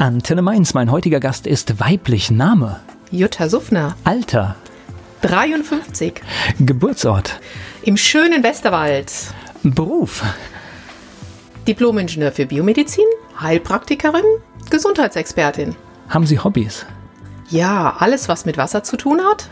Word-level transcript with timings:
Antenne 0.00 0.40
Mainz, 0.40 0.72
mein 0.72 0.90
heutiger 0.90 1.20
Gast 1.20 1.46
ist 1.46 1.80
weiblich. 1.80 2.30
Name? 2.30 2.80
Jutta 3.10 3.48
Suffner. 3.48 3.96
Alter? 4.04 4.54
53. 5.22 6.14
Geburtsort? 6.60 7.40
Im 7.82 7.96
schönen 7.96 8.42
Westerwald. 8.42 9.12
Beruf? 9.62 10.24
Diplom-Ingenieur 11.66 12.32
für 12.32 12.46
Biomedizin, 12.46 13.04
Heilpraktikerin, 13.40 14.22
Gesundheitsexpertin. 14.70 15.74
Haben 16.08 16.24
Sie 16.26 16.38
Hobbys? 16.38 16.86
Ja, 17.50 17.96
alles, 17.98 18.28
was 18.28 18.46
mit 18.46 18.56
Wasser 18.56 18.82
zu 18.84 18.96
tun 18.96 19.20
hat. 19.20 19.48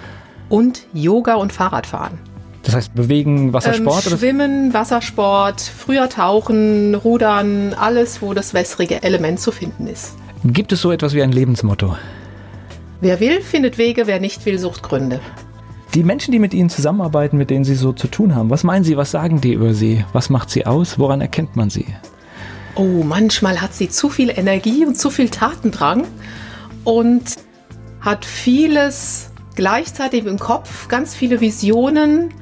Und 0.48 0.86
Yoga 0.95 1.34
und 1.34 1.52
Fahrradfahren. 1.52 2.18
Das 2.62 2.75
heißt, 2.75 2.95
bewegen, 2.95 3.52
Wassersport? 3.52 4.07
Ähm, 4.07 4.18
Schwimmen, 4.18 4.73
Wassersport, 4.73 5.61
früher 5.61 6.09
tauchen, 6.09 6.95
rudern, 6.95 7.75
alles, 7.75 8.23
wo 8.23 8.32
das 8.34 8.55
wässrige 8.55 9.02
Element 9.02 9.41
zu 9.41 9.52
finden 9.52 9.86
ist. 9.89 10.14
Gibt 10.45 10.73
es 10.73 10.81
so 10.81 10.93
etwas 10.93 11.15
wie 11.15 11.23
ein 11.23 11.33
Lebensmotto? 11.33 11.97
Wer 13.01 13.21
will, 13.21 13.41
findet 13.41 13.79
Wege, 13.79 14.07
wer 14.07 14.21
nicht 14.21 14.45
will, 14.47 14.59
sucht 14.59 14.83
Gründe. 14.83 15.21
Die 15.95 16.03
Menschen, 16.03 16.33
die 16.33 16.39
mit 16.39 16.55
Ihnen 16.55 16.71
zusammenarbeiten, 16.71 17.39
mit 17.39 17.51
denen 17.51 17.64
Sie 17.64 17.75
so 17.75 17.93
zu 17.93 18.09
tun 18.09 18.35
haben, 18.35 18.51
was 18.51 18.63
meinen 18.63 18.85
Sie, 18.85 18.97
was 18.97 19.11
sagen 19.11 19.41
die 19.41 19.55
über 19.55 19.75
Sie? 19.75 20.05
Was 20.13 20.31
macht 20.31 20.51
sie 20.51 20.67
aus? 20.67 20.99
Woran 20.99 21.21
erkennt 21.21 21.57
man 21.57 21.71
sie? 21.71 21.87
Oh, 22.75 23.03
manchmal 23.03 23.61
hat 23.61 23.75
sie 23.75 23.89
zu 23.89 24.09
viel 24.09 24.31
Energie 24.31 24.85
und 24.85 24.97
zu 24.97 25.11
viel 25.11 25.31
Tatendrang 25.31 26.07
und 26.85 27.36
hat 28.00 28.25
vieles 28.25 29.31
gleichzeitig 29.57 30.25
im 30.27 30.39
Kopf, 30.39 30.86
ganz 30.86 31.14
viele 31.14 31.41
Visionen. 31.41 32.33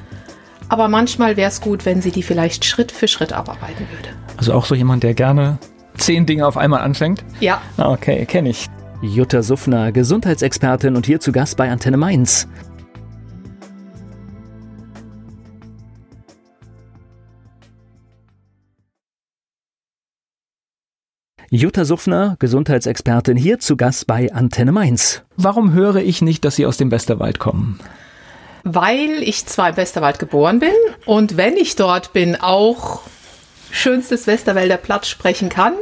Aber 0.69 0.89
manchmal 0.89 1.37
wäre 1.37 1.49
es 1.49 1.61
gut, 1.61 1.87
wenn 1.87 2.03
sie 2.03 2.11
die 2.11 2.23
vielleicht 2.23 2.65
Schritt 2.65 2.93
für 2.93 3.09
Schritt 3.09 3.33
abarbeiten 3.33 3.87
würde. 3.91 4.11
Also 4.37 4.53
auch 4.53 4.67
so 4.67 4.75
jemand, 4.75 5.03
der 5.03 5.15
gerne 5.15 5.59
zehn 5.99 6.27
Dinge 6.27 6.47
auf 6.47 6.57
einmal 6.57 6.81
anfängt? 6.81 7.25
Ja. 7.41 7.61
Ah, 7.77 7.93
okay, 7.93 8.25
kenne 8.27 8.51
ich. 8.51 8.67
Jutta 9.03 9.43
Suffner, 9.43 9.93
Gesundheitsexpertin 9.93 10.97
und 10.97 11.07
hier 11.07 11.21
zu 11.21 11.33
Gast 11.33 11.57
bei 11.57 11.71
Antenne 11.71 11.97
Mainz. 11.97 12.49
Jutta 21.51 21.85
Suffner, 21.85 22.37
Gesundheitsexpertin, 22.41 23.37
hier 23.37 23.61
zu 23.61 23.77
Gast 23.77 24.07
bei 24.07 24.33
Antenne 24.33 24.73
Mainz. 24.73 25.23
Warum 25.37 25.73
höre 25.73 25.97
ich 25.97 26.21
nicht, 26.21 26.45
dass 26.45 26.57
Sie 26.57 26.67
aus 26.67 26.77
dem 26.77 26.91
Westerwald 26.91 27.39
kommen? 27.39 27.79
Weil 28.65 29.23
ich 29.23 29.47
zwar 29.47 29.71
im 29.71 29.77
Westerwald 29.77 30.19
geboren 30.19 30.59
bin 30.59 30.73
und 31.05 31.37
wenn 31.37 31.57
ich 31.57 31.77
dort 31.77 32.13
bin, 32.13 32.35
auch 32.35 33.03
schönstes 33.71 34.27
Westerwälder 34.27 34.77
Platz 34.77 35.09
sprechen 35.09 35.49
kann. 35.49 35.75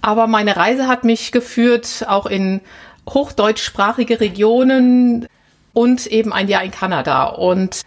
Aber 0.00 0.26
meine 0.26 0.56
Reise 0.56 0.88
hat 0.88 1.04
mich 1.04 1.32
geführt 1.32 2.04
auch 2.08 2.26
in 2.26 2.60
hochdeutschsprachige 3.08 4.20
Regionen 4.20 5.26
und 5.72 6.06
eben 6.06 6.32
ein 6.32 6.48
Jahr 6.48 6.64
in 6.64 6.70
Kanada. 6.70 7.26
Und 7.26 7.82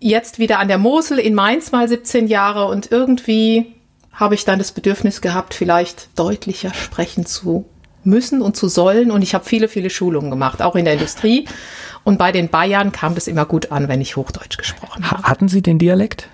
jetzt 0.00 0.38
wieder 0.38 0.58
an 0.58 0.68
der 0.68 0.78
Mosel 0.78 1.18
in 1.18 1.34
Mainz 1.34 1.72
mal 1.72 1.88
17 1.88 2.28
Jahre 2.28 2.66
und 2.66 2.92
irgendwie 2.92 3.74
habe 4.12 4.34
ich 4.34 4.44
dann 4.44 4.58
das 4.58 4.72
Bedürfnis 4.72 5.20
gehabt, 5.20 5.54
vielleicht 5.54 6.08
deutlicher 6.18 6.72
sprechen 6.72 7.26
zu 7.26 7.66
müssen 8.02 8.40
und 8.40 8.56
zu 8.56 8.68
sollen. 8.68 9.10
Und 9.10 9.22
ich 9.22 9.34
habe 9.34 9.44
viele, 9.44 9.68
viele 9.68 9.90
Schulungen 9.90 10.30
gemacht, 10.30 10.62
auch 10.62 10.74
in 10.74 10.84
der 10.84 10.94
Industrie. 10.94 11.46
Und 12.04 12.18
bei 12.18 12.32
den 12.32 12.48
Bayern 12.48 12.92
kam 12.92 13.14
das 13.14 13.26
immer 13.26 13.44
gut 13.44 13.72
an, 13.72 13.88
wenn 13.88 14.00
ich 14.00 14.16
Hochdeutsch 14.16 14.56
gesprochen 14.56 15.10
habe. 15.10 15.24
Hatten 15.24 15.48
Sie 15.48 15.60
den 15.60 15.78
Dialekt? 15.78 16.28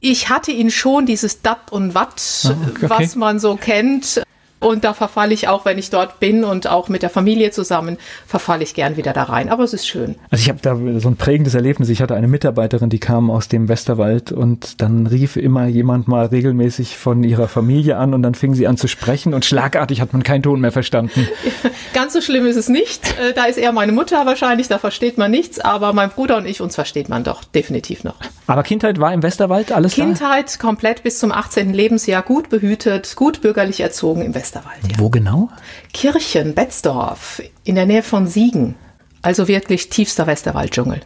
Ich 0.00 0.28
hatte 0.30 0.50
ihn 0.50 0.70
schon, 0.70 1.06
dieses 1.06 1.42
Dat 1.42 1.70
und 1.72 1.94
Wat, 1.94 2.22
oh, 2.44 2.70
okay. 2.70 2.88
was 2.88 3.16
man 3.16 3.38
so 3.38 3.56
kennt. 3.56 4.22
Und 4.60 4.84
da 4.84 4.92
verfalle 4.92 5.32
ich 5.32 5.48
auch, 5.48 5.64
wenn 5.64 5.78
ich 5.78 5.88
dort 5.88 6.20
bin 6.20 6.44
und 6.44 6.66
auch 6.66 6.90
mit 6.90 7.02
der 7.02 7.08
Familie 7.08 7.50
zusammen, 7.50 7.96
verfalle 8.26 8.62
ich 8.62 8.74
gern 8.74 8.98
wieder 8.98 9.14
da 9.14 9.22
rein. 9.22 9.48
Aber 9.48 9.64
es 9.64 9.72
ist 9.72 9.88
schön. 9.88 10.16
Also 10.28 10.42
ich 10.42 10.50
habe 10.50 10.58
da 10.60 10.76
so 11.00 11.08
ein 11.08 11.16
prägendes 11.16 11.54
Erlebnis. 11.54 11.88
Ich 11.88 12.02
hatte 12.02 12.14
eine 12.14 12.28
Mitarbeiterin, 12.28 12.90
die 12.90 13.00
kam 13.00 13.30
aus 13.30 13.48
dem 13.48 13.68
Westerwald 13.68 14.32
und 14.32 14.82
dann 14.82 15.06
rief 15.06 15.36
immer 15.36 15.66
jemand 15.66 16.08
mal 16.08 16.26
regelmäßig 16.26 16.98
von 16.98 17.24
ihrer 17.24 17.48
Familie 17.48 17.96
an 17.96 18.12
und 18.12 18.22
dann 18.22 18.34
fing 18.34 18.54
sie 18.54 18.66
an 18.66 18.76
zu 18.76 18.86
sprechen 18.86 19.32
und 19.32 19.46
schlagartig 19.46 20.02
hat 20.02 20.12
man 20.12 20.22
keinen 20.22 20.42
Ton 20.42 20.60
mehr 20.60 20.72
verstanden. 20.72 21.26
Ganz 21.94 22.12
so 22.12 22.20
schlimm 22.20 22.44
ist 22.44 22.56
es 22.56 22.68
nicht. 22.68 23.18
Äh, 23.18 23.32
da 23.32 23.44
ist 23.44 23.56
eher 23.56 23.72
meine 23.72 23.92
Mutter 23.92 24.26
wahrscheinlich, 24.26 24.68
da 24.68 24.78
versteht 24.78 25.16
man 25.16 25.30
nichts, 25.30 25.58
aber 25.58 25.94
mein 25.94 26.10
Bruder 26.10 26.36
und 26.36 26.46
ich, 26.46 26.60
uns 26.60 26.74
versteht 26.74 27.08
man 27.08 27.24
doch 27.24 27.44
definitiv 27.44 28.04
noch. 28.04 28.16
Aber 28.46 28.62
Kindheit 28.62 29.00
war 29.00 29.14
im 29.14 29.22
Westerwald 29.22 29.72
alles 29.72 29.94
Kindheit 29.94 30.54
da? 30.54 30.60
komplett 30.60 31.02
bis 31.02 31.18
zum 31.18 31.32
18. 31.32 31.72
Lebensjahr 31.72 32.22
gut 32.22 32.50
behütet, 32.50 33.16
gut 33.16 33.40
bürgerlich 33.40 33.80
erzogen 33.80 34.22
im 34.22 34.34
Westerwald. 34.34 34.49
Westerwald. 34.50 34.90
Ja. 34.90 34.98
Wo 34.98 35.10
genau? 35.10 35.48
Kirchen, 35.92 36.54
Betzdorf, 36.54 37.42
in 37.64 37.76
der 37.76 37.86
Nähe 37.86 38.02
von 38.02 38.26
Siegen. 38.26 38.74
Also 39.22 39.48
wirklich 39.48 39.90
tiefster 39.90 40.26
Westerwalddschungel. 40.26 41.00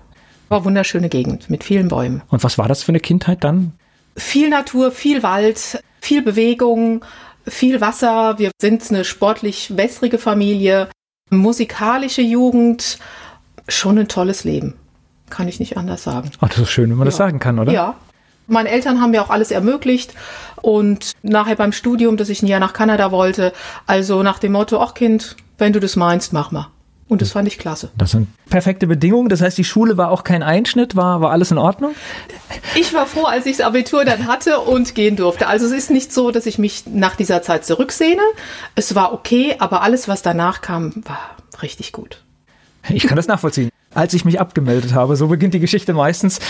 War 0.49 0.65
wunderschöne 0.65 1.09
Gegend 1.09 1.50
mit 1.50 1.65
vielen 1.65 1.88
Bäumen. 1.88 2.22
Und 2.28 2.44
was 2.44 2.59
war 2.59 2.69
das 2.69 2.82
für 2.82 2.91
eine 2.91 3.00
Kindheit 3.00 3.44
dann? 3.44 3.72
Viel 4.16 4.49
Natur, 4.49 4.93
viel 4.93 5.22
Wald, 5.22 5.82
viel 6.00 6.22
Bewegung, 6.22 7.05
viel 7.47 7.81
Wasser. 7.81 8.38
Wir 8.38 8.50
sind 8.60 8.88
eine 8.91 9.05
sportlich 9.05 9.76
wässrige 9.76 10.19
Familie, 10.19 10.88
musikalische 11.31 12.22
Jugend. 12.22 12.99
Schon 13.69 13.99
ein 13.99 14.09
tolles 14.09 14.44
Leben. 14.44 14.75
Kann 15.31 15.49
ich 15.49 15.59
nicht 15.59 15.76
anders 15.76 16.05
sagen. 16.05 16.31
Ach, 16.41 16.49
das 16.49 16.59
ist 16.59 16.71
schön, 16.71 16.91
wenn 16.91 16.99
man 16.99 17.06
ja. 17.06 17.11
das 17.11 17.16
sagen 17.16 17.41
kann, 17.41 17.59
oder? 17.59 17.72
Ja, 17.72 17.97
meine 18.47 18.69
Eltern 18.69 19.00
haben 19.00 19.10
mir 19.10 19.22
auch 19.22 19.31
alles 19.31 19.50
ermöglicht 19.50 20.15
und 20.60 21.12
nachher 21.22 21.56
beim 21.56 21.72
Studium, 21.72 22.16
dass 22.16 22.28
ich 22.28 22.43
ein 22.43 22.47
Jahr 22.47 22.60
nach 22.60 22.72
Kanada 22.72 23.10
wollte, 23.10 23.53
also 23.87 24.22
nach 24.22 24.38
dem 24.38 24.53
Motto, 24.53 24.81
ach 24.81 24.94
Kind, 24.94 25.37
wenn 25.59 25.72
du 25.72 25.81
das 25.81 25.97
meinst, 25.97 26.32
mach 26.32 26.50
mal. 26.50 26.69
Und 27.06 27.21
das 27.21 27.32
fand 27.32 27.47
ich 27.47 27.59
klasse. 27.59 27.91
Das 27.99 28.12
sind 28.12 28.28
perfekte 28.49 28.87
Bedingungen. 28.87 29.28
Das 29.28 29.43
heißt, 29.43 29.59
die 29.59 29.65
Schule 29.65 29.99
war 29.99 30.10
auch 30.10 30.25
kein 30.25 30.43
Einschnitt, 30.43 30.97
war, 30.97 31.21
war 31.21 31.32
alles 31.32 31.50
in 31.50 31.59
Ordnung? 31.59 31.94
Ich 32.75 32.94
war 32.94 33.05
froh, 33.05 33.25
als 33.25 33.44
ich 33.44 33.59
das 33.59 33.66
Abitur 33.66 34.06
dann 34.06 34.27
hatte 34.27 34.61
und 34.61 34.94
gehen 34.94 35.15
durfte. 35.16 35.47
Also 35.47 35.66
es 35.66 35.72
ist 35.72 35.91
nicht 35.91 36.15
so, 36.15 36.31
dass 36.31 36.47
ich 36.47 36.59
mich 36.59 36.84
nach 36.87 37.15
dieser 37.15 37.43
Zeit 37.43 37.66
zurücksehne. 37.66 38.22
Es 38.75 38.94
war 38.94 39.12
okay, 39.12 39.56
aber 39.59 39.82
alles, 39.82 40.09
was 40.09 40.22
danach 40.22 40.62
kam, 40.62 40.94
war 41.05 41.37
richtig 41.61 41.93
gut. 41.93 42.22
Ich 42.88 43.06
kann 43.06 43.16
das 43.16 43.26
nachvollziehen. 43.26 43.69
Als 43.94 44.15
ich 44.15 44.25
mich 44.25 44.41
abgemeldet 44.41 44.94
habe, 44.94 45.16
so 45.16 45.28
beginnt 45.28 45.55
die 45.55 45.61
Geschichte 45.61 45.93
meistens, 45.93 46.41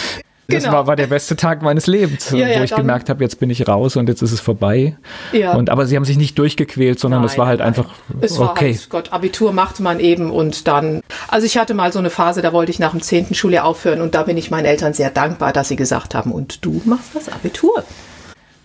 das 0.49 0.65
genau. 0.65 0.77
war, 0.77 0.87
war 0.87 0.97
der 0.97 1.07
beste 1.07 1.37
Tag 1.37 1.63
meines 1.63 1.87
Lebens, 1.87 2.31
ja, 2.31 2.47
ja, 2.47 2.61
wo 2.61 2.65
ich 2.65 2.75
gemerkt 2.75 3.09
habe, 3.09 3.25
jetzt 3.25 3.41
bin 3.41 3.49
ich 3.49 3.67
raus 3.67 3.97
und 3.97 4.09
jetzt 4.09 4.21
ist 4.21 4.33
es 4.33 4.41
vorbei. 4.41 4.97
Ja. 5.33 5.55
Und, 5.55 5.71
aber 5.71 5.87
sie 5.87 5.97
haben 5.97 6.05
sich 6.05 6.19
nicht 6.19 6.39
durchgequält, 6.39 7.01
sondern 7.01 7.25
es 7.25 7.39
war 7.39 7.47
halt 7.47 7.61
nein. 7.61 7.69
einfach 7.69 7.95
es 8.21 8.39
war 8.39 8.51
okay. 8.51 8.75
Halt, 8.75 8.91
Gott, 8.91 9.13
Abitur 9.13 9.53
macht 9.53 9.81
man 9.81 10.01
eben 10.01 10.31
und 10.31 10.69
dann, 10.69 11.01
also 11.29 11.47
ich 11.47 11.57
hatte 11.57 11.73
mal 11.73 11.93
so 11.93 11.99
eine 11.99 12.11
Phase, 12.11 12.43
da 12.43 12.53
wollte 12.53 12.71
ich 12.71 12.79
nach 12.79 12.91
dem 12.91 13.01
zehnten 13.01 13.35
Schuljahr 13.35 13.65
aufhören 13.65 14.03
und 14.03 14.15
da 14.15 14.25
bin 14.25 14.37
ich 14.37 14.51
meinen 14.51 14.67
Eltern 14.67 14.93
sehr 14.93 15.11
dankbar, 15.11 15.53
dass 15.53 15.69
sie 15.69 15.77
gesagt 15.77 16.15
haben, 16.15 16.33
und 16.33 16.65
du 16.65 16.83
machst 16.85 17.15
das 17.15 17.29
Abitur. 17.29 17.83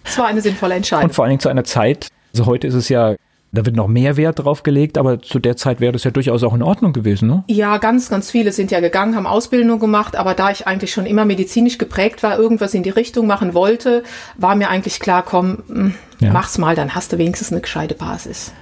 Das 0.04 0.18
war 0.18 0.28
eine 0.28 0.42
sinnvolle 0.42 0.76
Entscheidung. 0.76 1.06
Und 1.06 1.14
vor 1.14 1.24
allen 1.24 1.32
Dingen 1.32 1.42
zu 1.42 1.50
einer 1.50 1.64
Zeit, 1.64 2.10
also 2.34 2.46
heute 2.46 2.68
ist 2.68 2.74
es 2.74 2.90
ja 2.90 3.16
da 3.52 3.66
wird 3.66 3.76
noch 3.76 3.88
mehr 3.88 4.16
Wert 4.18 4.40
drauf 4.40 4.64
gelegt, 4.64 4.98
aber 4.98 5.22
zu 5.22 5.40
der 5.40 5.56
Zeit 5.56 5.80
wäre 5.80 5.92
das 5.92 6.04
ja 6.04 6.12
durchaus 6.12 6.44
auch 6.44 6.54
in 6.54 6.62
Ordnung 6.62 6.94
gewesen, 6.94 7.28
ne? 7.28 7.44
Ja, 7.48 7.78
ganz, 7.78 8.10
ganz 8.10 8.30
viele 8.30 8.52
sind 8.52 8.70
ja 8.70 8.80
gegangen, 8.80 9.16
haben 9.16 9.26
Ausbildung 9.26 9.80
gemacht, 9.80 10.16
aber 10.16 10.36
da 10.36 10.52
ich 10.52 10.68
eigentlich 10.68 10.92
schon 10.94 11.06
immer 11.06 11.26
medizinisch 11.26 11.78
geprägt 11.78 12.22
war, 12.22 12.38
irgendwas 12.38 12.74
in 12.74 12.84
die 12.84 12.90
Richtung 12.90 13.26
machen 13.26 13.54
wollte, 13.54 14.04
war 14.38 14.56
mir 14.56 14.70
eigentlich 14.70 15.00
klar, 15.00 15.24
komm, 15.24 15.64
hm, 15.68 15.94
ja. 16.20 16.32
mach's 16.32 16.58
mal, 16.58 16.76
dann 16.76 16.94
hast 16.94 17.12
du 17.12 17.18
wenigstens 17.18 17.52
eine 17.52 17.62
gescheite 17.62 17.96
Basis. 17.96 18.54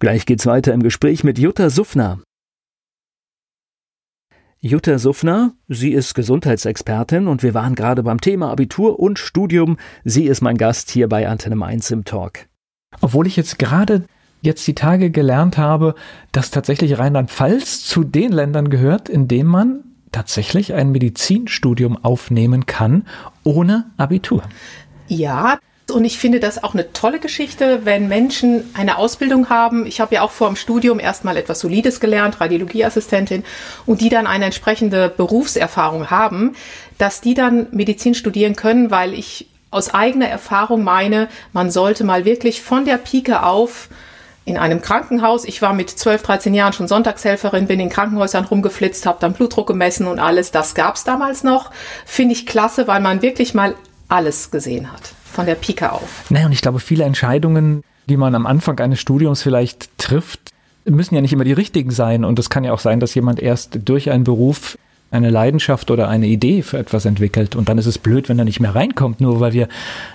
Gleich 0.00 0.26
geht's 0.26 0.46
weiter 0.46 0.72
im 0.72 0.82
Gespräch 0.82 1.22
mit 1.22 1.38
Jutta 1.38 1.70
Suffner. 1.70 2.18
Jutta 4.58 4.98
Suffner, 4.98 5.52
sie 5.68 5.92
ist 5.92 6.14
Gesundheitsexpertin 6.14 7.26
und 7.26 7.42
wir 7.42 7.54
waren 7.54 7.74
gerade 7.74 8.02
beim 8.02 8.20
Thema 8.20 8.50
Abitur 8.50 8.98
und 8.98 9.18
Studium. 9.18 9.76
Sie 10.04 10.24
ist 10.24 10.40
mein 10.40 10.56
Gast 10.56 10.90
hier 10.90 11.08
bei 11.08 11.28
Antenne 11.28 11.56
Mainz 11.56 11.90
im 11.90 12.04
Talk. 12.04 12.46
Obwohl 13.00 13.26
ich 13.26 13.36
jetzt 13.36 13.58
gerade 13.58 14.04
jetzt 14.42 14.66
die 14.66 14.74
Tage 14.74 15.10
gelernt 15.10 15.56
habe, 15.56 15.94
dass 16.32 16.50
tatsächlich 16.50 16.98
Rheinland-Pfalz 16.98 17.84
zu 17.84 18.04
den 18.04 18.32
Ländern 18.32 18.68
gehört, 18.68 19.08
in 19.08 19.28
denen 19.28 19.48
man 19.48 19.84
tatsächlich 20.10 20.74
ein 20.74 20.90
Medizinstudium 20.90 22.04
aufnehmen 22.04 22.66
kann 22.66 23.06
ohne 23.44 23.86
Abitur. 23.96 24.42
Ja, 25.08 25.58
und 25.90 26.04
ich 26.04 26.18
finde 26.18 26.40
das 26.40 26.62
auch 26.62 26.74
eine 26.74 26.92
tolle 26.92 27.18
Geschichte, 27.18 27.80
wenn 27.84 28.08
Menschen 28.08 28.64
eine 28.74 28.98
Ausbildung 28.98 29.48
haben. 29.48 29.86
Ich 29.86 30.00
habe 30.00 30.14
ja 30.14 30.22
auch 30.22 30.30
vor 30.30 30.48
dem 30.48 30.56
Studium 30.56 31.00
erstmal 31.00 31.36
etwas 31.36 31.60
Solides 31.60 32.00
gelernt, 32.00 32.40
Radiologieassistentin, 32.40 33.44
und 33.84 34.00
die 34.00 34.08
dann 34.08 34.26
eine 34.26 34.46
entsprechende 34.46 35.08
Berufserfahrung 35.08 36.10
haben, 36.10 36.54
dass 36.98 37.20
die 37.20 37.34
dann 37.34 37.66
Medizin 37.72 38.14
studieren 38.14 38.56
können, 38.56 38.90
weil 38.90 39.12
ich 39.12 39.48
aus 39.70 39.92
eigener 39.92 40.28
Erfahrung 40.28 40.84
meine, 40.84 41.28
man 41.52 41.70
sollte 41.70 42.04
mal 42.04 42.24
wirklich 42.24 42.62
von 42.62 42.84
der 42.84 42.98
Pike 42.98 43.42
auf 43.42 43.88
in 44.44 44.56
einem 44.56 44.82
Krankenhaus. 44.82 45.44
Ich 45.44 45.62
war 45.62 45.72
mit 45.72 45.90
12, 45.90 46.22
13 46.22 46.54
Jahren 46.54 46.72
schon 46.72 46.88
Sonntagshelferin, 46.88 47.66
bin 47.66 47.80
in 47.80 47.88
Krankenhäusern 47.88 48.44
rumgeflitzt, 48.44 49.06
habe 49.06 49.18
dann 49.20 49.32
Blutdruck 49.32 49.68
gemessen 49.68 50.06
und 50.06 50.18
alles. 50.18 50.50
Das 50.50 50.74
gab 50.74 50.96
es 50.96 51.04
damals 51.04 51.44
noch. 51.44 51.70
Finde 52.04 52.34
ich 52.34 52.46
klasse, 52.46 52.88
weil 52.88 53.00
man 53.00 53.22
wirklich 53.22 53.54
mal 53.54 53.74
alles 54.08 54.50
gesehen 54.50 54.92
hat, 54.92 55.12
von 55.32 55.46
der 55.46 55.54
Pike 55.54 55.92
auf. 55.92 56.30
Naja, 56.30 56.46
und 56.46 56.52
ich 56.52 56.60
glaube, 56.60 56.80
viele 56.80 57.04
Entscheidungen, 57.04 57.82
die 58.06 58.16
man 58.16 58.34
am 58.34 58.46
Anfang 58.46 58.78
eines 58.80 59.00
Studiums 59.00 59.42
vielleicht 59.42 59.96
trifft, 59.98 60.52
müssen 60.84 61.14
ja 61.14 61.20
nicht 61.20 61.32
immer 61.32 61.44
die 61.44 61.52
richtigen 61.52 61.90
sein. 61.90 62.24
Und 62.24 62.38
es 62.38 62.50
kann 62.50 62.64
ja 62.64 62.72
auch 62.72 62.80
sein, 62.80 63.00
dass 63.00 63.14
jemand 63.14 63.40
erst 63.40 63.78
durch 63.84 64.10
einen 64.10 64.24
Beruf 64.24 64.76
eine 65.12 65.30
Leidenschaft 65.30 65.90
oder 65.90 66.08
eine 66.08 66.26
Idee 66.26 66.62
für 66.62 66.78
etwas 66.78 67.04
entwickelt. 67.04 67.54
Und 67.54 67.68
dann 67.68 67.78
ist 67.78 67.86
es 67.86 67.98
blöd, 67.98 68.28
wenn 68.28 68.38
er 68.38 68.44
nicht 68.44 68.60
mehr 68.60 68.74
reinkommt, 68.74 69.20
nur 69.20 69.40
weil 69.40 69.52
wir 69.52 69.68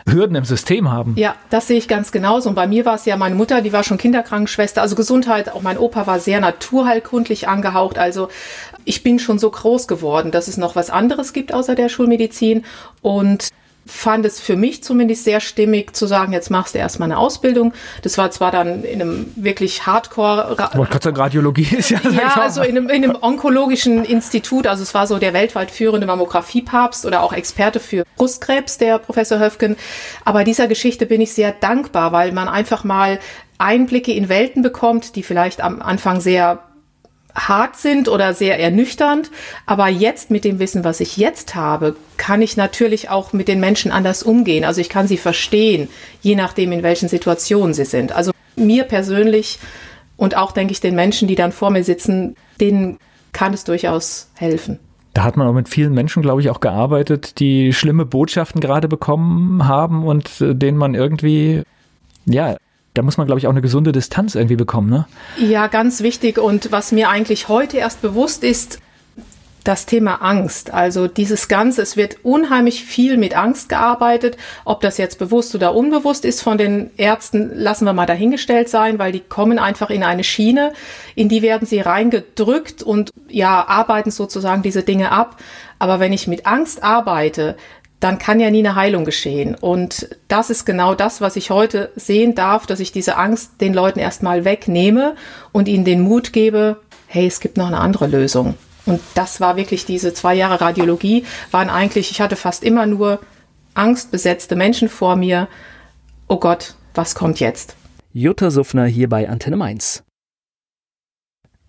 Hürden 0.10 0.36
im 0.36 0.44
System 0.44 0.92
haben. 0.92 1.14
Ja, 1.18 1.36
das 1.50 1.68
sehe 1.68 1.78
ich 1.78 1.88
ganz 1.88 2.12
genauso. 2.12 2.50
Und 2.50 2.56
bei 2.56 2.68
mir 2.68 2.86
war 2.86 2.96
es 2.96 3.06
ja 3.06 3.16
meine 3.16 3.36
Mutter, 3.36 3.62
die 3.62 3.72
war 3.72 3.84
schon 3.84 3.98
Kinderkrankenschwester. 3.98 4.82
Also 4.82 4.96
Gesundheit, 4.96 5.54
auch 5.54 5.62
mein 5.62 5.78
Opa 5.78 6.08
war 6.08 6.20
sehr 6.20 6.40
naturheilkundlich 6.42 7.48
angehaucht. 7.48 8.00
Also 8.00 8.30
ich 8.86 9.04
bin 9.04 9.20
schon 9.20 9.38
so 9.38 9.52
groß 9.52 9.88
geworden, 9.88 10.32
dass 10.32 10.48
es 10.48 10.58
noch 10.58 10.76
was 10.76 10.90
anderes 10.90 11.32
gibt 11.32 11.54
außer 11.54 11.76
der 11.76 11.90
Schulmedizin. 11.90 12.66
Und 13.02 13.50
fand 13.88 14.26
es 14.26 14.40
für 14.40 14.56
mich 14.56 14.84
zumindest 14.84 15.24
sehr 15.24 15.40
stimmig 15.40 15.96
zu 15.96 16.06
sagen, 16.08 16.34
jetzt 16.34 16.50
machst 16.50 16.76
du 16.76 16.80
erstmal 16.80 17.08
eine 17.08 17.18
Ausbildung. 17.18 17.74
Das 18.02 18.18
war 18.18 18.32
zwar 18.32 18.52
dann 18.52 18.84
in 18.84 19.02
einem 19.02 19.32
wirklich 19.36 19.86
Hardcore. 19.86 20.56
Wollte 20.76 20.92
gerade 20.92 21.04
sagen, 21.04 21.18
Radiologie 21.18 21.68
ist 21.76 21.90
ja. 21.90 22.00
Ja, 22.12 22.42
also 22.42 22.62
in 22.62 22.78
einem, 22.78 22.90
in 22.90 23.04
einem 23.04 23.18
onkologischen 23.20 24.06
Institut. 24.06 24.68
Also 24.68 24.84
es 24.84 24.94
war 24.94 25.08
so 25.08 25.18
der 25.18 25.34
weltweit 25.34 25.72
führende 25.72 26.08
Mammographie-Papst 26.08 27.06
oder 27.06 27.24
auch 27.24 27.34
Experte 27.34 27.80
für 27.80 28.04
Brustkrebs, 28.16 28.78
der 28.78 29.00
Professor 29.00 29.40
Höfgen. 29.40 29.76
Aber 30.26 30.44
dieser 30.44 30.68
Geschichte 30.68 31.06
bin 31.06 31.22
ich 31.22 31.34
sehr 31.34 31.52
dankbar, 31.52 32.12
weil 32.12 32.32
man 32.32 32.48
einfach 32.48 32.84
mal 32.84 33.20
Einblicke 33.58 34.14
in 34.14 34.30
Welten 34.30 34.62
bekommt, 34.62 35.16
die 35.16 35.24
vielleicht 35.24 35.62
am 35.62 35.82
Anfang 35.82 36.22
sehr 36.22 36.67
hart 37.38 37.78
sind 37.78 38.10
oder 38.10 38.34
sehr 38.34 38.60
ernüchternd. 38.60 39.32
Aber 39.66 39.88
jetzt 39.88 40.32
mit 40.32 40.44
dem 40.44 40.60
Wissen, 40.60 40.84
was 40.84 41.00
ich 41.00 41.18
jetzt 41.18 41.56
habe, 41.56 41.96
kann 42.18 42.42
ich 42.42 42.58
natürlich 42.58 43.10
auch 43.10 43.32
mit 43.32 43.48
den 43.48 43.60
Menschen 43.60 43.92
anders 43.92 44.24
umgehen. 44.24 44.66
Also 44.66 44.82
ich 44.82 44.90
kann 44.90 45.08
sie 45.08 45.18
verstehen, 45.18 45.88
je 46.22 46.36
nachdem, 46.36 46.72
in 46.72 46.84
welchen 46.84 47.08
Situationen 47.08 47.74
sie 47.74 47.86
sind. 47.86 48.12
Also 48.12 48.32
mir 48.56 48.84
persönlich 48.84 49.60
und 50.18 50.36
auch, 50.36 50.52
denke 50.52 50.72
ich, 50.72 50.82
den 50.82 50.96
Menschen, 50.96 51.28
die 51.28 51.36
dann 51.36 51.52
vor 51.52 51.70
mir 51.70 51.84
sitzen, 51.84 52.36
denen 52.60 52.98
kann 53.34 53.54
es 53.54 53.64
durchaus 53.64 54.30
helfen. 54.34 54.80
Da 55.14 55.24
hat 55.24 55.38
man 55.38 55.48
auch 55.48 55.54
mit 55.54 55.70
vielen 55.70 55.94
Menschen, 55.94 56.22
glaube 56.22 56.42
ich, 56.42 56.50
auch 56.50 56.60
gearbeitet, 56.60 57.40
die 57.40 57.74
schlimme 57.74 58.06
Botschaften 58.06 58.62
gerade 58.62 58.88
bekommen 58.88 59.68
haben 59.68 60.06
und 60.06 60.42
äh, 60.42 60.56
denen 60.56 60.78
man 60.78 60.96
irgendwie, 60.96 61.64
ja, 62.26 62.56
da 62.98 63.04
muss 63.04 63.18
man, 63.18 63.28
glaube 63.28 63.40
ich, 63.40 63.48
auch 63.48 63.52
eine 63.52 63.62
gesunde 63.62 63.92
Distanz 63.92 64.36
irgendwie 64.36 64.56
bekommen, 64.56 64.90
ne? 64.90 65.08
Ja, 65.38 65.68
ganz 65.68 66.02
wichtig. 66.02 66.40
Und 66.40 66.72
was 66.72 66.92
mir 66.92 67.10
eigentlich 67.10 67.48
heute 67.48 67.78
erst 67.78 68.02
bewusst 68.02 68.44
ist, 68.44 68.80
das 69.68 69.86
Thema 69.86 70.22
Angst. 70.22 70.74
Also 70.74 71.08
dieses 71.08 71.50
Ganze, 71.50 71.82
es 71.82 71.98
wird 71.98 72.18
unheimlich 72.24 72.86
viel 72.86 73.18
mit 73.18 73.36
Angst 73.38 73.68
gearbeitet. 73.68 74.38
Ob 74.64 74.80
das 74.80 74.98
jetzt 74.98 75.20
bewusst 75.20 75.54
oder 75.56 75.76
unbewusst 75.76 76.24
ist 76.24 76.42
von 76.42 76.58
den 76.58 76.92
Ärzten, 76.96 77.52
lassen 77.54 77.84
wir 77.84 77.92
mal 77.92 78.06
dahingestellt 78.06 78.70
sein, 78.70 78.98
weil 78.98 79.12
die 79.12 79.20
kommen 79.20 79.60
einfach 79.60 79.90
in 79.90 80.04
eine 80.04 80.24
Schiene, 80.24 80.72
in 81.16 81.28
die 81.28 81.42
werden 81.42 81.68
sie 81.68 81.82
reingedrückt 81.82 82.82
und 82.82 83.12
ja, 83.28 83.68
arbeiten 83.68 84.10
sozusagen 84.10 84.62
diese 84.62 84.84
Dinge 84.84 85.12
ab. 85.12 85.36
Aber 85.80 86.00
wenn 86.00 86.14
ich 86.14 86.28
mit 86.28 86.46
Angst 86.48 86.82
arbeite, 86.82 87.58
dann 88.00 88.20
kann 88.20 88.40
ja 88.40 88.52
nie 88.52 88.60
eine 88.60 88.76
Heilung 88.76 89.06
geschehen. 89.06 89.56
Und 89.56 90.10
das 90.28 90.50
ist 90.50 90.66
genau 90.66 90.94
das, 90.94 91.20
was 91.22 91.36
ich 91.36 91.50
heute 91.50 91.92
sehen 91.96 92.36
darf, 92.36 92.68
dass 92.68 92.80
ich 92.80 92.92
diese 92.92 93.18
Angst 93.18 93.60
den 93.60 93.74
Leuten 93.74 94.00
erstmal 94.00 94.46
wegnehme 94.46 95.16
und 95.52 95.68
ihnen 95.68 95.86
den 95.86 96.02
Mut 96.02 96.32
gebe, 96.34 96.80
hey, 97.08 97.26
es 97.26 97.40
gibt 97.40 97.58
noch 97.58 97.68
eine 97.68 97.80
andere 97.80 98.08
Lösung. 98.08 98.56
Und 98.86 99.02
das 99.16 99.42
war 99.42 99.58
wirklich 99.58 99.86
diese 99.86 100.14
zwei 100.14 100.36
Jahre 100.36 100.62
Radiologie, 100.62 101.26
waren 101.52 101.70
eigentlich, 101.70 102.12
ich 102.12 102.22
hatte 102.22 102.36
fast 102.36 102.64
immer 102.64 102.86
nur 102.86 103.20
angstbesetzte 103.74 104.56
Menschen 104.56 104.90
vor 104.90 105.16
mir. 105.16 105.48
Oh 106.28 106.38
Gott, 106.38 106.76
was 106.94 107.16
kommt 107.16 107.40
jetzt? 107.40 107.76
Jutta 108.14 108.50
Suffner 108.50 108.86
hier 108.86 109.10
bei 109.10 109.28
Antenne 109.28 109.58
Mainz. 109.58 110.07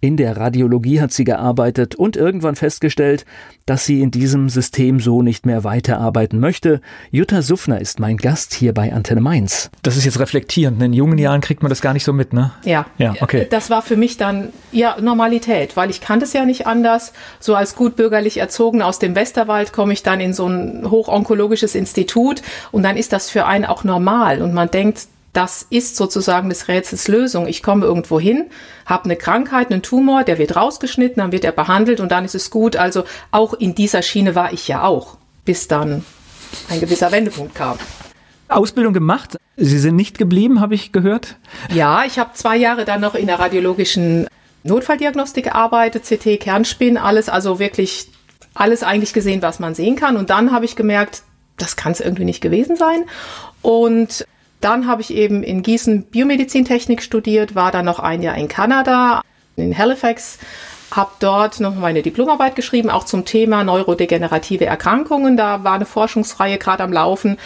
In 0.00 0.16
der 0.16 0.36
Radiologie 0.36 1.00
hat 1.00 1.12
sie 1.12 1.24
gearbeitet 1.24 1.96
und 1.96 2.16
irgendwann 2.16 2.54
festgestellt, 2.54 3.24
dass 3.66 3.84
sie 3.84 4.00
in 4.00 4.12
diesem 4.12 4.48
System 4.48 5.00
so 5.00 5.22
nicht 5.22 5.44
mehr 5.44 5.64
weiterarbeiten 5.64 6.38
möchte. 6.38 6.80
Jutta 7.10 7.42
Suffner 7.42 7.80
ist 7.80 7.98
mein 7.98 8.16
Gast 8.16 8.54
hier 8.54 8.72
bei 8.72 8.92
Antenne 8.92 9.20
Mainz. 9.20 9.70
Das 9.82 9.96
ist 9.96 10.04
jetzt 10.04 10.20
reflektierend. 10.20 10.80
In 10.80 10.92
jungen 10.92 11.18
Jahren 11.18 11.40
kriegt 11.40 11.62
man 11.62 11.68
das 11.70 11.80
gar 11.80 11.94
nicht 11.94 12.04
so 12.04 12.12
mit, 12.12 12.32
ne? 12.32 12.52
Ja. 12.64 12.86
Ja, 12.98 13.16
okay. 13.20 13.48
Das 13.50 13.70
war 13.70 13.82
für 13.82 13.96
mich 13.96 14.16
dann 14.16 14.50
ja 14.70 15.00
Normalität, 15.00 15.76
weil 15.76 15.90
ich 15.90 16.00
kannte 16.00 16.26
es 16.26 16.32
ja 16.32 16.44
nicht 16.44 16.68
anders. 16.68 17.12
So 17.40 17.56
als 17.56 17.74
gut 17.74 17.96
bürgerlich 17.96 18.38
erzogen 18.38 18.82
aus 18.82 19.00
dem 19.00 19.16
Westerwald 19.16 19.72
komme 19.72 19.92
ich 19.92 20.04
dann 20.04 20.20
in 20.20 20.32
so 20.32 20.46
ein 20.46 20.88
hochonkologisches 20.88 21.74
Institut 21.74 22.42
und 22.70 22.84
dann 22.84 22.96
ist 22.96 23.12
das 23.12 23.30
für 23.30 23.46
einen 23.46 23.64
auch 23.64 23.82
normal 23.82 24.42
und 24.42 24.54
man 24.54 24.70
denkt, 24.70 25.08
das 25.32 25.66
ist 25.68 25.96
sozusagen 25.96 26.48
des 26.48 26.68
Rätsels 26.68 27.08
Lösung. 27.08 27.46
Ich 27.46 27.62
komme 27.62 27.84
irgendwo 27.86 28.18
hin, 28.18 28.46
habe 28.86 29.04
eine 29.04 29.16
Krankheit, 29.16 29.70
einen 29.70 29.82
Tumor, 29.82 30.24
der 30.24 30.38
wird 30.38 30.56
rausgeschnitten, 30.56 31.16
dann 31.20 31.32
wird 31.32 31.44
er 31.44 31.52
behandelt 31.52 32.00
und 32.00 32.10
dann 32.10 32.24
ist 32.24 32.34
es 32.34 32.50
gut. 32.50 32.76
Also 32.76 33.04
auch 33.30 33.54
in 33.54 33.74
dieser 33.74 34.02
Schiene 34.02 34.34
war 34.34 34.52
ich 34.52 34.68
ja 34.68 34.84
auch, 34.84 35.16
bis 35.44 35.68
dann 35.68 36.04
ein 36.70 36.80
gewisser 36.80 37.12
Wendepunkt 37.12 37.54
kam. 37.54 37.78
Ausbildung 38.48 38.94
gemacht. 38.94 39.36
Sie 39.56 39.78
sind 39.78 39.96
nicht 39.96 40.18
geblieben, 40.18 40.60
habe 40.60 40.74
ich 40.74 40.92
gehört. 40.92 41.36
Ja, 41.72 42.04
ich 42.04 42.18
habe 42.18 42.30
zwei 42.34 42.56
Jahre 42.56 42.84
dann 42.84 43.00
noch 43.00 43.14
in 43.14 43.26
der 43.26 43.38
radiologischen 43.38 44.26
Notfalldiagnostik 44.62 45.44
gearbeitet, 45.44 46.04
CT, 46.04 46.40
Kernspin, 46.40 46.96
alles, 46.96 47.28
also 47.28 47.58
wirklich 47.58 48.10
alles 48.54 48.82
eigentlich 48.82 49.12
gesehen, 49.12 49.42
was 49.42 49.58
man 49.58 49.74
sehen 49.74 49.96
kann. 49.96 50.16
Und 50.16 50.30
dann 50.30 50.52
habe 50.52 50.64
ich 50.64 50.76
gemerkt, 50.76 51.22
das 51.56 51.76
kann 51.76 51.92
es 51.92 52.00
irgendwie 52.00 52.24
nicht 52.24 52.40
gewesen 52.40 52.76
sein. 52.76 53.04
Und 53.62 54.26
dann 54.60 54.86
habe 54.86 55.02
ich 55.02 55.14
eben 55.14 55.42
in 55.42 55.62
Gießen 55.62 56.04
Biomedizintechnik 56.04 57.02
studiert, 57.02 57.54
war 57.54 57.70
dann 57.70 57.84
noch 57.84 58.00
ein 58.00 58.22
Jahr 58.22 58.36
in 58.36 58.48
Kanada, 58.48 59.22
in 59.56 59.76
Halifax, 59.76 60.38
habe 60.90 61.10
dort 61.20 61.60
noch 61.60 61.74
meine 61.74 62.02
Diplomarbeit 62.02 62.56
geschrieben, 62.56 62.90
auch 62.90 63.04
zum 63.04 63.24
Thema 63.24 63.62
neurodegenerative 63.62 64.66
Erkrankungen. 64.66 65.36
Da 65.36 65.64
war 65.64 65.74
eine 65.74 65.86
Forschungsreihe 65.86 66.58
gerade 66.58 66.82
am 66.82 66.92
Laufen. 66.92 67.38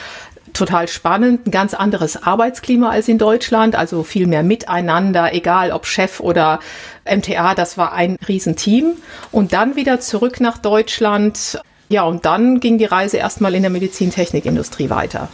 Total 0.52 0.86
spannend, 0.86 1.46
ein 1.46 1.50
ganz 1.50 1.72
anderes 1.72 2.22
Arbeitsklima 2.22 2.90
als 2.90 3.08
in 3.08 3.16
Deutschland, 3.16 3.74
also 3.74 4.02
viel 4.02 4.26
mehr 4.26 4.42
miteinander, 4.42 5.32
egal 5.32 5.72
ob 5.72 5.86
Chef 5.86 6.20
oder 6.20 6.60
MTA, 7.04 7.54
das 7.54 7.78
war 7.78 7.92
ein 7.92 8.16
Riesenteam. 8.28 8.92
Und 9.30 9.54
dann 9.54 9.76
wieder 9.76 10.00
zurück 10.00 10.40
nach 10.40 10.58
Deutschland. 10.58 11.60
Ja, 11.88 12.04
und 12.04 12.26
dann 12.26 12.60
ging 12.60 12.78
die 12.78 12.84
Reise 12.84 13.16
erstmal 13.16 13.54
in 13.54 13.62
der 13.62 13.70
Medizintechnikindustrie 13.70 14.90
weiter. 14.90 15.28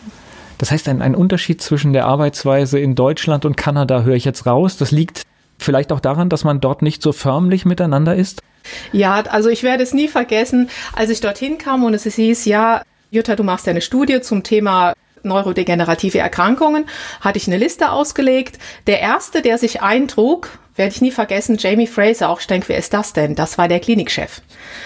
Das 0.58 0.70
heißt, 0.70 0.88
ein, 0.88 1.02
ein 1.02 1.14
Unterschied 1.14 1.62
zwischen 1.62 1.92
der 1.92 2.06
Arbeitsweise 2.06 2.78
in 2.78 2.94
Deutschland 2.94 3.44
und 3.44 3.56
Kanada 3.56 4.02
höre 4.02 4.16
ich 4.16 4.24
jetzt 4.24 4.46
raus. 4.46 4.76
Das 4.76 4.90
liegt 4.90 5.22
vielleicht 5.58 5.92
auch 5.92 6.00
daran, 6.00 6.28
dass 6.28 6.44
man 6.44 6.60
dort 6.60 6.82
nicht 6.82 7.02
so 7.02 7.12
förmlich 7.12 7.64
miteinander 7.64 8.14
ist? 8.14 8.42
Ja, 8.92 9.22
also 9.22 9.48
ich 9.48 9.62
werde 9.62 9.82
es 9.82 9.94
nie 9.94 10.08
vergessen, 10.08 10.68
als 10.94 11.10
ich 11.10 11.20
dorthin 11.20 11.58
kam 11.58 11.84
und 11.84 11.94
es 11.94 12.04
hieß, 12.04 12.44
ja, 12.44 12.82
Jutta, 13.10 13.36
du 13.36 13.42
machst 13.42 13.66
ja 13.66 13.70
eine 13.70 13.80
Studie 13.80 14.20
zum 14.20 14.42
Thema 14.42 14.92
neurodegenerative 15.22 16.18
Erkrankungen, 16.18 16.86
hatte 17.20 17.38
ich 17.38 17.48
eine 17.48 17.56
Liste 17.56 17.90
ausgelegt. 17.90 18.58
Der 18.86 19.00
erste, 19.00 19.42
der 19.42 19.58
sich 19.58 19.82
eintrug, 19.82 20.50
werde 20.76 20.92
ich 20.92 21.00
nie 21.00 21.10
vergessen, 21.10 21.56
Jamie 21.58 21.88
Fraser, 21.88 22.28
auch 22.28 22.40
ich 22.40 22.46
denke, 22.46 22.68
wer 22.68 22.78
ist 22.78 22.94
das 22.94 23.12
denn? 23.12 23.34
Das 23.34 23.58
war 23.58 23.66
der 23.66 23.80
Klinikchef. 23.80 24.42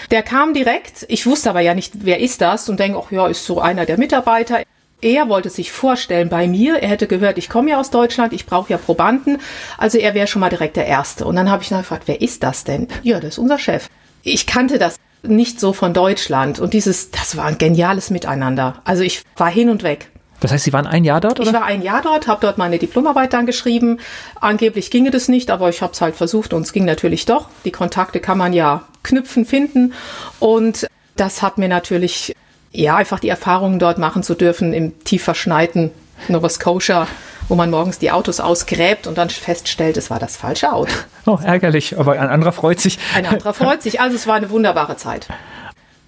Der 0.09 0.23
kam 0.23 0.53
direkt, 0.53 1.05
ich 1.07 1.25
wusste 1.27 1.51
aber 1.51 1.59
ja 1.59 1.75
nicht, 1.75 1.93
wer 2.03 2.19
ist 2.19 2.41
das 2.41 2.67
und 2.67 2.79
denke, 2.79 2.99
ach 3.03 3.11
ja, 3.11 3.27
ist 3.27 3.45
so 3.45 3.61
einer 3.61 3.85
der 3.85 3.99
Mitarbeiter 3.99 4.63
er 5.03 5.29
wollte 5.29 5.49
sich 5.49 5.71
vorstellen 5.71 6.29
bei 6.29 6.47
mir. 6.47 6.77
Er 6.77 6.89
hätte 6.89 7.07
gehört, 7.07 7.37
ich 7.37 7.49
komme 7.49 7.71
ja 7.71 7.79
aus 7.79 7.89
Deutschland, 7.89 8.33
ich 8.33 8.45
brauche 8.45 8.71
ja 8.71 8.77
Probanden. 8.77 9.39
Also 9.77 9.97
er 9.97 10.13
wäre 10.13 10.27
schon 10.27 10.39
mal 10.39 10.49
direkt 10.49 10.77
der 10.77 10.87
Erste. 10.87 11.25
Und 11.25 11.35
dann 11.35 11.51
habe 11.51 11.61
ich 11.61 11.69
dann 11.69 11.79
gefragt, 11.79 12.03
wer 12.05 12.21
ist 12.21 12.43
das 12.43 12.63
denn? 12.63 12.87
Ja, 13.03 13.19
das 13.19 13.33
ist 13.33 13.37
unser 13.37 13.59
Chef. 13.59 13.89
Ich 14.23 14.47
kannte 14.47 14.79
das 14.79 14.97
nicht 15.21 15.59
so 15.59 15.73
von 15.73 15.93
Deutschland. 15.93 16.59
Und 16.59 16.73
dieses, 16.73 17.11
das 17.11 17.35
war 17.37 17.45
ein 17.45 17.57
geniales 17.57 18.09
Miteinander. 18.09 18.81
Also 18.85 19.03
ich 19.03 19.23
war 19.35 19.49
hin 19.49 19.69
und 19.69 19.83
weg. 19.83 20.09
Das 20.39 20.51
heißt, 20.51 20.65
Sie 20.65 20.73
waren 20.73 20.87
ein 20.87 21.05
Jahr 21.05 21.21
dort? 21.21 21.39
Oder? 21.39 21.49
Ich 21.49 21.53
war 21.53 21.63
ein 21.63 21.81
Jahr 21.81 22.01
dort, 22.01 22.27
habe 22.27 22.41
dort 22.41 22.57
meine 22.57 22.77
Diplomarbeit 22.77 23.31
dann 23.31 23.45
geschrieben. 23.45 23.99
Angeblich 24.41 24.91
ginge 24.91 25.09
das 25.09 25.29
nicht, 25.29 25.49
aber 25.49 25.69
ich 25.69 25.81
habe 25.81 25.93
es 25.93 26.01
halt 26.01 26.15
versucht 26.15 26.53
und 26.53 26.63
es 26.63 26.73
ging 26.73 26.83
natürlich 26.83 27.25
doch. 27.25 27.47
Die 27.63 27.71
Kontakte 27.71 28.19
kann 28.19 28.37
man 28.37 28.51
ja 28.51 28.85
knüpfen, 29.03 29.45
finden. 29.45 29.93
Und 30.39 30.87
das 31.15 31.41
hat 31.41 31.57
mir 31.57 31.69
natürlich 31.69 32.35
ja, 32.73 32.95
einfach 32.95 33.19
die 33.19 33.29
Erfahrungen 33.29 33.79
dort 33.79 33.97
machen 33.97 34.23
zu 34.23 34.33
dürfen 34.33 34.73
im 34.73 35.03
tief 35.03 35.23
verschneiten 35.23 35.91
Nova 36.27 36.49
Scotia, 36.49 37.07
wo 37.47 37.55
man 37.55 37.69
morgens 37.69 37.99
die 37.99 38.11
Autos 38.11 38.39
ausgräbt 38.39 39.07
und 39.07 39.17
dann 39.17 39.29
feststellt, 39.29 39.97
es 39.97 40.09
war 40.09 40.19
das 40.19 40.37
falsche 40.37 40.73
Auto. 40.73 40.91
Oh, 41.25 41.39
ärgerlich, 41.41 41.97
aber 41.97 42.19
ein 42.19 42.27
anderer 42.27 42.51
freut 42.51 42.81
sich. 42.81 42.99
Ein 43.15 43.25
anderer 43.25 43.53
freut 43.53 43.81
sich. 43.81 44.01
Also 44.01 44.17
es 44.17 44.27
war 44.27 44.35
eine 44.35 44.49
wunderbare 44.49 44.97
Zeit. 44.97 45.29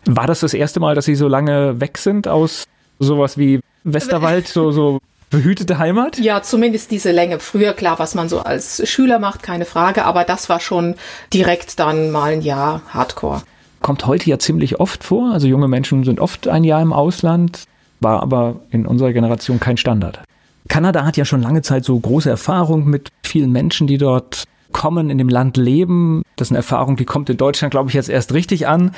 War 0.06 0.28
das 0.28 0.42
das 0.42 0.54
erste 0.54 0.82
Mal, 0.82 0.94
dass 0.94 1.06
Sie 1.06 1.16
so 1.16 1.30
lange 1.30 1.80
weg 1.80 1.98
sind 1.98 2.28
aus 2.28 2.66
sowas 3.00 3.38
wie 3.38 3.62
Westerwald, 3.86 4.50
so, 4.50 4.74
so 4.74 5.00
behütete 5.30 5.78
Heimat? 5.78 6.20
Ja, 6.20 6.42
zumindest 6.42 6.92
diese 6.92 7.12
Länge. 7.12 7.40
Früher, 7.40 7.72
klar, 7.72 7.98
was 7.98 8.14
man 8.14 8.28
so 8.28 8.42
als 8.42 8.86
Schüler 8.90 9.20
macht, 9.20 9.42
keine 9.42 9.64
Frage, 9.64 10.04
aber 10.04 10.26
das 10.26 10.50
war 10.50 10.60
schon 10.60 10.96
direkt 11.34 11.80
dann 11.80 12.12
mal 12.12 12.34
ein 12.34 12.42
Jahr 12.42 12.82
Hardcore 12.90 13.44
kommt 13.86 14.08
heute 14.08 14.28
ja 14.28 14.40
ziemlich 14.40 14.80
oft 14.80 15.04
vor. 15.04 15.32
Also 15.32 15.46
junge 15.46 15.68
Menschen 15.68 16.04
sind 16.06 16.20
oft 16.20 16.48
ein 16.48 16.64
Jahr 16.64 16.82
im 16.82 16.92
Ausland, 16.92 17.66
war 18.00 18.24
aber 18.24 18.56
in 18.72 18.88
unserer 18.88 19.14
Generation 19.14 19.60
kein 19.60 19.78
Standard. 19.78 20.22
Kanada 20.68 21.06
hat 21.06 21.18
ja 21.18 21.24
schon 21.24 21.44
lange 21.44 21.62
Zeit 21.62 21.86
so 21.86 22.00
große 22.00 22.28
Erfahrung 22.28 22.86
mit 22.86 23.10
vielen 23.24 23.52
Menschen, 23.52 23.86
die 23.86 24.00
dort 24.00 24.46
kommen, 24.72 25.12
in 25.12 25.20
dem 25.20 25.30
Land 25.30 25.58
leben. 25.58 26.24
Das 26.36 26.48
ist 26.48 26.52
eine 26.52 26.58
Erfahrung, 26.58 26.96
die 26.96 27.06
kommt 27.06 27.30
in 27.30 27.38
Deutschland, 27.38 27.70
glaube 27.70 27.92
ich, 27.92 27.94
jetzt 27.94 28.10
erst 28.10 28.34
richtig 28.34 28.68
an. 28.68 28.90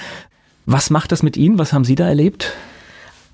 Was 0.66 0.90
macht 0.90 1.12
das 1.12 1.22
mit 1.22 1.36
Ihnen? 1.36 1.60
Was 1.60 1.74
haben 1.74 1.84
Sie 1.84 1.96
da 1.96 2.08
erlebt? 2.08 2.54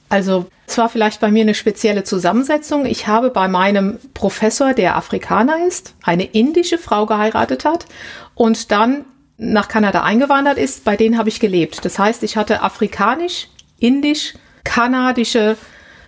Also 0.10 0.48
es 0.66 0.80
war 0.80 0.90
vielleicht 0.90 1.22
bei 1.22 1.30
mir 1.30 1.44
eine 1.44 1.54
spezielle 1.54 2.04
Zusammensetzung. 2.04 2.88
Ich 2.88 3.06
habe 3.06 3.30
bei 3.30 3.48
meinem 3.48 4.00
Professor, 4.16 4.74
der 4.74 4.96
Afrikaner 4.98 5.68
ist, 5.68 5.94
eine 6.02 6.24
indische 6.24 6.80
Frau 6.80 7.06
geheiratet 7.06 7.64
hat 7.64 7.86
und 8.34 8.72
dann 8.72 9.06
nach 9.38 9.68
Kanada 9.68 10.04
eingewandert 10.04 10.58
ist. 10.58 10.84
Bei 10.84 10.96
denen 10.96 11.18
habe 11.18 11.30
ich 11.30 11.40
gelebt. 11.40 11.84
Das 11.86 12.00
heißt, 12.00 12.24
ich 12.24 12.38
hatte 12.38 12.62
afrikanisch, 12.62 13.48
indisch, 13.80 14.34
kanadische 14.64 15.58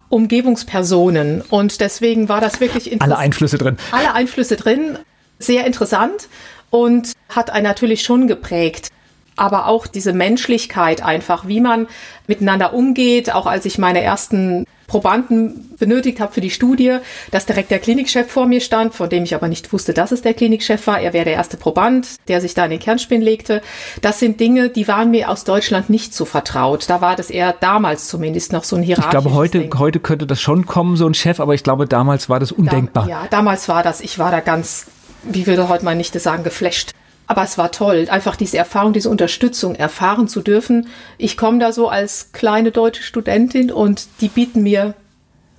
Umgebungspersonen 0.10 1.42
und 1.42 1.82
deswegen 1.82 2.30
war 2.30 2.40
das 2.40 2.60
wirklich 2.60 2.92
interessant. 2.92 3.12
Alle 3.12 3.18
Einflüsse 3.18 3.58
drin. 3.58 3.78
Alle 3.92 4.14
Einflüsse 4.14 4.56
drin. 4.56 5.00
Sehr 5.40 5.66
interessant 5.66 6.30
und 6.70 7.14
hat 7.30 7.50
einen 7.50 7.66
natürlich 7.66 8.04
schon 8.04 8.28
geprägt 8.28 8.92
aber 9.36 9.68
auch 9.68 9.88
diese 9.88 10.14
Menschlichkeit 10.14 11.04
einfach, 11.04 11.48
wie 11.48 11.60
man 11.60 11.88
miteinander 12.28 12.74
umgeht, 12.74 13.34
auch 13.34 13.46
als 13.46 13.66
ich 13.66 13.78
meine 13.78 14.02
ersten 14.02 14.66
Probanden 14.88 15.76
benötigt 15.78 16.20
habe 16.20 16.34
für 16.34 16.42
die 16.42 16.50
Studie, 16.50 16.98
dass 17.32 17.46
direkt 17.46 17.72
der 17.72 17.80
Klinikchef 17.80 18.32
vor 18.32 18.46
mir 18.46 18.62
stand, 18.62 18.94
von 18.94 19.10
dem 19.10 19.24
ich 19.24 19.36
aber 19.36 19.48
nicht 19.48 19.72
wusste, 19.74 19.94
dass 19.94 20.12
es 20.12 20.22
der 20.22 20.34
Klinikchef 20.34 20.88
war. 20.88 21.00
Er 21.00 21.14
wäre 21.14 21.26
der 21.26 21.34
erste 21.34 21.58
Proband, 21.58 22.08
der 22.28 22.42
sich 22.42 22.54
da 22.54 22.66
in 22.66 22.72
den 22.72 22.80
Kernspin 22.80 23.22
legte. 23.22 23.62
Das 24.02 24.20
sind 24.20 24.40
Dinge, 24.40 24.70
die 24.70 24.88
waren 24.88 25.12
mir 25.12 25.30
aus 25.30 25.44
Deutschland 25.44 25.90
nicht 25.90 26.14
so 26.14 26.26
vertraut. 26.26 26.90
Da 26.90 27.02
war 27.02 27.16
das 27.16 27.30
eher 27.30 27.54
damals 27.54 28.08
zumindest 28.08 28.54
noch 28.54 28.64
so 28.64 28.76
ein 28.76 28.84
hierarchisches 28.84 29.16
Ich 29.16 29.22
glaube, 29.22 29.36
heute, 29.36 29.70
heute 29.80 30.00
könnte 30.00 30.28
das 30.28 30.42
schon 30.42 30.66
kommen, 30.66 30.96
so 30.96 31.08
ein 31.08 31.14
Chef, 31.14 31.40
aber 31.40 31.54
ich 31.54 31.64
glaube, 31.64 31.88
damals 31.88 32.30
war 32.30 32.40
das 32.40 32.52
undenkbar. 32.52 33.06
Da, 33.06 33.10
ja, 33.10 33.28
damals 33.30 33.68
war 33.68 33.84
das, 33.84 34.02
ich 34.02 34.20
war 34.20 34.32
da 34.32 34.40
ganz, 34.40 34.86
wie 35.24 35.48
würde 35.48 35.70
heute 35.70 35.86
mal 35.86 35.96
nicht 35.96 36.20
sagen, 36.20 36.44
geflasht. 36.44 36.92
Aber 37.28 37.44
es 37.44 37.58
war 37.58 37.72
toll, 37.72 38.08
einfach 38.10 38.36
diese 38.36 38.58
Erfahrung, 38.58 38.94
diese 38.94 39.10
Unterstützung 39.10 39.76
erfahren 39.76 40.28
zu 40.28 40.42
dürfen. 40.42 40.88
Ich 41.18 41.38
komme 41.38 41.60
da 41.60 41.72
so 41.72 41.90
als 41.90 42.32
kleine 42.32 42.72
deutsche 42.72 43.04
Studentin 43.04 43.72
und 43.72 44.08
die 44.22 44.28
bieten 44.28 44.62
mir 44.62 44.94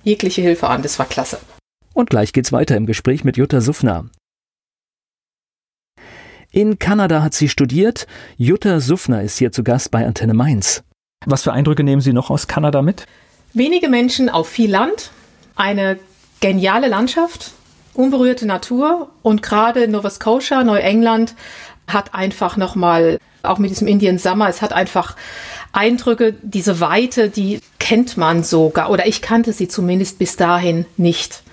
jegliche 0.03 0.41
Hilfe 0.41 0.67
an. 0.67 0.81
Das 0.81 0.97
war 0.99 1.05
klasse. 1.05 1.39
Und 1.93 2.09
gleich 2.09 2.31
geht's 2.31 2.51
weiter 2.51 2.77
im 2.77 2.85
Gespräch 2.85 3.23
mit 3.23 3.37
Jutta 3.37 3.59
Suffner. 3.59 4.05
In 6.51 6.79
Kanada 6.79 7.21
hat 7.21 7.33
sie 7.33 7.49
studiert. 7.49 8.07
Jutta 8.37 8.79
Suffner 8.79 9.21
ist 9.21 9.37
hier 9.37 9.51
zu 9.51 9.63
Gast 9.63 9.91
bei 9.91 10.05
Antenne 10.05 10.33
Mainz. 10.33 10.83
Was 11.25 11.43
für 11.43 11.51
Eindrücke 11.51 11.83
nehmen 11.83 12.01
Sie 12.01 12.13
noch 12.13 12.29
aus 12.29 12.47
Kanada 12.47 12.81
mit? 12.81 13.05
Wenige 13.53 13.89
Menschen 13.89 14.29
auf 14.29 14.47
viel 14.47 14.71
Land, 14.71 15.11
eine 15.55 15.99
geniale 16.39 16.87
Landschaft, 16.87 17.51
unberührte 17.97 18.45
Natur 18.45 19.09
und 19.21 19.41
gerade 19.41 19.87
Nova 19.87 20.09
Scotia, 20.09 20.63
Neuengland 20.63 21.35
hat 21.87 22.13
einfach 22.13 22.57
nochmal, 22.57 23.19
auch 23.43 23.59
mit 23.59 23.69
diesem 23.69 23.87
Indian 23.87 24.17
Summer, 24.17 24.49
es 24.49 24.61
hat 24.61 24.73
einfach 24.73 25.15
Eindrücke, 25.71 26.35
diese 26.41 26.79
Weite, 26.79 27.29
die 27.29 27.61
kennt 27.79 28.17
man 28.17 28.43
sogar, 28.43 28.89
oder 28.89 29.07
ich 29.07 29.21
kannte 29.21 29.53
sie 29.53 29.67
zumindest 29.67 30.19
bis 30.19 30.35
dahin 30.35 30.85
nicht. 30.97 31.43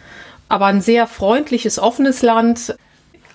Aber 0.49 0.67
ein 0.67 0.81
sehr 0.81 1.07
freundliches, 1.07 1.79
offenes 1.79 2.23
Land. 2.23 2.77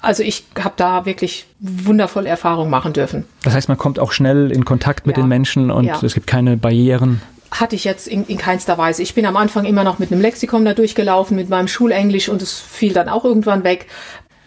Also 0.01 0.23
ich 0.23 0.45
habe 0.57 0.75
da 0.77 1.05
wirklich 1.05 1.45
wundervolle 1.59 2.29
Erfahrungen 2.29 2.69
machen 2.69 2.93
dürfen. 2.93 3.25
Das 3.43 3.53
heißt, 3.53 3.67
man 3.67 3.77
kommt 3.77 3.99
auch 3.99 4.11
schnell 4.11 4.51
in 4.51 4.63
Kontakt 4.63 5.05
mit 5.05 5.17
ja. 5.17 5.23
den 5.23 5.27
Menschen 5.27 5.71
und 5.71 5.85
ja. 5.85 5.99
es 6.01 6.13
gibt 6.13 6.27
keine 6.27 6.55
Barrieren 6.55 7.21
hatte 7.51 7.75
ich 7.75 7.83
jetzt 7.83 8.07
in, 8.07 8.25
in 8.25 8.37
keinster 8.37 8.77
Weise. 8.77 9.01
Ich 9.01 9.15
bin 9.15 9.25
am 9.25 9.37
Anfang 9.37 9.65
immer 9.65 9.83
noch 9.83 9.99
mit 9.99 10.11
einem 10.11 10.21
Lexikon 10.21 10.65
da 10.65 10.73
durchgelaufen, 10.73 11.35
mit 11.35 11.49
meinem 11.49 11.67
Schulenglisch 11.67 12.29
und 12.29 12.41
es 12.41 12.59
fiel 12.59 12.93
dann 12.93 13.09
auch 13.09 13.25
irgendwann 13.25 13.63
weg. 13.63 13.87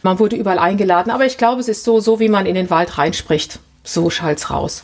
Man 0.02 0.18
wurde 0.18 0.36
überall 0.36 0.58
eingeladen, 0.58 1.10
aber 1.10 1.26
ich 1.26 1.38
glaube, 1.38 1.60
es 1.60 1.68
ist 1.68 1.84
so, 1.84 2.00
so 2.00 2.20
wie 2.20 2.28
man 2.28 2.46
in 2.46 2.54
den 2.54 2.70
Wald 2.70 2.98
reinspricht. 2.98 3.60
So 3.84 4.10
schallt's 4.10 4.50
raus. 4.50 4.82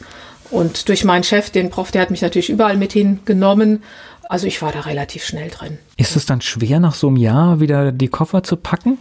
Und 0.50 0.88
durch 0.88 1.04
meinen 1.04 1.24
Chef, 1.24 1.50
den 1.50 1.70
Prof, 1.70 1.90
der 1.90 2.02
hat 2.02 2.10
mich 2.10 2.22
natürlich 2.22 2.50
überall 2.50 2.76
mit 2.76 2.92
hingenommen. 2.92 3.82
Also 4.28 4.46
ich 4.46 4.62
war 4.62 4.72
da 4.72 4.80
relativ 4.80 5.24
schnell 5.24 5.50
drin. 5.50 5.78
Ist 5.96 6.16
es 6.16 6.26
dann 6.26 6.40
schwer, 6.40 6.80
nach 6.80 6.94
so 6.94 7.08
einem 7.08 7.16
Jahr 7.16 7.60
wieder 7.60 7.92
die 7.92 8.08
Koffer 8.08 8.42
zu 8.42 8.56
packen? 8.56 8.98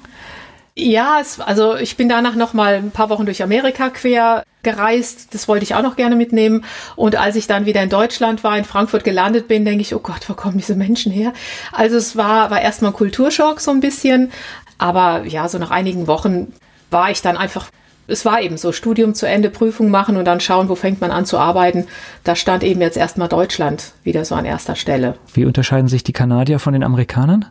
Ja, 0.76 1.18
es, 1.20 1.40
also 1.40 1.76
ich 1.76 1.98
bin 1.98 2.08
danach 2.08 2.36
noch 2.36 2.54
mal 2.54 2.76
ein 2.76 2.92
paar 2.92 3.10
Wochen 3.10 3.26
durch 3.26 3.42
Amerika 3.42 3.90
quer 3.90 4.44
gereist. 4.68 5.34
Das 5.34 5.48
wollte 5.48 5.64
ich 5.64 5.76
auch 5.76 5.82
noch 5.82 5.96
gerne 5.96 6.18
mitnehmen. 6.18 6.66
Und 6.98 7.16
als 7.16 7.38
ich 7.38 7.48
dann 7.48 7.66
wieder 7.66 7.82
in 7.82 7.90
Deutschland 7.90 8.44
war, 8.44 8.58
in 8.58 8.66
Frankfurt 8.66 9.06
gelandet 9.06 9.48
bin, 9.48 9.64
denke 9.64 9.82
ich, 9.82 9.96
oh 9.96 10.00
Gott, 10.00 10.28
wo 10.28 10.34
kommen 10.34 10.58
diese 10.58 10.76
Menschen 10.76 11.12
her? 11.12 11.32
Also 11.72 11.96
es 11.96 12.18
war, 12.18 12.52
war 12.52 12.62
erstmal 12.62 12.92
ein 12.92 12.96
Kulturschock 12.96 13.62
so 13.62 13.72
ein 13.72 13.80
bisschen. 13.80 14.32
Aber 14.78 15.24
ja, 15.26 15.48
so 15.48 15.58
nach 15.58 15.72
einigen 15.72 16.08
Wochen 16.08 16.54
war 16.92 17.10
ich 17.12 17.22
dann 17.22 17.38
einfach 17.38 17.70
es 18.10 18.24
war 18.24 18.42
eben 18.42 18.56
so, 18.56 18.72
Studium 18.72 19.16
zu 19.16 19.28
Ende, 19.28 19.50
Prüfung 19.50 19.90
machen 19.90 20.16
und 20.16 20.24
dann 20.24 20.40
schauen, 20.40 20.70
wo 20.70 20.76
fängt 20.76 21.02
man 21.02 21.12
an 21.12 21.26
zu 21.26 21.38
arbeiten. 21.38 21.88
Da 22.24 22.38
stand 22.38 22.64
eben 22.64 22.80
jetzt 22.80 22.96
erstmal 22.96 23.28
Deutschland 23.28 23.92
wieder 24.04 24.24
so 24.24 24.34
an 24.34 24.46
erster 24.46 24.78
Stelle. 24.78 25.16
Wie 25.34 25.44
unterscheiden 25.44 25.90
sich 25.90 26.04
die 26.04 26.14
Kanadier 26.14 26.60
von 26.60 26.72
den 26.72 26.84
Amerikanern? 26.84 27.46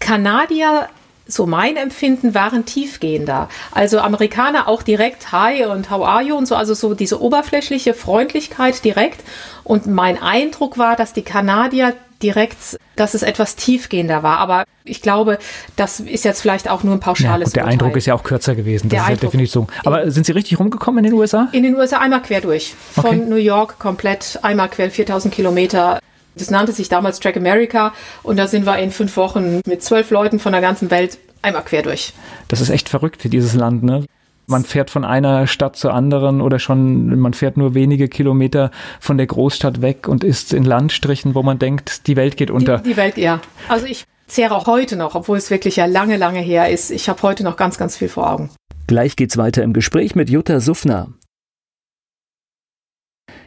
Kanadier 0.00 0.88
so 1.26 1.46
mein 1.46 1.76
Empfinden, 1.76 2.34
waren 2.34 2.64
tiefgehender. 2.64 3.48
Also 3.72 3.98
Amerikaner 3.98 4.68
auch 4.68 4.82
direkt 4.82 5.32
Hi 5.32 5.64
und 5.64 5.90
How 5.90 6.06
are 6.06 6.22
you 6.22 6.36
und 6.36 6.46
so, 6.46 6.54
also 6.54 6.74
so 6.74 6.94
diese 6.94 7.20
oberflächliche 7.20 7.94
Freundlichkeit 7.94 8.84
direkt. 8.84 9.22
Und 9.62 9.86
mein 9.86 10.20
Eindruck 10.20 10.76
war, 10.76 10.96
dass 10.96 11.12
die 11.12 11.22
Kanadier 11.22 11.94
direkt, 12.22 12.78
dass 12.96 13.14
es 13.14 13.22
etwas 13.22 13.56
tiefgehender 13.56 14.22
war. 14.22 14.38
Aber 14.38 14.64
ich 14.84 15.02
glaube, 15.02 15.38
das 15.76 16.00
ist 16.00 16.24
jetzt 16.24 16.40
vielleicht 16.40 16.68
auch 16.68 16.82
nur 16.82 16.94
ein 16.94 17.00
pauschales 17.00 17.50
ja, 17.50 17.54
Der 17.54 17.62
Urteil. 17.64 17.72
Eindruck 17.72 17.96
ist 17.96 18.06
ja 18.06 18.14
auch 18.14 18.22
kürzer 18.22 18.54
gewesen. 18.54 18.88
Das 18.88 19.04
der 19.04 19.14
ist 19.14 19.22
ja 19.22 19.28
definitiv 19.28 19.52
so. 19.52 19.66
Aber 19.84 20.10
sind 20.10 20.26
Sie 20.26 20.32
richtig 20.32 20.58
rumgekommen 20.58 21.04
in 21.04 21.10
den 21.10 21.18
USA? 21.18 21.48
In 21.52 21.62
den 21.62 21.76
USA 21.76 21.98
einmal 21.98 22.22
quer 22.22 22.40
durch. 22.40 22.74
Von 22.92 23.04
okay. 23.04 23.16
New 23.16 23.36
York 23.36 23.78
komplett 23.78 24.38
einmal 24.42 24.68
quer, 24.68 24.90
4000 24.90 25.32
Kilometer 25.34 26.00
das 26.36 26.50
nannte 26.50 26.72
sich 26.72 26.88
damals 26.88 27.20
Track 27.20 27.36
America 27.36 27.92
und 28.22 28.36
da 28.36 28.46
sind 28.46 28.66
wir 28.66 28.78
in 28.78 28.90
fünf 28.90 29.16
Wochen 29.16 29.60
mit 29.66 29.82
zwölf 29.82 30.10
Leuten 30.10 30.38
von 30.38 30.52
der 30.52 30.60
ganzen 30.60 30.90
Welt 30.90 31.18
einmal 31.42 31.64
quer 31.64 31.82
durch. 31.82 32.12
Das 32.48 32.60
ist 32.60 32.70
echt 32.70 32.88
verrückt, 32.88 33.20
dieses 33.24 33.54
Land, 33.54 33.82
ne? 33.82 34.04
Man 34.46 34.64
fährt 34.64 34.90
von 34.90 35.06
einer 35.06 35.46
Stadt 35.46 35.76
zur 35.76 35.94
anderen 35.94 36.42
oder 36.42 36.58
schon, 36.58 37.18
man 37.18 37.32
fährt 37.32 37.56
nur 37.56 37.74
wenige 37.74 38.08
Kilometer 38.08 38.70
von 39.00 39.16
der 39.16 39.26
Großstadt 39.26 39.80
weg 39.80 40.06
und 40.06 40.22
ist 40.22 40.52
in 40.52 40.64
Landstrichen, 40.64 41.34
wo 41.34 41.42
man 41.42 41.58
denkt, 41.58 42.06
die 42.08 42.16
Welt 42.16 42.36
geht 42.36 42.50
unter. 42.50 42.78
Die, 42.78 42.90
die 42.90 42.96
Welt, 42.98 43.16
ja. 43.16 43.40
Also 43.68 43.86
ich 43.86 44.04
zehre 44.26 44.54
auch 44.54 44.66
heute 44.66 44.96
noch, 44.96 45.14
obwohl 45.14 45.38
es 45.38 45.50
wirklich 45.50 45.76
ja 45.76 45.86
lange, 45.86 46.18
lange 46.18 46.40
her 46.40 46.68
ist. 46.68 46.90
Ich 46.90 47.08
habe 47.08 47.22
heute 47.22 47.42
noch 47.42 47.56
ganz, 47.56 47.78
ganz 47.78 47.96
viel 47.96 48.08
vor 48.08 48.30
Augen. 48.30 48.50
Gleich 48.86 49.16
geht's 49.16 49.38
weiter 49.38 49.62
im 49.62 49.72
Gespräch 49.72 50.14
mit 50.14 50.28
Jutta 50.28 50.60
Suffner. 50.60 51.08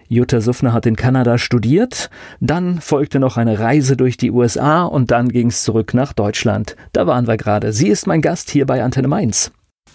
Jutta 0.10 0.40
Suffner 0.40 0.72
hat 0.72 0.86
in 0.86 0.96
Kanada 0.96 1.38
studiert, 1.38 2.10
dann 2.40 2.80
folgte 2.80 3.20
noch 3.20 3.36
eine 3.36 3.60
Reise 3.60 3.98
durch 3.98 4.16
die 4.16 4.32
USA 4.32 4.84
und 4.84 5.12
dann 5.12 5.30
ging 5.30 5.48
es 5.48 5.64
zurück 5.64 5.94
nach 5.94 6.14
Deutschland. 6.14 6.76
Da 6.94 7.08
waren 7.08 7.28
wir 7.28 7.36
gerade. 7.36 7.74
Sie 7.74 7.90
ist 7.90 8.08
mein 8.08 8.22
Gast 8.22 8.50
hier 8.50 8.66
bei 8.66 8.84
Antenne 8.84 9.10
Mainz. 9.10 9.52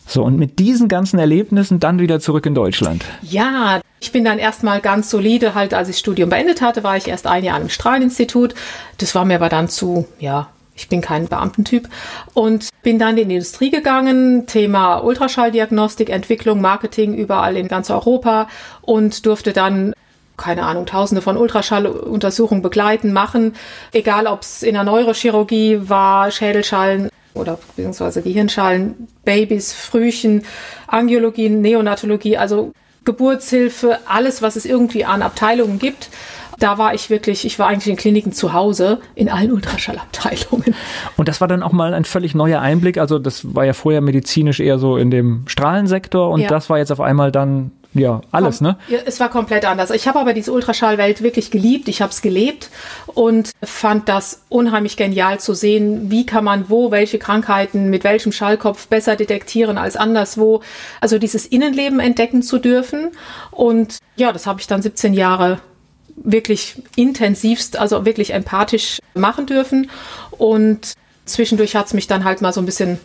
So, 0.06 0.24
und 0.24 0.36
mit 0.38 0.58
diesen 0.58 0.88
ganzen 0.88 1.18
Erlebnissen 1.18 1.80
dann 1.80 1.98
wieder 1.98 2.20
zurück 2.20 2.44
in 2.44 2.54
Deutschland. 2.54 3.04
Ja, 3.22 3.80
ich 4.00 4.12
bin 4.12 4.24
dann 4.24 4.38
erstmal 4.38 4.80
ganz 4.80 5.08
solide, 5.08 5.54
halt 5.54 5.72
als 5.72 5.88
ich 5.88 5.94
das 5.94 6.00
Studium 6.00 6.28
beendet 6.28 6.60
hatte, 6.60 6.82
war 6.82 6.96
ich 6.96 7.08
erst 7.08 7.26
ein 7.26 7.44
Jahr 7.44 7.58
am 7.58 7.68
Strahleninstitut. 7.68 8.54
Das 8.98 9.14
war 9.14 9.24
mir 9.24 9.36
aber 9.36 9.48
dann 9.48 9.68
zu, 9.68 10.06
ja, 10.18 10.48
ich 10.74 10.88
bin 10.88 11.00
kein 11.00 11.28
Beamtentyp 11.28 11.88
und 12.34 12.68
bin 12.82 12.98
dann 12.98 13.16
in 13.16 13.28
die 13.28 13.36
Industrie 13.36 13.70
gegangen, 13.70 14.46
Thema 14.46 14.98
Ultraschalldiagnostik, 14.98 16.10
Entwicklung, 16.10 16.60
Marketing 16.60 17.14
überall 17.14 17.56
in 17.56 17.68
ganz 17.68 17.90
Europa 17.90 18.48
und 18.80 19.24
durfte 19.26 19.52
dann 19.52 19.92
keine 20.42 20.64
Ahnung, 20.64 20.86
tausende 20.86 21.22
von 21.22 21.36
Ultraschalluntersuchungen 21.36 22.62
begleiten, 22.62 23.12
machen, 23.12 23.54
egal 23.92 24.26
ob 24.26 24.42
es 24.42 24.62
in 24.64 24.74
der 24.74 24.82
Neurochirurgie 24.82 25.88
war, 25.88 26.30
Schädelschallen 26.32 27.08
oder 27.34 27.58
beziehungsweise 27.76 28.22
Gehirnschalen, 28.22 29.08
Babys, 29.24 29.72
Frühchen, 29.72 30.44
Angiologie, 30.88 31.48
Neonatologie, 31.48 32.36
also 32.36 32.72
Geburtshilfe, 33.04 33.98
alles, 34.06 34.42
was 34.42 34.56
es 34.56 34.64
irgendwie 34.64 35.04
an 35.04 35.22
Abteilungen 35.22 35.78
gibt. 35.78 36.10
Da 36.58 36.76
war 36.76 36.92
ich 36.92 37.08
wirklich, 37.08 37.44
ich 37.44 37.58
war 37.58 37.68
eigentlich 37.68 37.88
in 37.88 37.96
Kliniken 37.96 38.32
zu 38.32 38.52
Hause, 38.52 39.00
in 39.14 39.28
allen 39.28 39.52
Ultraschallabteilungen. 39.52 40.74
Und 41.16 41.28
das 41.28 41.40
war 41.40 41.48
dann 41.48 41.62
auch 41.62 41.72
mal 41.72 41.94
ein 41.94 42.04
völlig 42.04 42.34
neuer 42.34 42.60
Einblick. 42.60 42.98
Also 42.98 43.18
das 43.18 43.54
war 43.54 43.64
ja 43.64 43.72
vorher 43.72 44.00
medizinisch 44.00 44.60
eher 44.60 44.78
so 44.78 44.96
in 44.96 45.10
dem 45.10 45.44
Strahlensektor 45.46 46.30
und 46.30 46.40
ja. 46.40 46.48
das 46.48 46.68
war 46.68 46.78
jetzt 46.78 46.92
auf 46.92 47.00
einmal 47.00 47.32
dann 47.32 47.72
ja, 47.94 48.22
alles, 48.30 48.62
ne? 48.62 48.78
Ja, 48.88 49.00
es 49.04 49.20
war 49.20 49.28
komplett 49.28 49.66
anders. 49.66 49.90
Ich 49.90 50.08
habe 50.08 50.18
aber 50.18 50.32
diese 50.32 50.52
Ultraschallwelt 50.52 51.22
wirklich 51.22 51.50
geliebt. 51.50 51.88
Ich 51.88 52.00
habe 52.00 52.10
es 52.10 52.22
gelebt 52.22 52.70
und 53.06 53.50
fand 53.62 54.08
das 54.08 54.42
unheimlich 54.48 54.96
genial 54.96 55.40
zu 55.40 55.52
sehen, 55.52 56.10
wie 56.10 56.24
kann 56.24 56.44
man 56.44 56.70
wo 56.70 56.90
welche 56.90 57.18
Krankheiten 57.18 57.90
mit 57.90 58.04
welchem 58.04 58.32
Schallkopf 58.32 58.86
besser 58.86 59.16
detektieren 59.16 59.76
als 59.76 59.96
anderswo. 59.96 60.62
Also 61.00 61.18
dieses 61.18 61.44
Innenleben 61.44 62.00
entdecken 62.00 62.42
zu 62.42 62.58
dürfen. 62.58 63.10
Und 63.50 63.98
ja, 64.16 64.32
das 64.32 64.46
habe 64.46 64.60
ich 64.60 64.66
dann 64.66 64.80
17 64.80 65.12
Jahre 65.12 65.60
wirklich 66.16 66.82
intensivst, 66.96 67.78
also 67.78 68.06
wirklich 68.06 68.32
empathisch 68.32 69.00
machen 69.12 69.44
dürfen. 69.44 69.90
Und 70.30 70.94
zwischendurch 71.26 71.76
hat 71.76 71.86
es 71.86 71.94
mich 71.94 72.06
dann 72.06 72.24
halt 72.24 72.40
mal 72.40 72.54
so 72.54 72.60
ein 72.60 72.66
bisschen 72.66 72.98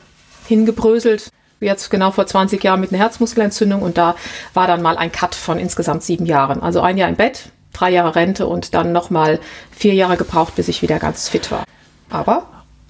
hingebröselt 0.47 1.29
jetzt 1.59 1.89
genau 1.89 2.11
vor 2.11 2.27
20 2.27 2.63
Jahren 2.63 2.79
mit 2.79 2.91
einer 2.91 3.01
Herzmuskelentzündung 3.01 3.81
und 3.81 3.97
da 3.97 4.15
war 4.53 4.67
dann 4.67 4.81
mal 4.81 4.97
ein 4.97 5.11
Cut 5.11 5.35
von 5.35 5.59
insgesamt 5.59 6.03
sieben 6.03 6.25
Jahren. 6.25 6.61
Also 6.61 6.81
ein 6.81 6.97
Jahr 6.97 7.09
im 7.09 7.15
Bett, 7.15 7.51
drei 7.73 7.91
Jahre 7.91 8.15
Rente 8.15 8.47
und 8.47 8.73
dann 8.73 8.91
nochmal 8.91 9.39
vier 9.71 9.93
Jahre 9.93 10.17
gebraucht, 10.17 10.55
bis 10.55 10.67
ich 10.67 10.81
wieder 10.81 10.99
ganz 10.99 11.29
fit 11.29 11.51
war. 11.51 11.63
Aber 12.09 12.47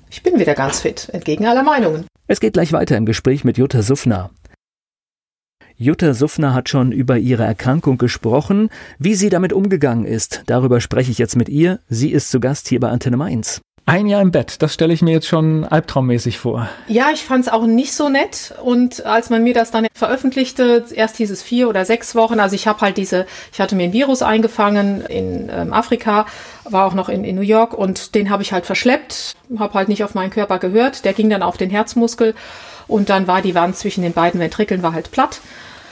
ich 0.10 0.24
bin 0.24 0.40
wieder 0.40 0.54
ganz 0.54 0.82
fit, 0.82 1.10
entgegen 1.12 1.48
aller 1.48 1.64
Meinungen. 1.64 2.06
Es 2.28 2.40
geht 2.40 2.54
gleich 2.54 2.74
weiter 2.74 2.98
im 2.98 3.06
Gespräch 3.06 3.44
mit 3.44 3.58
Jutta 3.58 3.82
Suffner. 3.82 4.30
Jutta 5.80 6.14
Suffner 6.16 6.56
hat 6.56 6.70
schon 6.70 6.92
über 6.92 7.18
ihre 7.18 7.44
Erkrankung 7.44 8.00
gesprochen. 8.00 8.70
Wie 8.98 9.14
sie 9.14 9.30
damit 9.30 9.54
umgegangen 9.54 10.06
ist, 10.06 10.42
darüber 10.48 10.82
spreche 10.82 11.12
ich 11.12 11.20
jetzt 11.20 11.36
mit 11.36 11.50
ihr. 11.50 11.80
Sie 11.88 12.12
ist 12.12 12.32
zu 12.32 12.40
Gast 12.40 12.68
hier 12.68 12.80
bei 12.80 12.90
Antenne 12.90 13.18
Mainz. 13.18 13.62
Ein 13.90 14.08
Jahr 14.08 14.22
im 14.22 14.32
Bett, 14.32 14.62
das 14.62 14.74
stelle 14.74 14.94
ich 14.94 15.02
mir 15.02 15.12
jetzt 15.12 15.28
schon 15.28 15.64
albtraummäßig 15.64 16.40
vor. 16.40 16.68
Ja, 16.90 17.08
ich 17.14 17.24
fand 17.24 17.46
es 17.46 17.50
auch 17.50 17.66
nicht 17.66 17.94
so 17.94 18.10
nett. 18.10 18.54
Und 18.62 19.06
als 19.06 19.30
man 19.30 19.44
mir 19.44 19.54
das 19.54 19.72
dann 19.72 19.88
veröffentlichte, 19.94 20.84
erst 20.94 21.16
hieß 21.16 21.32
es 21.32 21.42
vier 21.42 21.70
oder 21.70 21.86
sechs 21.86 22.14
Wochen. 22.14 22.42
Also 22.42 22.56
ich 22.56 22.68
habe 22.68 22.82
halt 22.82 22.98
diese, 22.98 23.26
ich 23.54 23.62
hatte 23.62 23.78
mir 23.78 23.84
ein 23.86 23.94
Virus 23.94 24.24
eingefangen 24.24 25.06
in 25.06 25.50
ähm, 25.50 25.72
Afrika, 25.72 26.26
war 26.66 26.86
auch 26.86 26.96
noch 26.96 27.08
in, 27.08 27.24
in 27.24 27.36
New 27.36 27.42
York 27.42 27.74
und 27.74 28.14
den 28.14 28.30
habe 28.30 28.44
ich 28.44 28.52
halt 28.52 28.66
verschleppt, 28.66 29.38
habe 29.58 29.74
halt 29.76 29.88
nicht 29.88 30.04
auf 30.04 30.16
meinen 30.16 30.32
Körper 30.32 30.60
gehört. 30.60 31.06
Der 31.06 31.14
ging 31.14 31.30
dann 31.30 31.42
auf 31.42 31.56
den 31.56 31.70
Herzmuskel 31.70 32.36
und 32.90 33.10
dann 33.10 33.26
war 33.26 33.42
die 33.42 33.56
Wand 33.56 33.78
zwischen 33.78 34.02
den 34.02 34.12
beiden 34.12 34.42
Ventrikeln 34.42 34.84
war 34.84 34.92
halt 34.92 35.12
platt. 35.12 35.40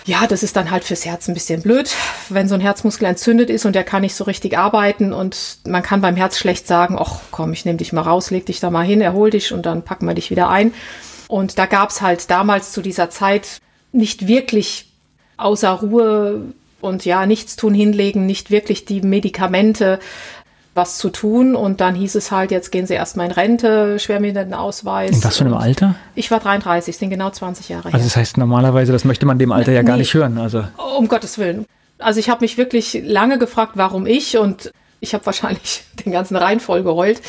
Ja, 0.07 0.27
das 0.27 0.43
ist 0.43 0.55
dann 0.55 0.69
halt 0.69 0.83
fürs 0.83 1.03
Herz 1.03 1.27
ein 1.27 1.33
bisschen 1.33 1.63
blöd, 1.63 1.91
wenn 2.29 2.47
so 2.47 2.53
ein 2.53 2.61
Herzmuskel 2.61 3.07
entzündet 3.07 3.49
ist 3.49 3.65
und 3.65 3.73
der 3.73 3.83
kann 3.83 4.03
nicht 4.03 4.13
so 4.13 4.23
richtig 4.25 4.55
arbeiten 4.55 5.13
und 5.13 5.57
man 5.65 5.81
kann 5.81 5.99
beim 5.99 6.15
Herz 6.15 6.37
schlecht 6.37 6.67
sagen, 6.67 6.97
ach 6.99 7.21
komm, 7.31 7.53
ich 7.53 7.65
nehme 7.65 7.79
dich 7.79 7.91
mal 7.91 8.01
raus, 8.01 8.29
leg 8.29 8.45
dich 8.45 8.59
da 8.59 8.69
mal 8.69 8.85
hin, 8.85 9.01
erhol 9.01 9.31
dich 9.31 9.51
und 9.51 9.65
dann 9.65 9.81
packen 9.81 10.05
wir 10.05 10.13
dich 10.13 10.29
wieder 10.29 10.47
ein. 10.47 10.75
Und 11.27 11.57
da 11.57 11.65
gab's 11.65 12.03
halt 12.03 12.29
damals 12.29 12.71
zu 12.71 12.83
dieser 12.83 13.09
Zeit 13.09 13.57
nicht 13.91 14.27
wirklich 14.27 14.91
außer 15.37 15.71
Ruhe 15.71 16.53
und 16.81 17.03
ja, 17.03 17.25
nichts 17.25 17.55
tun 17.55 17.73
hinlegen, 17.73 18.27
nicht 18.27 18.51
wirklich 18.51 18.85
die 18.85 19.01
Medikamente, 19.01 19.99
was 20.75 20.97
zu 20.97 21.09
tun. 21.09 21.55
Und 21.55 21.81
dann 21.81 21.95
hieß 21.95 22.15
es 22.15 22.31
halt, 22.31 22.51
jetzt 22.51 22.71
gehen 22.71 22.85
Sie 22.85 22.93
erstmal 22.93 23.27
in 23.27 23.31
Rente, 23.31 23.97
Schwerbehindertenausweis. 23.97 25.11
In 25.11 25.23
was 25.23 25.37
für 25.37 25.45
einem 25.45 25.55
Alter? 25.55 25.95
Ich 26.13 26.29
war 26.29 26.39
33, 26.39 26.95
sind 26.95 27.09
genau 27.09 27.29
20 27.29 27.69
Jahre 27.69 27.93
Also 27.93 28.05
das 28.05 28.15
heißt 28.15 28.37
normalerweise, 28.37 28.91
das 28.91 29.05
möchte 29.05 29.25
man 29.25 29.39
dem 29.39 29.51
Alter 29.51 29.71
ja 29.71 29.81
gar 29.81 29.93
nee, 29.93 30.01
nicht 30.01 30.13
hören. 30.13 30.37
Also. 30.37 30.65
Um 30.97 31.07
Gottes 31.07 31.37
Willen. 31.37 31.65
Also 31.97 32.19
ich 32.19 32.29
habe 32.29 32.41
mich 32.41 32.57
wirklich 32.57 33.01
lange 33.03 33.39
gefragt, 33.39 33.71
warum 33.75 34.05
ich 34.05 34.37
und 34.37 34.71
ich 34.99 35.13
habe 35.13 35.25
wahrscheinlich 35.25 35.83
den 36.05 36.11
ganzen 36.11 36.35
Rhein 36.35 36.59
voll 36.59 36.83
geheult. 36.83 37.21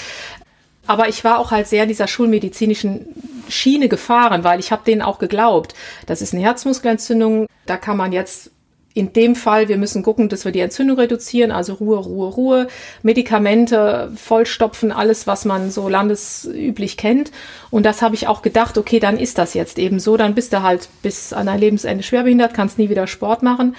Aber 0.89 1.09
ich 1.09 1.25
war 1.25 1.39
auch 1.39 1.51
halt 1.51 1.67
sehr 1.67 1.85
in 1.85 1.89
dieser 1.89 2.07
schulmedizinischen 2.07 3.07
Schiene 3.49 3.89
gefahren, 3.89 4.45
weil 4.45 4.61
ich 4.61 4.73
habe 4.73 4.83
denen 4.85 5.03
auch 5.03 5.19
geglaubt. 5.19 5.75
Das 6.07 6.21
ist 6.21 6.33
eine 6.33 6.43
Herzmuskelentzündung, 6.43 7.47
da 7.67 7.77
kann 7.77 7.97
man 7.97 8.13
jetzt 8.13 8.51
in 8.97 9.13
dem 9.13 9.37
Fall, 9.37 9.69
wir 9.69 9.77
müssen 9.77 10.03
gucken, 10.03 10.31
dass 10.31 10.47
wir 10.47 10.53
die 10.53 10.61
Entzündung 10.61 10.99
reduzieren, 10.99 11.51
also 11.51 11.75
Ruhe, 11.75 11.99
Ruhe, 11.99 12.29
Ruhe, 12.29 12.69
Medikamente, 13.03 14.11
Vollstopfen, 14.17 14.91
alles, 14.91 15.27
was 15.27 15.45
man 15.45 15.71
so 15.71 15.91
landesüblich 15.91 16.97
kennt. 16.97 17.31
Und 17.71 17.85
das 17.85 18.01
habe 18.01 18.15
ich 18.15 18.27
auch 18.27 18.41
gedacht, 18.41 18.79
okay, 18.79 18.99
dann 18.99 19.19
ist 19.19 19.37
das 19.37 19.53
jetzt 19.53 19.79
eben 19.79 20.01
so, 20.01 20.17
dann 20.17 20.35
bist 20.35 20.55
du 20.55 20.63
halt 20.63 20.89
bis 21.03 21.35
an 21.35 21.45
dein 21.45 21.61
Lebensende 21.61 22.03
schwerbehindert, 22.03 22.55
kannst 22.55 22.79
nie 22.79 22.89
wieder 22.89 23.07
Sport 23.07 23.43
machen. 23.43 23.77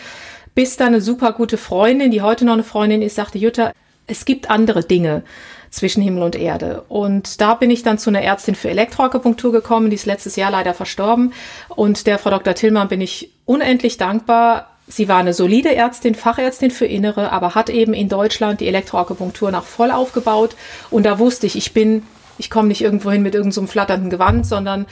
Bis 0.53 0.77
da 0.77 0.85
eine 0.85 1.01
super 1.01 1.31
gute 1.31 1.57
Freundin, 1.57 2.11
die 2.11 2.21
heute 2.21 2.45
noch 2.45 2.53
eine 2.53 2.63
Freundin 2.63 3.01
ist, 3.01 3.15
sagte, 3.15 3.39
Jutta, 3.39 3.71
es 4.05 4.23
gibt 4.23 4.51
andere 4.51 4.83
Dinge 4.83 5.23
zwischen 5.71 6.03
Himmel 6.03 6.21
und 6.21 6.35
Erde. 6.35 6.83
Und 6.89 7.41
da 7.41 7.55
bin 7.55 7.71
ich 7.71 7.81
dann 7.81 7.97
zu 7.97 8.11
einer 8.11 8.21
Ärztin 8.21 8.53
für 8.53 8.69
Elektroakupunktur 8.69 9.51
gekommen, 9.51 9.89
die 9.89 9.95
ist 9.95 10.05
letztes 10.05 10.35
Jahr 10.35 10.51
leider 10.51 10.75
verstorben. 10.75 11.33
Und 11.69 12.05
der 12.05 12.19
Frau 12.19 12.29
Dr. 12.29 12.53
Tillmann 12.53 12.87
bin 12.87 13.01
ich 13.01 13.31
unendlich 13.45 13.97
dankbar, 13.97 14.76
Sie 14.87 15.09
war 15.09 15.17
eine 15.17 15.33
solide 15.33 15.75
Ärztin, 15.75 16.15
Fachärztin 16.15 16.71
für 16.71 16.85
Innere, 16.85 17.31
aber 17.31 17.55
hat 17.55 17.69
eben 17.69 17.93
in 17.93 18.07
Deutschland 18.07 18.61
die 18.61 18.67
Elektroakupunktur 18.67 19.51
nach 19.51 19.65
voll 19.65 19.91
aufgebaut. 19.91 20.55
Und 20.89 21.05
da 21.05 21.19
wusste 21.19 21.45
ich, 21.45 21.57
ich 21.57 21.73
bin, 21.73 22.03
ich 22.37 22.49
komme 22.49 22.69
nicht 22.69 22.81
irgendwo 22.81 23.11
hin 23.11 23.21
mit 23.21 23.35
irgendeinem 23.35 23.65
so 23.65 23.71
flatternden 23.71 24.09
Gewand, 24.09 24.45
sondern 24.45 24.85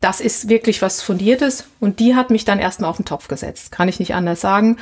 das 0.00 0.20
ist 0.20 0.48
wirklich 0.48 0.80
was 0.80 1.02
Fundiertes. 1.02 1.66
Und 1.80 2.00
die 2.00 2.14
hat 2.14 2.30
mich 2.30 2.46
dann 2.46 2.58
erstmal 2.58 2.88
auf 2.88 2.96
den 2.96 3.04
Topf 3.04 3.28
gesetzt, 3.28 3.72
kann 3.72 3.88
ich 3.88 4.00
nicht 4.00 4.14
anders 4.14 4.40
sagen. 4.40 4.78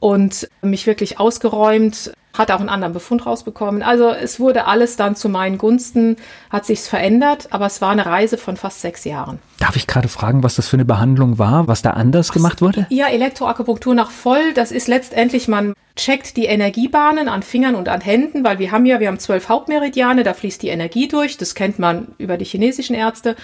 Und 0.00 0.48
mich 0.62 0.86
wirklich 0.86 1.20
ausgeräumt, 1.20 2.12
hat 2.34 2.50
auch 2.50 2.60
einen 2.60 2.68
anderen 2.68 2.92
Befund 2.92 3.24
rausbekommen. 3.26 3.82
Also 3.82 4.10
es 4.10 4.38
wurde 4.38 4.66
alles 4.66 4.96
dann 4.96 5.16
zu 5.16 5.28
meinen 5.28 5.56
Gunsten, 5.56 6.16
hat 6.50 6.66
sich's 6.66 6.88
verändert, 6.88 7.48
aber 7.50 7.66
es 7.66 7.80
war 7.80 7.90
eine 7.90 8.06
Reise 8.06 8.36
von 8.38 8.56
fast 8.56 8.80
sechs 8.80 9.04
Jahren. 9.04 9.38
Darf 9.60 9.76
ich 9.76 9.86
gerade 9.86 10.08
fragen, 10.08 10.42
was 10.42 10.56
das 10.56 10.68
für 10.68 10.76
eine 10.76 10.84
Behandlung 10.84 11.38
war, 11.38 11.68
was 11.68 11.82
da 11.82 11.90
anders 11.90 12.28
was, 12.28 12.34
gemacht 12.34 12.60
wurde? 12.60 12.86
Ja, 12.90 13.06
Elektroakupunktur 13.06 13.94
nach 13.94 14.10
voll, 14.10 14.52
das 14.54 14.72
ist 14.72 14.88
letztendlich, 14.88 15.48
man 15.48 15.74
checkt 15.96 16.36
die 16.36 16.46
Energiebahnen 16.46 17.28
an 17.28 17.42
Fingern 17.42 17.76
und 17.76 17.88
an 17.88 18.00
Händen, 18.00 18.44
weil 18.44 18.58
wir 18.58 18.72
haben 18.72 18.84
ja, 18.84 18.98
wir 18.98 19.08
haben 19.08 19.20
zwölf 19.20 19.48
Hauptmeridiane, 19.48 20.24
da 20.24 20.34
fließt 20.34 20.60
die 20.60 20.68
Energie 20.68 21.06
durch, 21.06 21.36
das 21.36 21.54
kennt 21.54 21.78
man 21.78 22.08
über 22.18 22.36
die 22.36 22.44
chinesischen 22.44 22.96
Ärzte 22.96 23.36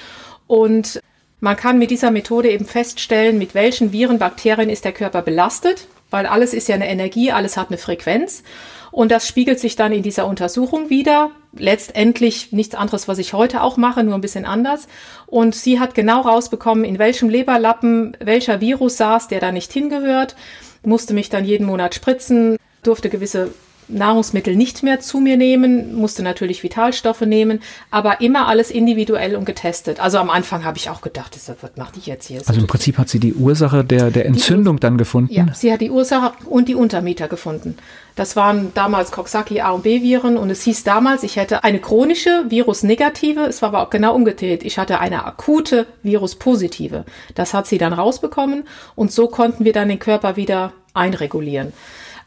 und 0.48 1.00
man 1.38 1.56
kann 1.56 1.78
mit 1.78 1.90
dieser 1.90 2.10
Methode 2.10 2.50
eben 2.50 2.66
feststellen, 2.66 3.38
mit 3.38 3.54
welchen 3.54 3.92
Viren, 3.92 4.18
Bakterien 4.18 4.68
ist 4.68 4.84
der 4.84 4.92
Körper 4.92 5.22
belastet, 5.22 5.86
weil 6.10 6.26
alles 6.26 6.52
ist 6.52 6.68
ja 6.68 6.74
eine 6.74 6.88
Energie, 6.88 7.32
alles 7.32 7.56
hat 7.56 7.68
eine 7.68 7.78
Frequenz. 7.78 8.42
Und 8.90 9.10
das 9.10 9.28
spiegelt 9.28 9.60
sich 9.60 9.76
dann 9.76 9.92
in 9.92 10.02
dieser 10.02 10.26
Untersuchung 10.26 10.90
wieder. 10.90 11.30
Letztendlich 11.56 12.52
nichts 12.52 12.74
anderes, 12.74 13.08
was 13.08 13.18
ich 13.18 13.32
heute 13.32 13.62
auch 13.62 13.76
mache, 13.76 14.02
nur 14.02 14.14
ein 14.14 14.20
bisschen 14.20 14.44
anders. 14.44 14.88
Und 15.26 15.54
sie 15.54 15.80
hat 15.80 15.94
genau 15.94 16.22
rausbekommen, 16.22 16.84
in 16.84 16.98
welchem 16.98 17.28
Leberlappen 17.28 18.16
welcher 18.20 18.60
Virus 18.60 18.96
saß, 18.96 19.28
der 19.28 19.40
da 19.40 19.52
nicht 19.52 19.72
hingehört, 19.72 20.36
musste 20.82 21.14
mich 21.14 21.28
dann 21.28 21.44
jeden 21.44 21.66
Monat 21.66 21.94
spritzen, 21.94 22.56
durfte 22.82 23.10
gewisse 23.10 23.52
Nahrungsmittel 23.92 24.56
nicht 24.56 24.82
mehr 24.82 25.00
zu 25.00 25.20
mir 25.20 25.36
nehmen, 25.36 25.94
musste 25.94 26.22
natürlich 26.22 26.62
Vitalstoffe 26.62 27.22
nehmen, 27.22 27.60
aber 27.90 28.20
immer 28.20 28.46
alles 28.48 28.70
individuell 28.70 29.36
und 29.36 29.44
getestet. 29.44 30.00
Also 30.00 30.18
am 30.18 30.30
Anfang 30.30 30.64
habe 30.64 30.78
ich 30.78 30.90
auch 30.90 31.00
gedacht, 31.00 31.36
was 31.60 31.70
macht 31.76 31.96
die 31.96 32.08
jetzt 32.08 32.26
hier? 32.26 32.40
Also 32.46 32.60
im 32.60 32.66
Prinzip 32.66 32.98
hat 32.98 33.08
sie 33.08 33.20
die 33.20 33.34
Ursache 33.34 33.84
der, 33.84 34.10
der 34.10 34.26
Entzündung 34.26 34.80
dann 34.80 34.98
gefunden? 34.98 35.32
Ja, 35.32 35.46
sie 35.54 35.72
hat 35.72 35.80
die 35.80 35.90
Ursache 35.90 36.32
und 36.46 36.68
die 36.68 36.74
Untermieter 36.74 37.28
gefunden. 37.28 37.76
Das 38.16 38.36
waren 38.36 38.72
damals 38.74 39.12
Coxsackie 39.12 39.62
A 39.62 39.70
und 39.70 39.82
B 39.82 40.02
Viren 40.02 40.36
und 40.36 40.50
es 40.50 40.62
hieß 40.64 40.84
damals, 40.84 41.22
ich 41.22 41.36
hätte 41.36 41.64
eine 41.64 41.78
chronische 41.78 42.44
Virusnegative, 42.48 43.40
es 43.42 43.62
war 43.62 43.70
aber 43.70 43.82
auch 43.82 43.90
genau 43.90 44.14
umgedreht. 44.14 44.62
Ich 44.62 44.78
hatte 44.78 45.00
eine 45.00 45.24
akute 45.24 45.86
Viruspositive. 46.02 47.04
Das 47.34 47.54
hat 47.54 47.66
sie 47.66 47.78
dann 47.78 47.92
rausbekommen 47.92 48.64
und 48.94 49.12
so 49.12 49.28
konnten 49.28 49.64
wir 49.64 49.72
dann 49.72 49.88
den 49.88 49.98
Körper 49.98 50.36
wieder 50.36 50.72
einregulieren. 50.92 51.72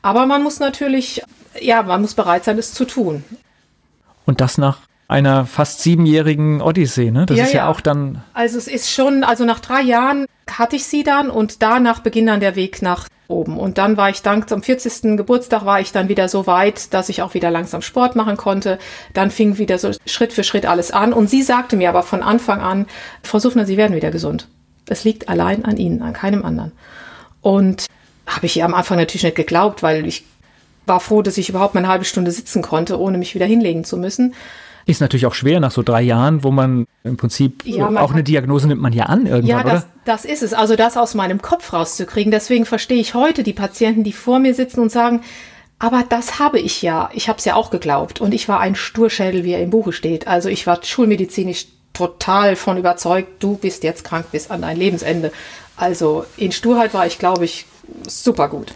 Aber 0.03 0.27
man 0.27 0.43
muss 0.43 0.59
natürlich 0.59 1.23
ja, 1.61 1.83
man 1.83 2.01
muss 2.01 2.13
bereit 2.13 2.43
sein, 2.43 2.57
es 2.57 2.73
zu 2.73 2.85
tun. 2.85 3.23
Und 4.25 4.41
das 4.41 4.57
nach 4.57 4.79
einer 5.07 5.45
fast 5.45 5.81
siebenjährigen 5.81 6.61
Odyssee, 6.61 7.11
ne? 7.11 7.25
Das 7.25 7.37
ja, 7.37 7.43
ist 7.43 7.53
ja, 7.53 7.65
ja, 7.65 7.69
auch 7.69 7.81
dann. 7.81 8.23
Also 8.33 8.57
es 8.57 8.67
ist 8.67 8.89
schon, 8.89 9.23
also 9.23 9.45
nach 9.45 9.59
drei 9.59 9.81
Jahren 9.81 10.25
hatte 10.49 10.75
ich 10.75 10.85
sie 10.85 11.03
dann 11.03 11.29
und 11.29 11.61
danach 11.61 11.99
beginnt 11.99 12.29
dann 12.29 12.39
der 12.39 12.55
Weg 12.55 12.81
nach 12.81 13.07
oben. 13.27 13.57
Und 13.57 13.77
dann 13.77 13.97
war 13.97 14.09
ich 14.09 14.21
dank 14.21 14.51
am 14.51 14.63
40. 14.63 15.17
Geburtstag 15.17 15.65
war 15.65 15.79
ich 15.79 15.91
dann 15.91 16.09
wieder 16.09 16.29
so 16.29 16.47
weit, 16.47 16.93
dass 16.93 17.09
ich 17.09 17.21
auch 17.21 17.33
wieder 17.33 17.51
langsam 17.51 17.81
Sport 17.81 18.15
machen 18.15 18.37
konnte. 18.37 18.79
Dann 19.13 19.29
fing 19.29 19.57
wieder 19.57 19.77
so 19.77 19.91
Schritt 20.05 20.33
für 20.33 20.43
Schritt 20.43 20.65
alles 20.65 20.91
an. 20.91 21.13
Und 21.13 21.29
sie 21.29 21.41
sagte 21.41 21.75
mir 21.75 21.89
aber 21.89 22.03
von 22.03 22.23
Anfang 22.23 22.61
an, 22.61 22.87
Frau 23.23 23.39
Suffner, 23.39 23.65
Sie 23.65 23.77
werden 23.77 23.95
wieder 23.95 24.11
gesund. 24.11 24.47
Es 24.87 25.03
liegt 25.03 25.29
allein 25.29 25.63
an 25.65 25.77
Ihnen, 25.77 26.01
an 26.01 26.13
keinem 26.13 26.43
anderen. 26.43 26.71
Und 27.41 27.85
habe 28.27 28.45
ich 28.45 28.57
ihr 28.57 28.65
am 28.65 28.73
Anfang 28.73 28.97
natürlich 28.97 29.23
nicht 29.23 29.35
geglaubt, 29.35 29.83
weil 29.83 30.05
ich 30.05 30.23
war 30.85 30.99
froh, 30.99 31.21
dass 31.21 31.37
ich 31.37 31.49
überhaupt 31.49 31.75
mal 31.75 31.79
eine 31.79 31.89
halbe 31.89 32.05
Stunde 32.05 32.31
sitzen 32.31 32.61
konnte, 32.61 32.99
ohne 32.99 33.17
mich 33.17 33.35
wieder 33.35 33.45
hinlegen 33.45 33.83
zu 33.83 33.97
müssen. 33.97 34.33
Ist 34.85 34.99
natürlich 34.99 35.25
auch 35.25 35.33
schwer 35.33 35.61
nach 35.61 35.71
so 35.71 35.81
drei 35.81 36.01
Jahren, 36.01 36.43
wo 36.43 36.51
man 36.51 36.87
im 37.05 37.15
Prinzip 37.15 37.65
ja, 37.65 37.87
auch 38.01 38.11
eine 38.11 38.23
Diagnose 38.23 38.67
nimmt 38.67 38.81
man 38.81 38.91
ja 38.91 39.05
an 39.05 39.25
irgendwann, 39.25 39.45
ja, 39.45 39.63
das, 39.63 39.83
oder? 39.83 39.91
das 40.03 40.25
ist 40.25 40.43
es. 40.43 40.53
Also 40.53 40.75
das 40.75 40.97
aus 40.97 41.13
meinem 41.13 41.41
Kopf 41.41 41.71
rauszukriegen. 41.71 42.31
Deswegen 42.31 42.65
verstehe 42.65 42.99
ich 42.99 43.13
heute 43.13 43.43
die 43.43 43.53
Patienten, 43.53 44.03
die 44.03 44.11
vor 44.11 44.39
mir 44.39 44.53
sitzen 44.53 44.81
und 44.81 44.91
sagen, 44.91 45.21
aber 45.79 46.03
das 46.07 46.39
habe 46.39 46.59
ich 46.59 46.81
ja. 46.81 47.09
Ich 47.13 47.29
habe 47.29 47.39
es 47.39 47.45
ja 47.45 47.55
auch 47.55 47.69
geglaubt. 47.69 48.19
Und 48.19 48.33
ich 48.33 48.49
war 48.49 48.59
ein 48.59 48.75
Sturschädel, 48.75 49.45
wie 49.45 49.53
er 49.53 49.61
im 49.61 49.69
Buche 49.69 49.93
steht. 49.93 50.27
Also 50.27 50.49
ich 50.49 50.67
war 50.67 50.83
schulmedizinisch 50.83 51.67
total 51.93 52.55
von 52.55 52.77
überzeugt, 52.77 53.41
du 53.41 53.55
bist 53.55 53.83
jetzt 53.83 54.03
krank 54.03 54.25
bis 54.31 54.49
an 54.49 54.63
dein 54.63 54.77
Lebensende. 54.77 55.31
Also 55.83 56.23
in 56.37 56.53
Sturheit 56.53 56.93
war 56.93 57.05
ich, 57.05 57.19
glaube 57.19 57.43
ich, 57.43 57.65
super 58.07 58.47
gut. 58.47 58.73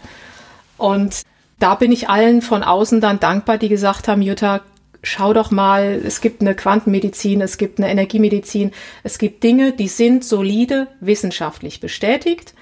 Und 0.76 1.22
da 1.58 1.74
bin 1.74 1.90
ich 1.90 2.10
allen 2.10 2.42
von 2.42 2.62
außen 2.62 3.00
dann 3.00 3.18
dankbar, 3.18 3.56
die 3.56 3.70
gesagt 3.70 4.08
haben, 4.08 4.20
Jutta, 4.20 4.60
schau 5.02 5.32
doch 5.32 5.50
mal, 5.50 6.02
es 6.04 6.20
gibt 6.20 6.42
eine 6.42 6.54
Quantenmedizin, 6.54 7.40
es 7.40 7.56
gibt 7.56 7.78
eine 7.78 7.90
Energiemedizin, 7.90 8.72
es 9.04 9.16
gibt 9.16 9.42
Dinge, 9.42 9.72
die 9.72 9.88
sind 9.88 10.22
solide 10.22 10.86
wissenschaftlich 11.00 11.80
bestätigt, 11.80 12.52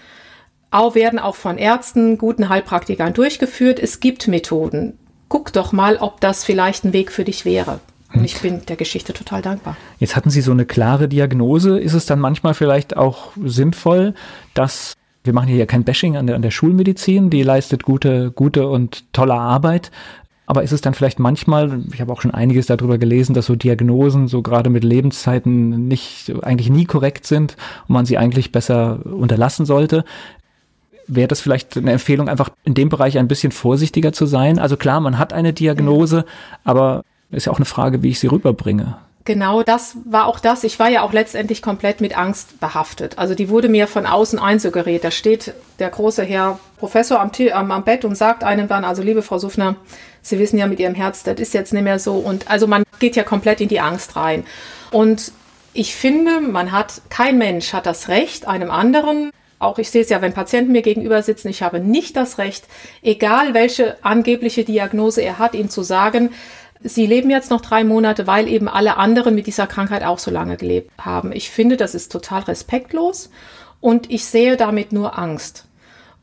auch 0.70 0.94
werden 0.94 1.18
auch 1.18 1.34
von 1.34 1.58
Ärzten, 1.58 2.16
guten 2.16 2.48
Heilpraktikern 2.48 3.14
durchgeführt. 3.14 3.80
Es 3.80 3.98
gibt 3.98 4.28
Methoden. 4.28 4.96
Guck 5.28 5.52
doch 5.54 5.72
mal, 5.72 5.96
ob 5.96 6.20
das 6.20 6.44
vielleicht 6.44 6.84
ein 6.84 6.92
Weg 6.92 7.10
für 7.10 7.24
dich 7.24 7.44
wäre. 7.44 7.80
Und 8.14 8.24
ich 8.24 8.40
bin 8.40 8.64
der 8.66 8.76
Geschichte 8.76 9.12
total 9.12 9.42
dankbar. 9.42 9.76
Jetzt 9.98 10.16
hatten 10.16 10.30
Sie 10.30 10.40
so 10.40 10.52
eine 10.52 10.64
klare 10.64 11.08
Diagnose. 11.08 11.78
Ist 11.78 11.94
es 11.94 12.06
dann 12.06 12.20
manchmal 12.20 12.54
vielleicht 12.54 12.96
auch 12.96 13.32
sinnvoll, 13.42 14.14
dass 14.54 14.94
wir 15.26 15.32
machen 15.32 15.48
hier 15.48 15.56
ja 15.56 15.66
kein 15.66 15.84
Bashing 15.84 16.16
an 16.16 16.26
der, 16.26 16.36
an 16.36 16.42
der 16.42 16.50
Schulmedizin, 16.50 17.30
die 17.30 17.42
leistet 17.42 17.82
gute, 17.82 18.30
gute 18.30 18.68
und 18.68 19.12
tolle 19.12 19.34
Arbeit. 19.34 19.90
Aber 20.46 20.62
ist 20.62 20.72
es 20.72 20.80
dann 20.80 20.94
vielleicht 20.94 21.18
manchmal, 21.18 21.82
ich 21.92 22.00
habe 22.00 22.12
auch 22.12 22.22
schon 22.22 22.30
einiges 22.30 22.66
darüber 22.66 22.98
gelesen, 22.98 23.34
dass 23.34 23.46
so 23.46 23.56
Diagnosen 23.56 24.28
so 24.28 24.42
gerade 24.42 24.70
mit 24.70 24.84
Lebenszeiten 24.84 25.88
nicht, 25.88 26.32
eigentlich 26.42 26.70
nie 26.70 26.84
korrekt 26.84 27.26
sind 27.26 27.56
und 27.88 27.94
man 27.94 28.06
sie 28.06 28.16
eigentlich 28.16 28.52
besser 28.52 29.00
unterlassen 29.04 29.66
sollte. 29.66 30.04
Wäre 31.08 31.28
das 31.28 31.40
vielleicht 31.40 31.76
eine 31.76 31.92
Empfehlung, 31.92 32.28
einfach 32.28 32.50
in 32.64 32.74
dem 32.74 32.88
Bereich 32.88 33.18
ein 33.18 33.28
bisschen 33.28 33.50
vorsichtiger 33.50 34.12
zu 34.12 34.26
sein? 34.26 34.60
Also 34.60 34.76
klar, 34.76 35.00
man 35.00 35.18
hat 35.18 35.32
eine 35.32 35.52
Diagnose, 35.52 36.24
aber 36.62 37.02
ist 37.30 37.46
ja 37.46 37.52
auch 37.52 37.58
eine 37.58 37.64
Frage, 37.64 38.02
wie 38.02 38.10
ich 38.10 38.20
sie 38.20 38.28
rüberbringe. 38.28 38.98
Genau, 39.26 39.64
das 39.64 39.96
war 40.04 40.26
auch 40.26 40.38
das. 40.38 40.62
Ich 40.62 40.78
war 40.78 40.88
ja 40.88 41.02
auch 41.02 41.12
letztendlich 41.12 41.60
komplett 41.60 42.00
mit 42.00 42.16
Angst 42.16 42.60
behaftet. 42.60 43.18
Also 43.18 43.34
die 43.34 43.48
wurde 43.48 43.68
mir 43.68 43.88
von 43.88 44.06
außen 44.06 44.38
einsuggeriert. 44.38 45.02
Da 45.02 45.10
steht 45.10 45.52
der 45.80 45.90
große 45.90 46.22
Herr 46.22 46.60
Professor 46.78 47.20
am, 47.20 47.32
am, 47.52 47.70
am 47.72 47.84
Bett 47.84 48.04
und 48.04 48.14
sagt 48.14 48.44
einem 48.44 48.68
dann, 48.68 48.84
also 48.84 49.02
liebe 49.02 49.22
Frau 49.22 49.38
Suffner, 49.38 49.74
Sie 50.22 50.38
wissen 50.38 50.58
ja 50.58 50.68
mit 50.68 50.78
Ihrem 50.78 50.94
Herz, 50.94 51.24
das 51.24 51.40
ist 51.40 51.54
jetzt 51.54 51.72
nicht 51.72 51.82
mehr 51.82 51.98
so. 51.98 52.14
Und 52.14 52.48
also 52.48 52.68
man 52.68 52.84
geht 53.00 53.16
ja 53.16 53.24
komplett 53.24 53.60
in 53.60 53.68
die 53.68 53.80
Angst 53.80 54.14
rein. 54.14 54.44
Und 54.92 55.32
ich 55.72 55.96
finde, 55.96 56.40
man 56.40 56.70
hat, 56.70 57.02
kein 57.10 57.36
Mensch 57.36 57.72
hat 57.72 57.86
das 57.86 58.08
Recht, 58.08 58.46
einem 58.46 58.70
anderen 58.70 59.30
auch 59.58 59.78
ich 59.78 59.90
sehe 59.90 60.02
es 60.02 60.10
ja, 60.10 60.20
wenn 60.20 60.34
Patienten 60.34 60.72
mir 60.72 60.82
gegenüber 60.82 61.22
sitzen, 61.22 61.48
ich 61.48 61.62
habe 61.62 61.80
nicht 61.80 62.14
das 62.16 62.36
Recht, 62.36 62.66
egal 63.02 63.54
welche 63.54 63.96
angebliche 64.04 64.64
Diagnose 64.64 65.22
er 65.22 65.38
hat, 65.38 65.54
ihm 65.54 65.70
zu 65.70 65.82
sagen, 65.82 66.30
Sie 66.88 67.06
leben 67.06 67.30
jetzt 67.30 67.50
noch 67.50 67.60
drei 67.60 67.84
Monate, 67.84 68.26
weil 68.26 68.48
eben 68.48 68.68
alle 68.68 68.96
anderen 68.96 69.34
mit 69.34 69.46
dieser 69.46 69.66
Krankheit 69.66 70.04
auch 70.04 70.18
so 70.18 70.30
lange 70.30 70.56
gelebt 70.56 70.90
haben. 70.98 71.32
Ich 71.32 71.50
finde, 71.50 71.76
das 71.76 71.94
ist 71.94 72.12
total 72.12 72.42
respektlos 72.42 73.30
und 73.80 74.10
ich 74.10 74.24
sehe 74.24 74.56
damit 74.56 74.92
nur 74.92 75.18
Angst. 75.18 75.64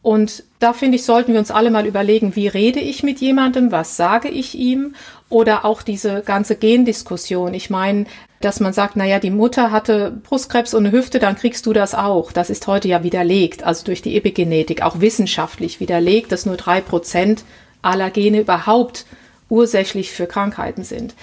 Und 0.02 0.43
da 0.60 0.73
finde 0.73 0.97
ich, 0.97 1.06
sollten 1.06 1.32
wir 1.32 1.39
uns 1.39 1.49
alle 1.49 1.71
mal 1.71 1.86
überlegen, 1.86 2.36
wie 2.36 2.49
rede 2.49 2.82
ich 2.82 3.04
mit 3.04 3.21
jemandem, 3.21 3.71
was 3.71 3.95
sage 3.95 4.28
ich 4.28 4.54
ihm 4.54 4.95
oder 5.30 5.63
auch 5.63 5.82
diese 5.82 6.21
ganze 6.21 6.58
Gendiskussion. 6.58 7.54
Ich 7.54 7.69
meine, 7.69 8.06
dass 8.41 8.60
man 8.60 8.73
sagt, 8.73 8.97
naja, 8.97 9.19
die 9.19 9.32
Mutter 9.32 9.71
hatte 9.71 10.12
Brustkrebs 10.12 10.73
und 10.73 10.86
eine 10.86 10.95
Hüfte, 10.95 11.19
dann 11.19 11.38
kriegst 11.38 11.65
du 11.65 11.71
das 11.71 11.95
auch. 11.95 12.34
Das 12.34 12.49
ist 12.49 12.67
heute 12.67 12.89
ja 12.89 13.04
widerlegt, 13.04 13.63
also 13.63 13.86
durch 13.86 14.02
die 14.02 14.17
Epigenetik, 14.17 14.82
auch 14.82 14.99
wissenschaftlich 14.99 15.80
widerlegt, 15.80 16.34
dass 16.34 16.45
nur 16.45 16.58
drei 16.58 16.82
Prozent 16.82 17.45
aller 17.82 18.10
Gene 18.10 18.41
überhaupt 18.41 19.06
ursächlich 19.54 20.12
für 20.12 20.26
Krankheiten 20.26 20.84
sind. 20.84 21.13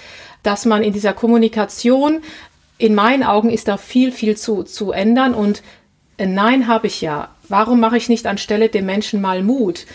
Dass 0.41 0.65
man 0.65 0.81
in 0.81 0.93
dieser 0.93 1.13
Kommunikation, 1.13 2.21
in 2.77 2.95
meinen 2.95 3.23
Augen 3.23 3.49
ist 3.49 3.67
da 3.67 3.77
viel, 3.77 4.11
viel 4.11 4.37
zu, 4.37 4.63
zu 4.63 4.91
ändern 4.91 5.33
und 5.35 5.61
Nein 6.17 6.67
habe 6.67 6.85
ich 6.87 7.01
ja. 7.01 7.29
Warum 7.49 7.79
mache 7.79 7.97
ich 7.97 8.07
nicht 8.07 8.27
anstelle 8.27 8.69
dem 8.69 8.85
Menschen 8.85 9.21
mal 9.21 9.41
Mut? 9.41 9.87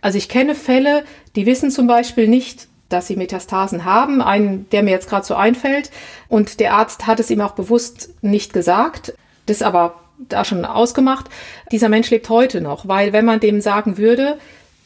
Also 0.00 0.18
ich 0.18 0.28
kenne 0.28 0.56
Fälle, 0.56 1.04
die 1.36 1.46
wissen 1.46 1.70
zum 1.70 1.86
Beispiel 1.86 2.26
nicht, 2.26 2.66
dass 2.88 3.06
sie 3.06 3.16
Metastasen 3.16 3.84
haben, 3.84 4.20
einen, 4.20 4.68
der 4.70 4.82
mir 4.82 4.90
jetzt 4.90 5.08
gerade 5.08 5.24
so 5.24 5.34
einfällt. 5.34 5.90
Und 6.28 6.58
der 6.58 6.74
Arzt 6.74 7.06
hat 7.06 7.20
es 7.20 7.30
ihm 7.30 7.40
auch 7.40 7.52
bewusst 7.52 8.10
nicht 8.22 8.52
gesagt, 8.52 9.14
das 9.46 9.62
aber 9.62 9.94
da 10.18 10.44
schon 10.44 10.64
ausgemacht. 10.64 11.26
Dieser 11.70 11.88
Mensch 11.88 12.10
lebt 12.10 12.28
heute 12.28 12.60
noch, 12.60 12.88
weil 12.88 13.12
wenn 13.12 13.24
man 13.24 13.40
dem 13.40 13.60
sagen 13.60 13.98
würde, 13.98 14.38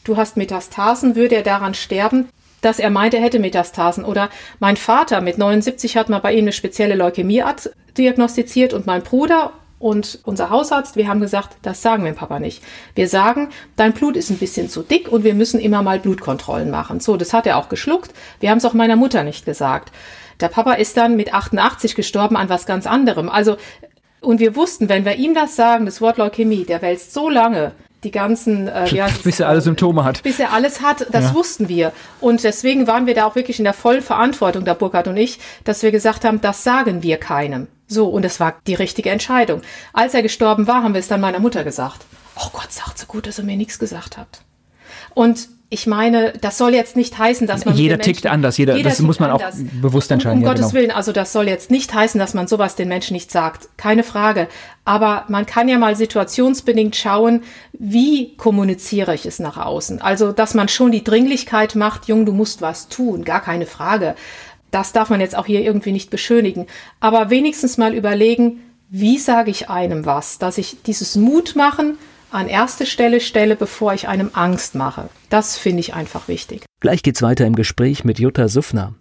du 0.04 0.16
hast 0.16 0.36
Metastasen, 0.36 1.16
würde 1.16 1.36
er 1.36 1.42
daran 1.42 1.74
sterben, 1.74 2.28
dass 2.62 2.78
er 2.78 2.88
meinte, 2.88 3.18
er 3.18 3.22
hätte 3.22 3.38
Metastasen. 3.38 4.04
Oder 4.04 4.30
mein 4.58 4.78
Vater 4.78 5.20
mit 5.20 5.36
79 5.36 5.98
hat 5.98 6.08
mal 6.08 6.20
bei 6.20 6.32
ihm 6.32 6.44
eine 6.44 6.52
spezielle 6.52 6.94
Leukämieart 6.94 7.70
diagnostiziert 7.98 8.72
und 8.72 8.86
mein 8.86 9.02
Bruder 9.02 9.52
und 9.78 10.20
unser 10.24 10.48
Hausarzt, 10.48 10.94
wir 10.94 11.08
haben 11.08 11.20
gesagt, 11.20 11.56
das 11.62 11.82
sagen 11.82 12.04
wir 12.04 12.12
Papa 12.12 12.38
nicht. 12.38 12.62
Wir 12.94 13.08
sagen, 13.08 13.48
dein 13.74 13.92
Blut 13.92 14.16
ist 14.16 14.30
ein 14.30 14.38
bisschen 14.38 14.68
zu 14.68 14.82
dick 14.82 15.08
und 15.08 15.24
wir 15.24 15.34
müssen 15.34 15.58
immer 15.58 15.82
mal 15.82 15.98
Blutkontrollen 15.98 16.70
machen. 16.70 17.00
So, 17.00 17.16
das 17.16 17.32
hat 17.32 17.48
er 17.48 17.58
auch 17.58 17.68
geschluckt. 17.68 18.12
Wir 18.38 18.50
haben 18.50 18.58
es 18.58 18.64
auch 18.64 18.74
meiner 18.74 18.94
Mutter 18.94 19.24
nicht 19.24 19.44
gesagt. 19.44 19.90
Der 20.40 20.48
Papa 20.48 20.74
ist 20.74 20.96
dann 20.96 21.16
mit 21.16 21.34
88 21.34 21.96
gestorben 21.96 22.36
an 22.36 22.48
was 22.48 22.64
ganz 22.64 22.86
anderem. 22.86 23.28
Also, 23.28 23.56
und 24.20 24.38
wir 24.38 24.54
wussten, 24.54 24.88
wenn 24.88 25.04
wir 25.04 25.16
ihm 25.16 25.34
das 25.34 25.56
sagen, 25.56 25.84
das 25.84 26.00
Wort 26.00 26.16
Leukämie, 26.16 26.64
der 26.64 26.80
wälzt 26.80 27.12
so 27.12 27.28
lange 27.28 27.72
die 28.04 28.10
ganzen, 28.10 28.68
äh, 28.68 28.88
ja, 28.88 29.08
bis 29.22 29.40
er 29.40 29.48
alle 29.48 29.60
Symptome 29.60 30.04
hat. 30.04 30.22
Bis 30.22 30.38
er 30.38 30.52
alles 30.52 30.80
hat, 30.80 31.06
das 31.10 31.24
ja. 31.24 31.34
wussten 31.34 31.68
wir. 31.68 31.92
Und 32.20 32.42
deswegen 32.42 32.86
waren 32.86 33.06
wir 33.06 33.14
da 33.14 33.26
auch 33.26 33.36
wirklich 33.36 33.58
in 33.58 33.64
der 33.64 33.74
vollen 33.74 34.02
Verantwortung, 34.02 34.64
der 34.64 34.74
Burkhard 34.74 35.08
und 35.08 35.16
ich, 35.16 35.38
dass 35.64 35.82
wir 35.82 35.92
gesagt 35.92 36.24
haben, 36.24 36.40
das 36.40 36.64
sagen 36.64 37.02
wir 37.02 37.18
keinem. 37.18 37.68
So, 37.86 38.08
und 38.08 38.24
es 38.24 38.40
war 38.40 38.56
die 38.66 38.74
richtige 38.74 39.10
Entscheidung. 39.10 39.62
Als 39.92 40.14
er 40.14 40.22
gestorben 40.22 40.66
war, 40.66 40.82
haben 40.82 40.94
wir 40.94 41.00
es 41.00 41.08
dann 41.08 41.20
meiner 41.20 41.40
Mutter 41.40 41.62
gesagt. 41.62 42.04
Oh 42.36 42.48
Gott, 42.52 42.72
sagt 42.72 42.98
so 42.98 43.06
gut, 43.06 43.26
dass 43.26 43.38
er 43.38 43.44
mir 43.44 43.56
nichts 43.56 43.78
gesagt 43.78 44.16
hat. 44.16 44.42
Und 45.14 45.48
ich 45.72 45.86
meine, 45.86 46.34
das 46.38 46.58
soll 46.58 46.74
jetzt 46.74 46.96
nicht 46.96 47.16
heißen, 47.16 47.46
dass 47.46 47.64
man. 47.64 47.74
Jeder 47.74 47.98
tickt 47.98 48.26
anders, 48.26 48.58
jeder, 48.58 48.76
jeder 48.76 48.90
das 48.90 49.00
muss 49.00 49.18
man 49.18 49.30
anders. 49.30 49.54
auch 49.54 49.80
bewusst 49.80 50.10
entscheiden. 50.10 50.38
Um, 50.38 50.42
um 50.42 50.44
ja, 50.44 50.52
Gottes 50.52 50.72
genau. 50.72 50.80
Willen, 50.82 50.90
also 50.90 51.12
das 51.12 51.32
soll 51.32 51.48
jetzt 51.48 51.70
nicht 51.70 51.94
heißen, 51.94 52.18
dass 52.18 52.34
man 52.34 52.46
sowas 52.46 52.76
den 52.76 52.88
Menschen 52.88 53.14
nicht 53.14 53.30
sagt. 53.30 53.70
Keine 53.78 54.02
Frage. 54.02 54.48
Aber 54.84 55.24
man 55.28 55.46
kann 55.46 55.68
ja 55.68 55.78
mal 55.78 55.96
situationsbedingt 55.96 56.94
schauen, 56.94 57.42
wie 57.72 58.36
kommuniziere 58.36 59.14
ich 59.14 59.24
es 59.24 59.38
nach 59.38 59.56
außen. 59.56 60.02
Also, 60.02 60.32
dass 60.32 60.52
man 60.52 60.68
schon 60.68 60.92
die 60.92 61.04
Dringlichkeit 61.04 61.74
macht, 61.74 62.06
Jung, 62.06 62.26
du 62.26 62.32
musst 62.32 62.60
was 62.60 62.88
tun, 62.88 63.24
gar 63.24 63.40
keine 63.40 63.64
Frage. 63.64 64.14
Das 64.70 64.92
darf 64.92 65.08
man 65.08 65.20
jetzt 65.20 65.36
auch 65.36 65.46
hier 65.46 65.62
irgendwie 65.62 65.92
nicht 65.92 66.10
beschönigen. 66.10 66.66
Aber 67.00 67.30
wenigstens 67.30 67.78
mal 67.78 67.94
überlegen, 67.94 68.60
wie 68.90 69.16
sage 69.16 69.50
ich 69.50 69.70
einem 69.70 70.04
was, 70.04 70.38
dass 70.38 70.58
ich 70.58 70.82
dieses 70.84 71.16
Mut 71.16 71.56
machen, 71.56 71.96
an 72.32 72.48
erste 72.48 72.86
Stelle 72.86 73.20
stelle, 73.20 73.56
bevor 73.56 73.94
ich 73.94 74.08
einem 74.08 74.30
Angst 74.32 74.74
mache. 74.74 75.08
Das 75.28 75.56
finde 75.56 75.80
ich 75.80 75.94
einfach 75.94 76.28
wichtig. 76.28 76.64
Gleich 76.80 77.02
geht's 77.02 77.22
weiter 77.22 77.46
im 77.46 77.54
Gespräch 77.54 78.04
mit 78.04 78.18
Jutta 78.18 78.48
Suffner. 78.48 78.94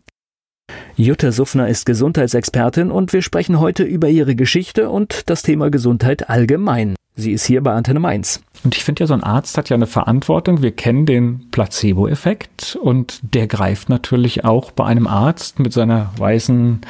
Jutta 0.96 1.32
Suffner 1.32 1.68
ist 1.68 1.86
Gesundheitsexpertin 1.86 2.92
und 2.92 3.14
wir 3.14 3.22
sprechen 3.22 3.60
heute 3.60 3.84
über 3.84 4.08
ihre 4.10 4.36
Geschichte 4.36 4.90
und 4.90 5.30
das 5.30 5.42
Thema 5.42 5.70
Gesundheit 5.70 6.30
allgemein. 6.30 6.96
Sie 7.16 7.32
ist 7.32 7.46
hier 7.46 7.62
bei 7.62 7.74
Antenne 7.74 8.00
Mainz. 8.00 8.42
Und 8.64 8.76
ich 8.76 8.84
finde 8.84 9.02
ja, 9.02 9.08
so 9.08 9.14
ein 9.14 9.24
Arzt 9.24 9.58
hat 9.58 9.70
ja 9.70 9.76
eine 9.76 9.88
Verantwortung. 9.88 10.62
Wir 10.62 10.72
kennen 10.72 11.06
den 11.06 11.50
Placebo-Effekt 11.52 12.78
und 12.82 13.20
der 13.22 13.48
greift 13.48 13.90
natürlich 13.90 14.46
auch 14.46 14.72
bei 14.72 14.86
einem 14.86 15.08
Arzt 15.08 15.60
mit 15.60 15.74
seiner 15.74 16.12
weißen 16.18 16.82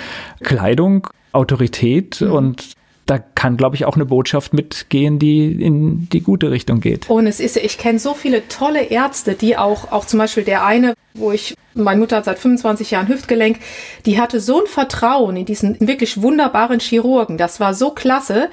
Kleidung 0.41 1.07
Autorität 1.31 2.21
mhm. 2.21 2.31
und 2.31 2.71
da 3.11 3.19
kann, 3.19 3.57
glaube 3.57 3.75
ich, 3.75 3.83
auch 3.83 3.95
eine 3.95 4.05
Botschaft 4.05 4.53
mitgehen, 4.53 5.19
die 5.19 5.51
in 5.51 6.07
die 6.07 6.21
gute 6.21 6.49
Richtung 6.49 6.79
geht. 6.79 7.09
Und 7.09 7.27
es 7.27 7.41
ist, 7.41 7.57
ich 7.57 7.77
kenne 7.77 7.99
so 7.99 8.13
viele 8.13 8.47
tolle 8.47 8.83
Ärzte, 8.83 9.33
die 9.33 9.57
auch, 9.57 9.91
auch 9.91 10.05
zum 10.05 10.17
Beispiel 10.17 10.45
der 10.45 10.65
eine, 10.65 10.93
wo 11.13 11.33
ich, 11.33 11.53
meine 11.73 11.99
Mutter 11.99 12.15
hat 12.15 12.23
seit 12.23 12.39
25 12.39 12.91
Jahren 12.91 13.09
Hüftgelenk, 13.09 13.59
die 14.05 14.21
hatte 14.21 14.39
so 14.39 14.61
ein 14.61 14.67
Vertrauen 14.67 15.35
in 15.35 15.45
diesen 15.45 15.77
wirklich 15.85 16.21
wunderbaren 16.21 16.79
Chirurgen. 16.79 17.37
Das 17.37 17.59
war 17.59 17.73
so 17.73 17.89
klasse. 17.91 18.47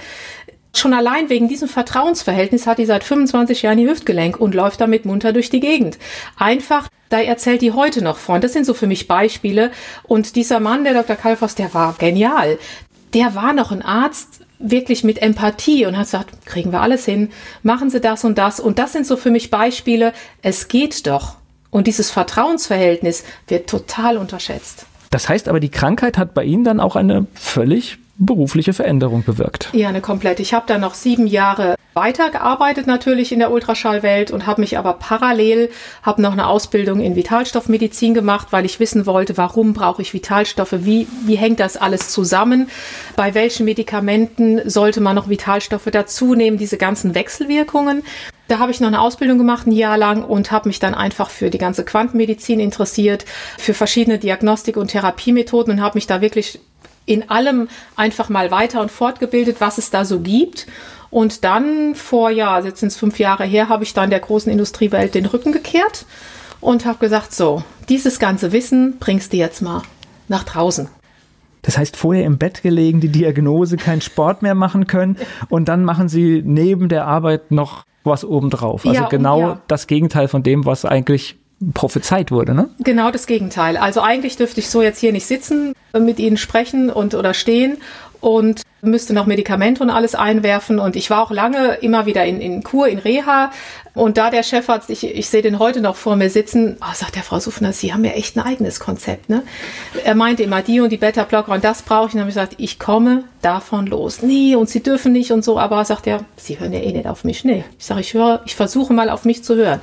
Schon 0.75 0.93
allein 0.93 1.31
wegen 1.31 1.47
diesem 1.47 1.69
Vertrauensverhältnis 1.69 2.67
hat 2.67 2.79
die 2.79 2.87
seit 2.87 3.05
25 3.05 3.63
Jahren 3.63 3.79
die 3.79 3.89
Hüftgelenk 3.89 4.41
und 4.41 4.57
läuft 4.57 4.81
damit 4.81 5.05
munter 5.05 5.33
durch 5.33 5.51
die 5.51 5.61
Gegend. 5.61 5.99
Einfach, 6.37 6.89
da 7.11 7.21
erzählt 7.21 7.63
die 7.63 7.71
heute 7.71 8.03
noch 8.03 8.19
von. 8.19 8.41
Das 8.41 8.55
sind 8.55 8.67
so 8.67 8.75
für 8.75 8.89
mich 8.89 9.07
Beispiele. 9.07 9.71
Und 10.03 10.35
dieser 10.35 10.59
Mann, 10.59 10.83
der 10.83 10.95
Dr. 10.95 11.15
Kalfos, 11.15 11.55
der 11.55 11.73
war 11.75 11.95
genial. 11.97 12.59
Der 13.15 13.37
war 13.37 13.53
noch 13.53 13.71
ein 13.71 13.83
Arzt, 13.83 14.41
wirklich 14.59 15.05
mit 15.05 15.23
Empathie 15.23 15.87
und 15.87 15.97
hat 15.97 16.07
gesagt, 16.07 16.47
kriegen 16.47 16.73
wir 16.73 16.81
alles 16.81 17.05
hin, 17.05 17.31
machen 17.63 17.91
Sie 17.91 18.01
das 18.01 18.25
und 18.25 18.39
das. 18.39 18.61
Und 18.61 18.79
das 18.79 18.93
sind 18.93 19.07
so 19.07 19.17
für 19.17 19.31
mich 19.31 19.51
Beispiele, 19.51 20.13
es 20.43 20.69
geht 20.69 21.07
doch. 21.07 21.37
Und 21.71 21.87
dieses 21.87 22.11
Vertrauensverhältnis 22.11 23.25
wird 23.47 23.69
total 23.69 24.17
unterschätzt. 24.17 24.87
Das 25.11 25.29
heißt 25.29 25.49
aber, 25.49 25.61
die 25.61 25.71
Krankheit 25.71 26.19
hat 26.19 26.35
bei 26.35 26.45
Ihnen 26.45 26.65
dann 26.65 26.81
auch 26.81 26.97
eine 26.97 27.27
völlig 27.35 27.99
berufliche 28.19 28.73
Veränderung 28.73 29.23
bewirkt. 29.25 29.71
Ja, 29.73 29.89
eine 29.89 30.01
komplett. 30.01 30.41
Ich 30.41 30.53
habe 30.53 30.67
da 30.67 30.79
noch 30.79 30.95
sieben 30.95 31.27
Jahre 31.27 31.77
weitergearbeitet 31.95 32.87
natürlich 32.87 33.33
in 33.33 33.41
der 33.41 33.51
Ultraschallwelt 33.51 34.31
und 34.31 34.47
habe 34.47 34.61
mich 34.61 34.79
aber 34.79 34.93
parallel, 34.93 35.71
habe 36.03 36.23
noch 36.23 36.33
eine 36.33 36.47
Ausbildung 36.47 37.01
in 37.01 37.17
Vitalstoffmedizin 37.17 38.15
gemacht, 38.15 38.49
weil 38.51 38.65
ich 38.65 38.79
wissen 38.79 39.07
wollte, 39.07 39.37
warum 39.37 39.73
brauche 39.73 40.03
ich 40.03 40.15
Vitalstoffe, 40.15 40.75
wie, 40.85 41.09
wie 41.27 41.35
hängt 41.35 41.59
das 41.59 41.77
alles 41.77 42.11
zusammen, 42.11 42.69
bei 43.17 43.35
welchen 43.35 43.65
Medikamenten 43.65 44.69
sollte 44.69 45.01
man 45.01 45.17
noch 45.17 45.29
Vitalstoffe 45.29 45.89
dazu 45.91 46.35
nehmen, 46.35 46.59
diese 46.59 46.77
ganzen 46.77 47.17
Wechselwirkungen. 47.17 48.05
Da 48.47 48.61
habe 48.61 48.71
ich 48.71 48.81
noch 48.81 48.89
eine 48.89 49.01
Ausbildung 49.01 49.37
gemacht, 49.37 49.67
ein 49.67 49.73
Jahr 49.73 49.99
lang, 49.99 50.25
und 50.25 50.53
habe 50.53 50.69
mich 50.69 50.79
dann 50.79 50.95
einfach 50.95 51.31
für 51.31 51.51
die 51.51 51.59
ganze 51.59 51.85
Quantenmedizin 51.85 52.61
interessiert, 52.61 53.25
für 53.59 53.75
verschiedene 53.75 54.19
Diagnostik- 54.19 54.77
und 54.77 54.89
Therapiemethoden 54.89 55.75
und 55.75 55.83
habe 55.83 55.97
mich 55.97 56.07
da 56.07 56.21
wirklich 56.21 56.61
in 57.09 57.31
allem 57.31 57.69
einfach 57.97 58.29
mal 58.29 58.51
weiter 58.51 58.81
und 58.81 58.91
fortgebildet, 58.91 59.61
was 59.61 59.79
es 59.79 59.91
da 59.91 60.05
so 60.05 60.21
gibt. 60.21 60.67
Und 61.11 61.43
dann 61.43 61.95
vor, 61.95 62.31
ja, 62.31 62.61
jetzt 62.61 62.81
sind 62.81 62.89
es 62.89 62.97
fünf 62.97 63.19
Jahre 63.19 63.45
her, 63.45 63.69
habe 63.69 63.83
ich 63.83 63.95
dann 63.95 64.11
der 64.11 64.21
großen 64.21 64.53
Industriewelt 64.53 65.15
den 65.15 65.27
Rücken 65.27 65.53
gekehrt 65.53 66.05
und 66.61 66.85
habe 66.85 66.99
gesagt, 66.99 67.35
so, 67.35 67.63
dieses 67.89 68.19
ganze 68.19 68.53
Wissen 68.53 68.99
bringst 68.99 69.33
du 69.33 69.39
jetzt 69.39 69.63
mal 69.63 69.83
nach 70.29 70.45
draußen. 70.45 70.89
Das 71.63 71.79
heißt, 71.79 71.97
vorher 71.97 72.25
im 72.25 72.39
Bett 72.39 72.63
gelegen, 72.63 73.01
die 73.01 73.09
Diagnose, 73.09 73.77
keinen 73.79 74.01
Sport 74.01 74.43
mehr 74.43 74.55
machen 74.55 74.87
können 74.87 75.17
und 75.49 75.69
dann 75.69 75.85
machen 75.85 76.09
sie 76.09 76.43
neben 76.45 76.89
der 76.89 77.07
Arbeit 77.07 77.51
noch 77.51 77.85
was 78.05 78.25
obendrauf. 78.25 78.87
Also 78.87 79.01
ja, 79.01 79.09
genau 79.09 79.41
ja. 79.41 79.61
das 79.67 79.87
Gegenteil 79.87 80.29
von 80.29 80.43
dem, 80.43 80.67
was 80.67 80.85
eigentlich 80.85 81.39
prophezeit 81.75 82.31
wurde, 82.31 82.55
ne? 82.55 82.69
Genau 82.81 83.11
das 83.11 83.27
Gegenteil. 83.27 83.77
Also 83.77 84.01
eigentlich 84.01 84.37
dürfte 84.37 84.61
ich 84.61 84.71
so 84.71 84.83
jetzt 84.83 84.99
hier 84.99 85.13
nicht 85.13 85.27
sitzen, 85.27 85.75
mit 85.99 86.19
Ihnen 86.19 86.37
sprechen 86.37 86.91
und 86.91 87.15
oder 87.15 87.35
stehen 87.35 87.79
und 88.21 88.63
müsste 88.81 89.13
noch 89.13 89.27
Medikamente 89.27 89.83
und 89.83 89.91
alles 89.91 90.15
einwerfen. 90.15 90.79
Und 90.79 90.97
ich 90.97 91.11
war 91.11 91.23
auch 91.23 91.31
lange 91.31 91.75
immer 91.81 92.07
wieder 92.07 92.25
in, 92.25 92.41
in 92.41 92.63
Kur, 92.63 92.89
in 92.89 92.99
Reha. 92.99 93.51
Und 93.95 94.17
da 94.17 94.31
der 94.31 94.45
Chefarzt, 94.45 94.91
ich, 94.91 95.05
ich 95.05 95.29
sehe 95.29 95.43
den 95.43 95.59
heute 95.59 95.81
noch 95.81 95.97
vor 95.97 96.15
mir 96.15 96.31
sitzen, 96.31 96.77
oh, 96.81 96.95
sagt 96.95 97.17
der 97.17 97.25
Frau 97.25 97.41
Suffner, 97.41 97.73
Sie 97.73 97.93
haben 97.93 98.05
ja 98.05 98.13
echt 98.13 98.37
ein 98.37 98.45
eigenes 98.45 98.79
Konzept. 98.79 99.29
Ne? 99.29 99.43
Er 100.05 100.15
meinte 100.15 100.45
immer 100.45 100.63
die 100.63 100.81
und 100.81 100.91
die 100.91 100.97
Beta-Blocker 100.97 101.53
und 101.53 101.65
das 101.65 101.83
brauche 101.83 102.07
ich. 102.09 102.13
Und 102.13 102.19
dann 102.19 102.21
habe 102.21 102.31
ich 102.31 102.37
gesagt, 102.37 102.55
ich 102.59 102.79
komme 102.79 103.25
davon 103.43 103.87
los. 103.87 104.23
Nee, 104.23 104.55
und 104.55 104.69
Sie 104.69 104.83
dürfen 104.83 105.13
nicht 105.13 105.33
und 105.33 105.45
so. 105.45 105.59
Aber 105.59 105.85
sagt 105.85 106.07
er, 106.07 106.21
Sie 106.37 106.61
hören 106.61 106.73
ja 106.73 106.79
eh 106.81 106.93
nicht 106.93 107.09
auf 107.09 107.25
mich. 107.25 107.45
Nee, 107.45 107.65
ich 107.77 107.87
sage, 107.87 108.01
ich 108.01 108.15
höre, 108.15 108.43
ich 108.45 108.55
versuche 108.55 108.93
mal 108.93 109.11
auf 109.11 109.25
mich 109.25 109.43
zu 109.43 109.57
hören. 109.57 109.81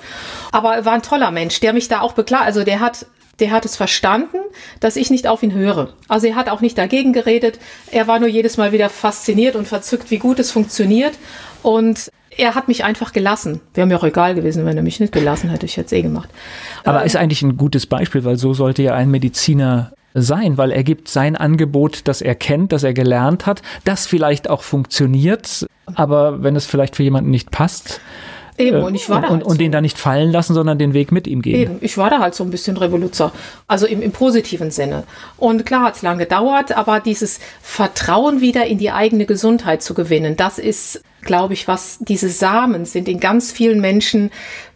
Aber 0.53 0.75
er 0.75 0.85
war 0.85 0.93
ein 0.93 1.01
toller 1.01 1.31
Mensch, 1.31 1.59
der 1.59 1.73
mich 1.73 1.89
da 1.89 1.99
auch 1.99 2.13
beklagt. 2.13 2.45
Also 2.45 2.63
der 2.63 2.79
hat 2.79 3.05
der 3.39 3.51
hat 3.51 3.65
es 3.65 3.75
verstanden, 3.75 4.37
dass 4.79 4.95
ich 4.95 5.09
nicht 5.09 5.27
auf 5.27 5.43
ihn 5.43 5.53
höre. 5.53 5.93
Also 6.07 6.27
er 6.27 6.35
hat 6.35 6.49
auch 6.49 6.61
nicht 6.61 6.77
dagegen 6.77 7.13
geredet. 7.13 7.59
Er 7.91 8.07
war 8.07 8.19
nur 8.19 8.29
jedes 8.29 8.57
Mal 8.57 8.71
wieder 8.71 8.89
fasziniert 8.89 9.55
und 9.55 9.67
verzückt, 9.67 10.11
wie 10.11 10.19
gut 10.19 10.39
es 10.39 10.51
funktioniert. 10.51 11.13
Und 11.63 12.09
er 12.37 12.55
hat 12.55 12.67
mich 12.67 12.83
einfach 12.83 13.13
gelassen. 13.13 13.61
Wäre 13.73 13.87
mir 13.87 13.97
auch 13.97 14.03
egal 14.03 14.35
gewesen, 14.35 14.65
wenn 14.65 14.77
er 14.77 14.83
mich 14.83 14.99
nicht 14.99 15.13
gelassen 15.13 15.49
hätte. 15.49 15.65
Ich 15.65 15.77
hätte 15.77 15.87
es 15.87 15.91
eh 15.93 16.01
gemacht. 16.01 16.29
Aber 16.83 17.01
ähm, 17.01 17.05
ist 17.05 17.15
eigentlich 17.15 17.41
ein 17.41 17.57
gutes 17.57 17.85
Beispiel, 17.85 18.23
weil 18.23 18.37
so 18.37 18.53
sollte 18.53 18.83
ja 18.83 18.93
ein 18.93 19.09
Mediziner 19.09 19.91
sein, 20.13 20.57
weil 20.57 20.71
er 20.71 20.83
gibt 20.83 21.09
sein 21.09 21.35
Angebot, 21.35 22.07
das 22.07 22.21
er 22.21 22.35
kennt, 22.35 22.71
das 22.71 22.83
er 22.83 22.93
gelernt 22.93 23.45
hat, 23.45 23.61
das 23.83 24.07
vielleicht 24.07 24.49
auch 24.49 24.63
funktioniert, 24.63 25.67
aber 25.93 26.41
wenn 26.41 26.55
es 26.55 26.65
vielleicht 26.65 26.95
für 26.95 27.03
jemanden 27.03 27.31
nicht 27.31 27.51
passt, 27.51 27.99
Eben, 28.57 28.83
und 28.83 28.95
ich 28.95 29.09
war 29.09 29.21
da 29.21 29.29
halt 29.29 29.33
und, 29.33 29.43
so. 29.43 29.49
und 29.49 29.61
den 29.61 29.71
da 29.71 29.81
nicht 29.81 29.97
fallen 29.97 30.31
lassen, 30.31 30.53
sondern 30.53 30.79
den 30.79 30.93
Weg 30.93 31.11
mit 31.11 31.27
ihm 31.27 31.41
gehen. 31.41 31.59
Eben, 31.59 31.77
ich 31.81 31.97
war 31.97 32.09
da 32.09 32.19
halt 32.19 32.35
so 32.35 32.43
ein 32.43 32.51
bisschen 32.51 32.77
Revoluzer, 32.77 33.31
also 33.67 33.85
im, 33.85 34.01
im 34.01 34.11
positiven 34.11 34.71
Sinne. 34.71 35.03
Und 35.37 35.65
klar 35.65 35.83
hat 35.83 35.97
es 35.97 36.01
lange 36.01 36.23
gedauert, 36.23 36.75
aber 36.75 36.99
dieses 36.99 37.39
Vertrauen 37.61 38.41
wieder 38.41 38.65
in 38.65 38.77
die 38.77 38.91
eigene 38.91 39.25
Gesundheit 39.25 39.83
zu 39.83 39.93
gewinnen, 39.93 40.37
das 40.37 40.57
ist, 40.57 41.01
glaube 41.21 41.53
ich, 41.53 41.67
was 41.67 41.97
diese 41.99 42.29
Samen 42.29 42.85
sind 42.85 43.09
in 43.09 43.19
ganz 43.19 43.51
vielen 43.51 43.81
Menschen 43.81 44.31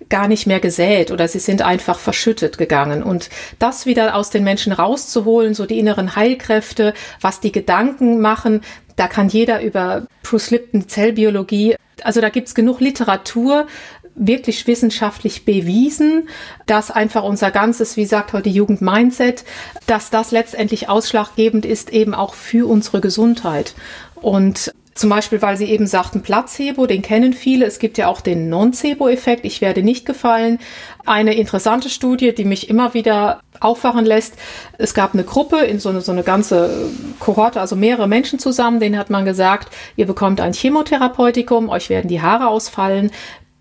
gar 0.09 0.27
nicht 0.27 0.47
mehr 0.47 0.59
gesät 0.59 1.11
oder 1.11 1.27
sie 1.27 1.39
sind 1.39 1.61
einfach 1.61 1.99
verschüttet 1.99 2.57
gegangen. 2.57 3.03
Und 3.03 3.29
das 3.59 3.85
wieder 3.85 4.15
aus 4.15 4.29
den 4.29 4.43
Menschen 4.43 4.73
rauszuholen, 4.73 5.53
so 5.53 5.65
die 5.65 5.79
inneren 5.79 6.15
Heilkräfte, 6.15 6.93
was 7.21 7.39
die 7.39 7.51
Gedanken 7.51 8.19
machen, 8.19 8.61
da 8.95 9.07
kann 9.07 9.29
jeder 9.29 9.61
über 9.61 10.07
Bruce 10.23 10.51
Lipton 10.51 10.89
Zellbiologie 10.89 11.75
also 12.05 12.21
da 12.21 12.29
gibt's 12.29 12.55
genug 12.55 12.79
Literatur, 12.79 13.67
wirklich 14.15 14.67
wissenschaftlich 14.67 15.45
bewiesen, 15.45 16.27
dass 16.65 16.91
einfach 16.91 17.23
unser 17.23 17.51
ganzes, 17.51 17.95
wie 17.95 18.05
sagt 18.05 18.33
heute 18.33 18.49
Jugend 18.49 18.81
Mindset, 18.81 19.45
dass 19.87 20.09
das 20.09 20.31
letztendlich 20.31 20.89
ausschlaggebend 20.89 21.65
ist 21.65 21.91
eben 21.91 22.13
auch 22.13 22.33
für 22.33 22.69
unsere 22.69 22.99
Gesundheit. 22.99 23.73
Und 24.15 24.73
zum 24.99 25.09
Beispiel, 25.09 25.41
weil 25.41 25.55
Sie 25.55 25.65
eben 25.65 25.87
sagten, 25.87 26.21
Placebo, 26.21 26.85
den 26.85 27.01
kennen 27.01 27.33
viele. 27.33 27.65
Es 27.65 27.79
gibt 27.79 27.97
ja 27.97 28.07
auch 28.07 28.19
den 28.19 28.49
Nocebo-Effekt. 28.49 29.45
Ich 29.45 29.61
werde 29.61 29.81
nicht 29.81 30.05
gefallen. 30.05 30.59
Eine 31.05 31.35
interessante 31.35 31.89
Studie, 31.89 32.35
die 32.35 32.43
mich 32.43 32.69
immer 32.69 32.93
wieder 32.93 33.39
aufwachen 33.61 34.05
lässt. 34.05 34.33
Es 34.77 34.93
gab 34.93 35.13
eine 35.13 35.23
Gruppe 35.23 35.59
in 35.59 35.79
so 35.79 35.89
eine, 35.89 36.01
so 36.01 36.11
eine 36.11 36.23
ganze 36.23 36.91
Kohorte, 37.19 37.61
also 37.61 37.77
mehrere 37.77 38.07
Menschen 38.07 38.39
zusammen. 38.39 38.81
Denen 38.81 38.97
hat 38.97 39.09
man 39.09 39.23
gesagt, 39.23 39.73
ihr 39.95 40.05
bekommt 40.05 40.41
ein 40.41 40.53
Chemotherapeutikum, 40.53 41.69
euch 41.69 41.89
werden 41.89 42.09
die 42.09 42.21
Haare 42.21 42.47
ausfallen. 42.47 43.11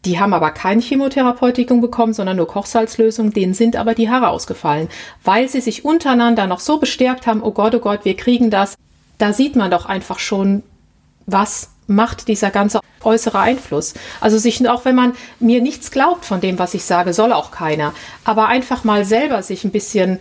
Die 0.04 0.18
haben 0.18 0.34
aber 0.34 0.50
kein 0.50 0.80
Chemotherapeutikum 0.80 1.80
bekommen, 1.80 2.14
sondern 2.14 2.36
nur 2.36 2.48
Kochsalzlösung. 2.48 3.32
Denen 3.32 3.54
sind 3.54 3.76
aber 3.76 3.94
die 3.94 4.10
Haare 4.10 4.30
ausgefallen, 4.30 4.88
weil 5.22 5.48
sie 5.48 5.60
sich 5.60 5.84
untereinander 5.84 6.48
noch 6.48 6.60
so 6.60 6.78
bestärkt 6.78 7.26
haben, 7.26 7.42
oh 7.42 7.52
Gott, 7.52 7.74
oh 7.74 7.80
Gott, 7.80 8.04
wir 8.04 8.16
kriegen 8.16 8.50
das. 8.50 8.74
Da 9.18 9.32
sieht 9.32 9.56
man 9.56 9.70
doch 9.70 9.86
einfach 9.86 10.18
schon, 10.18 10.62
was 11.28 11.70
macht 11.86 12.28
dieser 12.28 12.50
ganze 12.50 12.80
äußere 13.02 13.38
Einfluss. 13.38 13.94
Also 14.20 14.38
sich, 14.38 14.68
auch 14.68 14.84
wenn 14.84 14.94
man 14.94 15.12
mir 15.40 15.62
nichts 15.62 15.90
glaubt 15.90 16.24
von 16.24 16.40
dem, 16.40 16.58
was 16.58 16.74
ich 16.74 16.84
sage, 16.84 17.12
soll 17.12 17.32
auch 17.32 17.50
keiner. 17.50 17.92
Aber 18.24 18.48
einfach 18.48 18.84
mal 18.84 19.04
selber 19.04 19.42
sich 19.42 19.64
ein 19.64 19.70
bisschen 19.70 20.18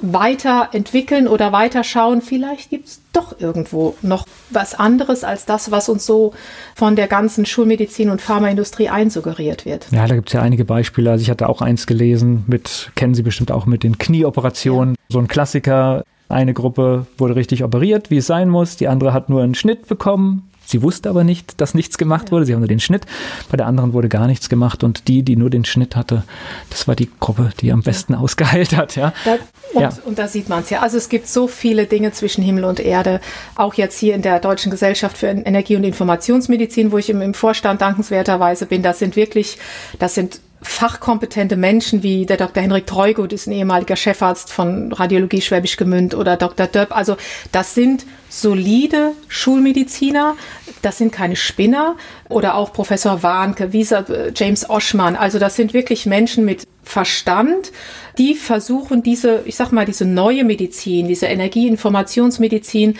weiterentwickeln 0.00 1.26
oder 1.26 1.50
weiterschauen. 1.50 2.22
Vielleicht 2.22 2.70
gibt 2.70 2.86
es 2.86 3.00
doch 3.12 3.40
irgendwo 3.40 3.96
noch 4.00 4.26
was 4.50 4.74
anderes 4.76 5.24
als 5.24 5.44
das, 5.44 5.72
was 5.72 5.88
uns 5.88 6.06
so 6.06 6.34
von 6.76 6.94
der 6.94 7.08
ganzen 7.08 7.46
Schulmedizin 7.46 8.10
und 8.10 8.20
Pharmaindustrie 8.20 8.88
einsuggeriert 8.88 9.64
wird. 9.64 9.88
Ja, 9.90 10.06
da 10.06 10.14
gibt 10.14 10.28
es 10.28 10.34
ja 10.34 10.42
einige 10.42 10.64
Beispiele. 10.64 11.10
Also 11.10 11.22
ich 11.22 11.30
hatte 11.30 11.48
auch 11.48 11.62
eins 11.62 11.88
gelesen 11.88 12.44
mit, 12.46 12.92
kennen 12.94 13.14
Sie 13.14 13.22
bestimmt 13.22 13.50
auch 13.50 13.66
mit 13.66 13.82
den 13.82 13.98
Knieoperationen. 13.98 14.94
Ja. 14.94 15.00
So 15.08 15.18
ein 15.18 15.26
Klassiker. 15.26 16.04
Eine 16.28 16.52
Gruppe 16.52 17.06
wurde 17.16 17.34
richtig 17.36 17.64
operiert, 17.64 18.10
wie 18.10 18.18
es 18.18 18.26
sein 18.26 18.50
muss. 18.50 18.76
Die 18.76 18.86
andere 18.86 19.12
hat 19.12 19.30
nur 19.30 19.42
einen 19.42 19.54
Schnitt 19.54 19.88
bekommen 19.88 20.47
Sie 20.68 20.82
wusste 20.82 21.08
aber 21.08 21.24
nicht, 21.24 21.62
dass 21.62 21.72
nichts 21.72 21.96
gemacht 21.96 22.30
wurde. 22.30 22.44
Sie 22.44 22.52
haben 22.52 22.60
nur 22.60 22.68
den 22.68 22.78
Schnitt. 22.78 23.06
Bei 23.50 23.56
der 23.56 23.66
anderen 23.66 23.94
wurde 23.94 24.10
gar 24.10 24.26
nichts 24.26 24.50
gemacht. 24.50 24.84
Und 24.84 25.08
die, 25.08 25.22
die 25.22 25.34
nur 25.34 25.48
den 25.48 25.64
Schnitt 25.64 25.96
hatte, 25.96 26.24
das 26.68 26.86
war 26.86 26.94
die 26.94 27.08
Gruppe, 27.20 27.52
die 27.60 27.72
am 27.72 27.82
besten 27.82 28.14
ausgeheilt 28.14 28.76
hat. 28.76 28.94
Ja. 28.94 29.14
Da, 29.24 29.38
und, 29.72 29.80
ja. 29.80 29.90
und 30.04 30.18
da 30.18 30.28
sieht 30.28 30.50
man 30.50 30.62
es 30.62 30.68
ja. 30.68 30.80
Also 30.80 30.98
es 30.98 31.08
gibt 31.08 31.26
so 31.26 31.48
viele 31.48 31.86
Dinge 31.86 32.12
zwischen 32.12 32.44
Himmel 32.44 32.64
und 32.64 32.80
Erde. 32.80 33.22
Auch 33.54 33.74
jetzt 33.74 33.98
hier 33.98 34.14
in 34.14 34.20
der 34.20 34.40
Deutschen 34.40 34.70
Gesellschaft 34.70 35.16
für 35.16 35.28
Energie- 35.28 35.76
und 35.76 35.84
Informationsmedizin, 35.84 36.92
wo 36.92 36.98
ich 36.98 37.08
im, 37.08 37.22
im 37.22 37.32
Vorstand 37.32 37.80
dankenswerterweise 37.80 38.66
bin. 38.66 38.82
Das 38.82 38.98
sind 38.98 39.16
wirklich, 39.16 39.56
das 39.98 40.14
sind 40.14 40.40
fachkompetente 40.60 41.56
Menschen 41.56 42.02
wie 42.02 42.26
der 42.26 42.36
Dr. 42.36 42.62
Henrik 42.62 42.86
Treugut 42.86 43.32
ist 43.32 43.46
ein 43.46 43.52
ehemaliger 43.52 43.96
Chefarzt 43.96 44.52
von 44.52 44.92
Radiologie 44.92 45.40
Schwäbisch 45.40 45.76
Gemünd 45.76 46.14
oder 46.14 46.36
Dr. 46.36 46.66
Döpp. 46.66 46.96
Also 46.96 47.16
das 47.52 47.74
sind 47.74 48.06
solide 48.28 49.12
Schulmediziner, 49.28 50.36
das 50.82 50.98
sind 50.98 51.12
keine 51.12 51.36
Spinner 51.36 51.96
oder 52.28 52.56
auch 52.56 52.72
Professor 52.72 53.22
Warnke, 53.22 53.72
Visa, 53.72 54.04
James 54.34 54.68
Oschmann. 54.68 55.16
Also 55.16 55.38
das 55.38 55.56
sind 55.56 55.74
wirklich 55.74 56.06
Menschen 56.06 56.44
mit 56.44 56.64
Verstand, 56.82 57.72
die 58.16 58.34
versuchen 58.34 59.02
diese, 59.02 59.42
ich 59.44 59.56
sag 59.56 59.72
mal, 59.72 59.84
diese 59.84 60.06
neue 60.06 60.44
Medizin, 60.44 61.06
diese 61.06 61.26
Energieinformationsmedizin 61.26 62.98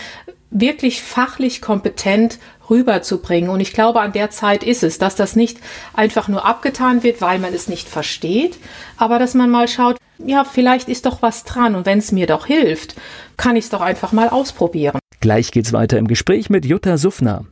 wirklich 0.51 1.03
fachlich 1.03 1.61
kompetent 1.61 2.39
rüberzubringen. 2.71 3.51
Und 3.51 3.61
ich 3.61 3.73
glaube, 3.73 4.01
an 4.01 4.13
der 4.13 4.31
Zeit 4.31 4.63
ist 4.63 4.83
es, 4.83 4.99
dass 4.99 5.17
das 5.17 5.37
nicht 5.37 5.59
einfach 5.95 6.29
nur 6.29 6.45
abgetan 6.45 7.03
wird, 7.03 7.21
weil 7.21 7.39
man 7.39 7.55
es 7.55 7.69
nicht 7.69 7.89
versteht, 7.89 8.59
aber 8.97 9.19
dass 9.19 9.35
man 9.35 9.51
mal 9.51 9.69
schaut, 9.69 9.97
ja, 10.19 10.45
vielleicht 10.45 10.89
ist 10.89 11.07
doch 11.07 11.23
was 11.23 11.45
dran 11.45 11.75
und 11.75 11.87
wenn 11.87 11.99
es 11.99 12.13
mir 12.13 12.27
doch 12.27 12.47
hilft, 12.47 12.97
kann 13.37 13.57
ich 13.57 13.65
es 13.65 13.71
doch 13.71 13.81
einfach 13.81 14.13
mal 14.13 14.29
ausprobieren. 14.29 14.99
Gleich 15.21 15.51
geht's 15.51 15.73
weiter 15.73 15.99
im 15.99 16.09
Gespräch 16.09 16.51
mit 16.51 16.65
Jutta 16.65 16.99
Suffner. 16.99 17.45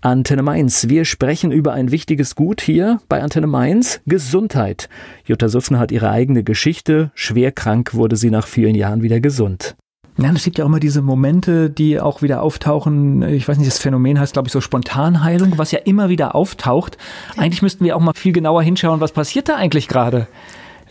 Antenne 0.00 0.42
Mainz. 0.42 0.88
Wir 0.90 1.06
sprechen 1.06 1.50
über 1.50 1.72
ein 1.72 1.90
wichtiges 1.90 2.34
Gut 2.34 2.60
hier 2.60 3.00
bei 3.08 3.22
Antenne 3.22 3.46
Mainz, 3.46 4.02
Gesundheit. 4.04 4.90
Jutta 5.24 5.48
Suffner 5.48 5.78
hat 5.78 5.92
ihre 5.92 6.10
eigene 6.10 6.44
Geschichte. 6.44 7.10
Schwer 7.14 7.52
krank 7.52 7.94
wurde 7.94 8.16
sie 8.16 8.30
nach 8.30 8.46
vielen 8.46 8.74
Jahren 8.74 9.02
wieder 9.02 9.20
gesund. 9.20 9.76
Ja, 10.16 10.30
es 10.32 10.44
gibt 10.44 10.58
ja 10.58 10.64
auch 10.64 10.68
immer 10.68 10.78
diese 10.80 11.02
Momente, 11.02 11.70
die 11.70 11.98
auch 11.98 12.22
wieder 12.22 12.42
auftauchen. 12.42 13.22
Ich 13.22 13.48
weiß 13.48 13.58
nicht, 13.58 13.68
das 13.68 13.80
Phänomen 13.80 14.20
heißt, 14.20 14.32
glaube 14.32 14.46
ich, 14.46 14.52
so 14.52 14.60
Spontanheilung, 14.60 15.58
was 15.58 15.72
ja 15.72 15.80
immer 15.80 16.08
wieder 16.08 16.36
auftaucht. 16.36 16.98
Eigentlich 17.36 17.62
müssten 17.62 17.84
wir 17.84 17.96
auch 17.96 18.00
mal 18.00 18.14
viel 18.14 18.32
genauer 18.32 18.62
hinschauen, 18.62 19.00
was 19.00 19.10
passiert 19.10 19.48
da 19.48 19.56
eigentlich 19.56 19.88
gerade? 19.88 20.28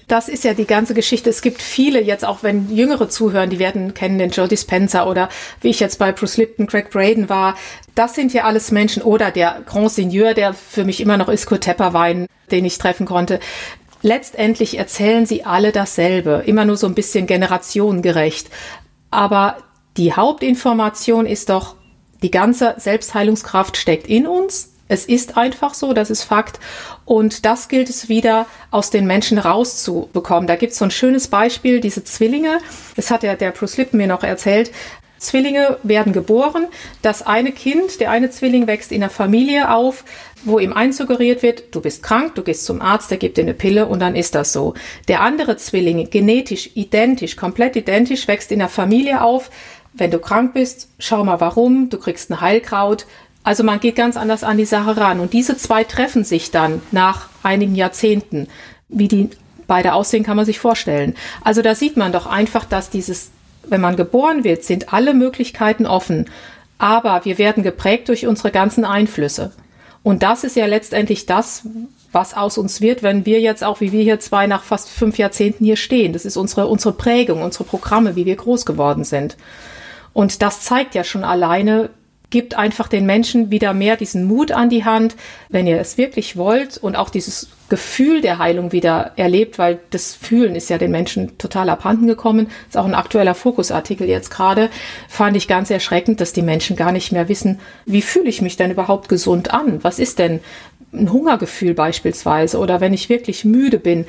Das 0.07 0.27
ist 0.27 0.43
ja 0.43 0.53
die 0.53 0.65
ganze 0.65 0.93
Geschichte. 0.93 1.29
Es 1.29 1.41
gibt 1.41 1.61
viele 1.61 2.01
jetzt, 2.01 2.25
auch 2.25 2.43
wenn 2.43 2.69
Jüngere 2.75 3.07
zuhören, 3.07 3.49
die 3.49 3.59
werden 3.59 3.93
kennen 3.93 4.19
den 4.19 4.31
Joe 4.31 4.49
Dispenza 4.49 5.05
oder 5.07 5.29
wie 5.61 5.69
ich 5.69 5.79
jetzt 5.79 5.99
bei 5.99 6.11
Bruce 6.11 6.35
Lipton, 6.35 6.67
Craig 6.67 6.89
Braden 6.89 7.29
war. 7.29 7.55
Das 7.95 8.15
sind 8.15 8.33
ja 8.33 8.43
alles 8.43 8.71
Menschen 8.71 9.01
oder 9.01 9.31
der 9.31 9.61
Grand 9.65 9.91
Seigneur, 9.91 10.33
der 10.33 10.53
für 10.53 10.83
mich 10.83 10.99
immer 10.99 11.15
noch 11.15 11.29
ist, 11.29 11.45
Kurt 11.45 11.61
Tepperwein, 11.61 12.27
den 12.51 12.65
ich 12.65 12.77
treffen 12.77 13.05
konnte. 13.05 13.39
Letztendlich 14.01 14.77
erzählen 14.77 15.25
sie 15.25 15.45
alle 15.45 15.71
dasselbe, 15.71 16.43
immer 16.45 16.65
nur 16.65 16.75
so 16.75 16.87
ein 16.87 16.93
bisschen 16.93 17.25
generationengerecht. 17.25 18.49
Aber 19.13 19.57
die 19.95 20.13
Hauptinformation 20.13 21.27
ist 21.27 21.49
doch, 21.49 21.75
die 22.23 22.31
ganze 22.31 22.75
Selbstheilungskraft 22.77 23.77
steckt 23.77 24.07
in 24.07 24.25
uns. 24.25 24.73
Es 24.87 25.05
ist 25.05 25.37
einfach 25.37 25.73
so, 25.73 25.93
das 25.93 26.09
ist 26.09 26.23
Fakt. 26.23 26.59
Und 27.05 27.45
das 27.45 27.67
gilt 27.67 27.89
es 27.89 28.09
wieder 28.09 28.47
aus 28.71 28.89
den 28.89 29.05
Menschen 29.05 29.37
rauszubekommen. 29.37 30.47
Da 30.47 30.55
gibt 30.55 30.71
es 30.71 30.79
so 30.79 30.85
ein 30.85 30.91
schönes 30.91 31.27
Beispiel, 31.27 31.79
diese 31.79 32.03
Zwillinge. 32.03 32.59
Das 32.95 33.11
hat 33.11 33.23
ja 33.23 33.35
der 33.35 33.51
Bruce 33.51 33.77
Lipton 33.77 33.97
mir 33.97 34.07
noch 34.07 34.23
erzählt. 34.23 34.71
Zwillinge 35.23 35.77
werden 35.83 36.13
geboren. 36.13 36.67
Das 37.01 37.21
eine 37.21 37.51
Kind, 37.51 37.99
der 37.99 38.11
eine 38.11 38.29
Zwilling 38.29 38.67
wächst 38.67 38.91
in 38.91 39.01
einer 39.01 39.09
Familie 39.09 39.71
auf, 39.71 40.03
wo 40.45 40.59
ihm 40.59 40.73
einsuggeriert 40.73 41.41
wird, 41.41 41.73
du 41.73 41.81
bist 41.81 42.03
krank, 42.03 42.35
du 42.35 42.43
gehst 42.43 42.65
zum 42.65 42.81
Arzt, 42.81 43.09
der 43.11 43.17
gibt 43.17 43.37
dir 43.37 43.43
eine 43.43 43.53
Pille 43.53 43.85
und 43.85 43.99
dann 43.99 44.15
ist 44.15 44.35
das 44.35 44.53
so. 44.53 44.73
Der 45.07 45.21
andere 45.21 45.57
Zwilling, 45.57 46.09
genetisch 46.09 46.71
identisch, 46.75 47.35
komplett 47.35 47.75
identisch, 47.75 48.27
wächst 48.27 48.51
in 48.51 48.61
einer 48.61 48.69
Familie 48.69 49.21
auf. 49.21 49.49
Wenn 49.93 50.11
du 50.11 50.19
krank 50.19 50.53
bist, 50.53 50.89
schau 50.99 51.23
mal 51.23 51.39
warum, 51.39 51.89
du 51.89 51.97
kriegst 51.97 52.29
ein 52.29 52.41
Heilkraut. 52.41 53.05
Also 53.43 53.63
man 53.63 53.79
geht 53.79 53.95
ganz 53.95 54.17
anders 54.17 54.43
an 54.43 54.57
die 54.57 54.65
Sache 54.65 54.97
ran. 54.97 55.19
Und 55.19 55.33
diese 55.33 55.57
zwei 55.57 55.83
treffen 55.83 56.23
sich 56.23 56.51
dann 56.51 56.81
nach 56.91 57.29
einigen 57.43 57.75
Jahrzehnten. 57.75 58.47
Wie 58.89 59.07
die 59.07 59.29
beide 59.67 59.93
aussehen, 59.93 60.23
kann 60.23 60.37
man 60.37 60.45
sich 60.45 60.59
vorstellen. 60.59 61.15
Also 61.43 61.61
da 61.61 61.75
sieht 61.75 61.97
man 61.97 62.11
doch 62.11 62.25
einfach, 62.25 62.65
dass 62.65 62.89
dieses 62.89 63.31
wenn 63.67 63.81
man 63.81 63.95
geboren 63.95 64.43
wird, 64.43 64.63
sind 64.63 64.93
alle 64.93 65.13
Möglichkeiten 65.13 65.85
offen. 65.85 66.25
Aber 66.77 67.23
wir 67.23 67.37
werden 67.37 67.63
geprägt 67.63 68.09
durch 68.09 68.27
unsere 68.27 68.51
ganzen 68.51 68.85
Einflüsse. 68.85 69.51
Und 70.03 70.21
das 70.21 70.43
ist 70.43 70.55
ja 70.55 70.65
letztendlich 70.65 71.25
das, 71.25 71.63
was 72.11 72.35
aus 72.35 72.57
uns 72.57 72.81
wird, 72.81 73.03
wenn 73.03 73.25
wir 73.25 73.39
jetzt 73.39 73.63
auch, 73.63 73.81
wie 73.81 73.91
wir 73.91 74.03
hier 74.03 74.19
zwei 74.19 74.47
nach 74.47 74.63
fast 74.63 74.89
fünf 74.89 75.17
Jahrzehnten 75.17 75.65
hier 75.65 75.77
stehen. 75.77 76.13
Das 76.13 76.25
ist 76.25 76.37
unsere, 76.37 76.67
unsere 76.67 76.93
Prägung, 76.93 77.41
unsere 77.41 77.63
Programme, 77.63 78.15
wie 78.15 78.25
wir 78.25 78.35
groß 78.35 78.65
geworden 78.65 79.03
sind. 79.03 79.37
Und 80.11 80.41
das 80.41 80.61
zeigt 80.61 80.93
ja 80.93 81.03
schon 81.03 81.23
alleine, 81.23 81.89
gibt 82.33 82.55
einfach 82.57 82.87
den 82.87 83.05
Menschen 83.05 83.51
wieder 83.51 83.75
mehr 83.75 83.95
diesen 83.95 84.25
Mut 84.25 84.51
an 84.51 84.67
die 84.67 84.83
Hand, 84.83 85.15
wenn 85.49 85.67
ihr 85.67 85.79
es 85.79 85.99
wirklich 85.99 86.35
wollt 86.35 86.79
und 86.79 86.95
auch 86.95 87.11
dieses 87.11 87.49
Gefühl 87.69 88.21
der 88.21 88.39
Heilung 88.39 88.71
wieder 88.71 89.11
erlebt, 89.17 89.59
weil 89.59 89.77
das 89.91 90.15
Fühlen 90.15 90.55
ist 90.55 90.67
ja 90.71 90.79
den 90.79 90.89
Menschen 90.89 91.37
total 91.37 91.69
abhanden 91.69 92.07
gekommen. 92.07 92.47
Ist 92.67 92.75
auch 92.75 92.85
ein 92.85 92.95
aktueller 92.95 93.35
Fokusartikel 93.35 94.09
jetzt 94.09 94.31
gerade. 94.31 94.71
Fand 95.07 95.37
ich 95.37 95.47
ganz 95.47 95.69
erschreckend, 95.69 96.21
dass 96.21 96.33
die 96.33 96.41
Menschen 96.41 96.75
gar 96.75 96.91
nicht 96.91 97.11
mehr 97.11 97.29
wissen, 97.29 97.59
wie 97.85 98.01
fühle 98.01 98.29
ich 98.29 98.41
mich 98.41 98.57
denn 98.57 98.71
überhaupt 98.71 99.09
gesund 99.09 99.53
an? 99.53 99.83
Was 99.83 99.99
ist 99.99 100.17
denn 100.17 100.39
ein 100.91 101.13
Hungergefühl 101.13 101.75
beispielsweise 101.75 102.57
oder 102.57 102.81
wenn 102.81 102.95
ich 102.95 103.09
wirklich 103.09 103.45
müde 103.45 103.77
bin, 103.77 104.05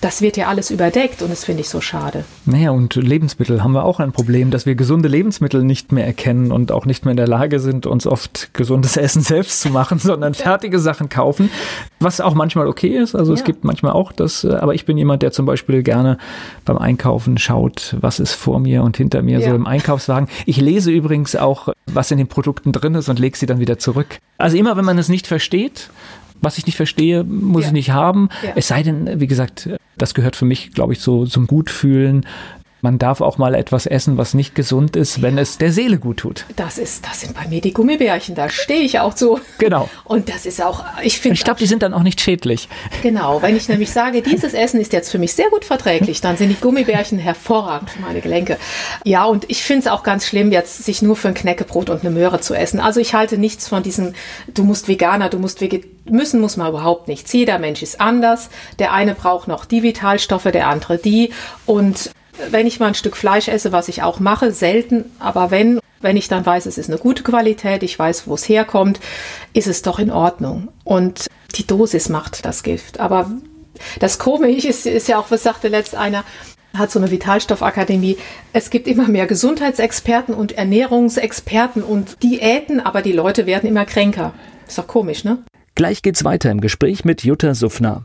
das 0.00 0.20
wird 0.20 0.36
ja 0.36 0.48
alles 0.48 0.70
überdeckt 0.70 1.22
und 1.22 1.30
das 1.30 1.44
finde 1.44 1.62
ich 1.62 1.68
so 1.68 1.80
schade. 1.80 2.24
Naja, 2.44 2.70
und 2.70 2.94
Lebensmittel 2.94 3.62
haben 3.62 3.72
wir 3.72 3.84
auch 3.84 4.00
ein 4.00 4.12
Problem, 4.12 4.50
dass 4.50 4.66
wir 4.66 4.74
gesunde 4.74 5.08
Lebensmittel 5.08 5.62
nicht 5.62 5.92
mehr 5.92 6.06
erkennen 6.06 6.52
und 6.52 6.72
auch 6.72 6.86
nicht 6.86 7.04
mehr 7.04 7.12
in 7.12 7.16
der 7.16 7.28
Lage 7.28 7.60
sind, 7.60 7.86
uns 7.86 8.06
oft 8.06 8.52
gesundes 8.52 8.96
Essen 8.96 9.22
selbst 9.22 9.60
zu 9.60 9.70
machen, 9.70 9.98
sondern 9.98 10.34
fertige 10.34 10.78
Sachen 10.78 11.08
kaufen, 11.08 11.50
was 12.00 12.20
auch 12.20 12.34
manchmal 12.34 12.68
okay 12.68 12.96
ist. 12.96 13.14
Also 13.14 13.32
ja. 13.32 13.38
es 13.38 13.44
gibt 13.44 13.64
manchmal 13.64 13.92
auch 13.92 14.12
das, 14.12 14.44
äh, 14.44 14.54
aber 14.54 14.74
ich 14.74 14.84
bin 14.84 14.98
jemand, 14.98 15.22
der 15.22 15.32
zum 15.32 15.46
Beispiel 15.46 15.82
gerne 15.82 16.18
beim 16.64 16.78
Einkaufen 16.78 17.38
schaut, 17.38 17.96
was 18.00 18.20
ist 18.20 18.34
vor 18.34 18.60
mir 18.60 18.82
und 18.82 18.96
hinter 18.96 19.22
mir 19.22 19.38
ja. 19.38 19.48
so 19.48 19.54
im 19.54 19.66
Einkaufswagen. 19.66 20.28
Ich 20.44 20.60
lese 20.60 20.90
übrigens 20.90 21.36
auch, 21.36 21.68
was 21.86 22.10
in 22.10 22.18
den 22.18 22.28
Produkten 22.28 22.72
drin 22.72 22.94
ist 22.94 23.08
und 23.08 23.18
lege 23.18 23.36
sie 23.36 23.46
dann 23.46 23.60
wieder 23.60 23.78
zurück. 23.78 24.18
Also 24.38 24.56
immer, 24.56 24.76
wenn 24.76 24.84
man 24.84 24.98
es 24.98 25.08
nicht 25.08 25.26
versteht, 25.26 25.90
was 26.40 26.58
ich 26.58 26.66
nicht 26.66 26.76
verstehe, 26.76 27.24
muss 27.24 27.62
ja. 27.62 27.68
ich 27.68 27.72
nicht 27.72 27.90
haben. 27.90 28.28
Ja. 28.42 28.52
Es 28.54 28.68
sei 28.68 28.82
denn, 28.82 29.20
wie 29.20 29.26
gesagt, 29.26 29.68
das 29.96 30.14
gehört 30.14 30.36
für 30.36 30.44
mich, 30.44 30.72
glaube 30.72 30.92
ich, 30.92 31.00
so 31.00 31.26
zum 31.26 31.46
Gutfühlen, 31.46 32.26
man 32.86 32.98
darf 32.98 33.20
auch 33.20 33.36
mal 33.36 33.56
etwas 33.56 33.86
essen, 33.86 34.16
was 34.16 34.32
nicht 34.32 34.54
gesund 34.54 34.94
ist, 34.94 35.20
wenn 35.20 35.38
es 35.38 35.58
der 35.58 35.72
Seele 35.72 35.98
gut 35.98 36.18
tut. 36.18 36.44
Das 36.54 36.78
ist, 36.78 37.04
das 37.04 37.22
sind 37.22 37.34
bei 37.34 37.48
mir 37.48 37.60
die 37.60 37.72
Gummibärchen, 37.72 38.36
da 38.36 38.48
stehe 38.48 38.82
ich 38.82 39.00
auch 39.00 39.16
so. 39.16 39.40
Genau. 39.58 39.90
Und 40.04 40.28
das 40.28 40.46
ist 40.46 40.62
auch, 40.62 40.84
ich 41.02 41.18
finde. 41.18 41.34
Ich 41.34 41.42
glaube, 41.42 41.58
die 41.58 41.66
sind 41.66 41.82
dann 41.82 41.92
auch 41.92 42.04
nicht 42.04 42.20
schädlich. 42.20 42.68
Genau, 43.02 43.42
wenn 43.42 43.56
ich 43.56 43.68
nämlich 43.68 43.90
sage, 43.90 44.22
dieses 44.22 44.54
Essen 44.54 44.80
ist 44.80 44.92
jetzt 44.92 45.10
für 45.10 45.18
mich 45.18 45.34
sehr 45.34 45.50
gut 45.50 45.64
verträglich, 45.64 46.20
dann 46.20 46.36
sind 46.36 46.50
die 46.50 46.60
Gummibärchen 46.60 47.18
hervorragend 47.18 47.90
für 47.90 48.00
meine 48.00 48.20
Gelenke. 48.20 48.56
Ja, 49.04 49.24
und 49.24 49.46
ich 49.48 49.64
finde 49.64 49.80
es 49.80 49.86
auch 49.88 50.04
ganz 50.04 50.24
schlimm, 50.24 50.52
jetzt 50.52 50.84
sich 50.84 51.02
nur 51.02 51.16
für 51.16 51.26
ein 51.26 51.34
Knäckebrot 51.34 51.90
und 51.90 52.02
eine 52.02 52.10
Möhre 52.10 52.38
zu 52.38 52.54
essen. 52.54 52.78
Also 52.78 53.00
ich 53.00 53.14
halte 53.14 53.36
nichts 53.36 53.66
von 53.66 53.82
diesem, 53.82 54.12
du 54.54 54.62
musst 54.62 54.86
Veganer, 54.86 55.28
du 55.28 55.40
musst 55.40 55.60
Veget 55.60 55.86
müssen 56.08 56.40
muss 56.40 56.56
man 56.56 56.68
überhaupt 56.68 57.08
nichts. 57.08 57.32
Jeder 57.32 57.58
Mensch 57.58 57.82
ist 57.82 58.00
anders. 58.00 58.48
Der 58.78 58.92
eine 58.92 59.16
braucht 59.16 59.48
noch 59.48 59.64
die 59.64 59.82
Vitalstoffe, 59.82 60.44
der 60.52 60.68
andere 60.68 60.98
die. 60.98 61.32
Und 61.66 62.10
wenn 62.50 62.66
ich 62.66 62.80
mal 62.80 62.88
ein 62.88 62.94
Stück 62.94 63.16
Fleisch 63.16 63.48
esse, 63.48 63.72
was 63.72 63.88
ich 63.88 64.02
auch 64.02 64.20
mache, 64.20 64.52
selten, 64.52 65.04
aber 65.18 65.50
wenn, 65.50 65.80
wenn 66.00 66.16
ich 66.16 66.28
dann 66.28 66.44
weiß, 66.44 66.66
es 66.66 66.78
ist 66.78 66.90
eine 66.90 66.98
gute 66.98 67.22
Qualität, 67.22 67.82
ich 67.82 67.98
weiß, 67.98 68.26
wo 68.26 68.34
es 68.34 68.48
herkommt, 68.48 69.00
ist 69.52 69.66
es 69.66 69.82
doch 69.82 69.98
in 69.98 70.10
Ordnung. 70.10 70.68
Und 70.84 71.26
die 71.54 71.66
Dosis 71.66 72.08
macht 72.08 72.44
das 72.44 72.62
Gift. 72.62 73.00
Aber 73.00 73.30
das 74.00 74.18
Komische 74.18 74.68
ist, 74.68 74.86
ist 74.86 75.08
ja 75.08 75.18
auch, 75.18 75.30
was 75.30 75.42
sagte 75.42 75.68
letzt 75.68 75.94
einer, 75.94 76.24
hat 76.76 76.90
so 76.90 76.98
eine 76.98 77.10
Vitalstoffakademie. 77.10 78.18
Es 78.52 78.70
gibt 78.70 78.86
immer 78.86 79.08
mehr 79.08 79.26
Gesundheitsexperten 79.26 80.34
und 80.34 80.52
Ernährungsexperten 80.52 81.82
und 81.82 82.22
Diäten, 82.22 82.80
aber 82.80 83.02
die 83.02 83.12
Leute 83.12 83.46
werden 83.46 83.68
immer 83.68 83.84
kränker. 83.84 84.34
Ist 84.66 84.78
doch 84.78 84.86
komisch, 84.86 85.24
ne? 85.24 85.38
Gleich 85.74 86.02
geht's 86.02 86.24
weiter 86.24 86.50
im 86.50 86.60
Gespräch 86.60 87.04
mit 87.04 87.22
Jutta 87.22 87.54
Suffner. 87.54 88.04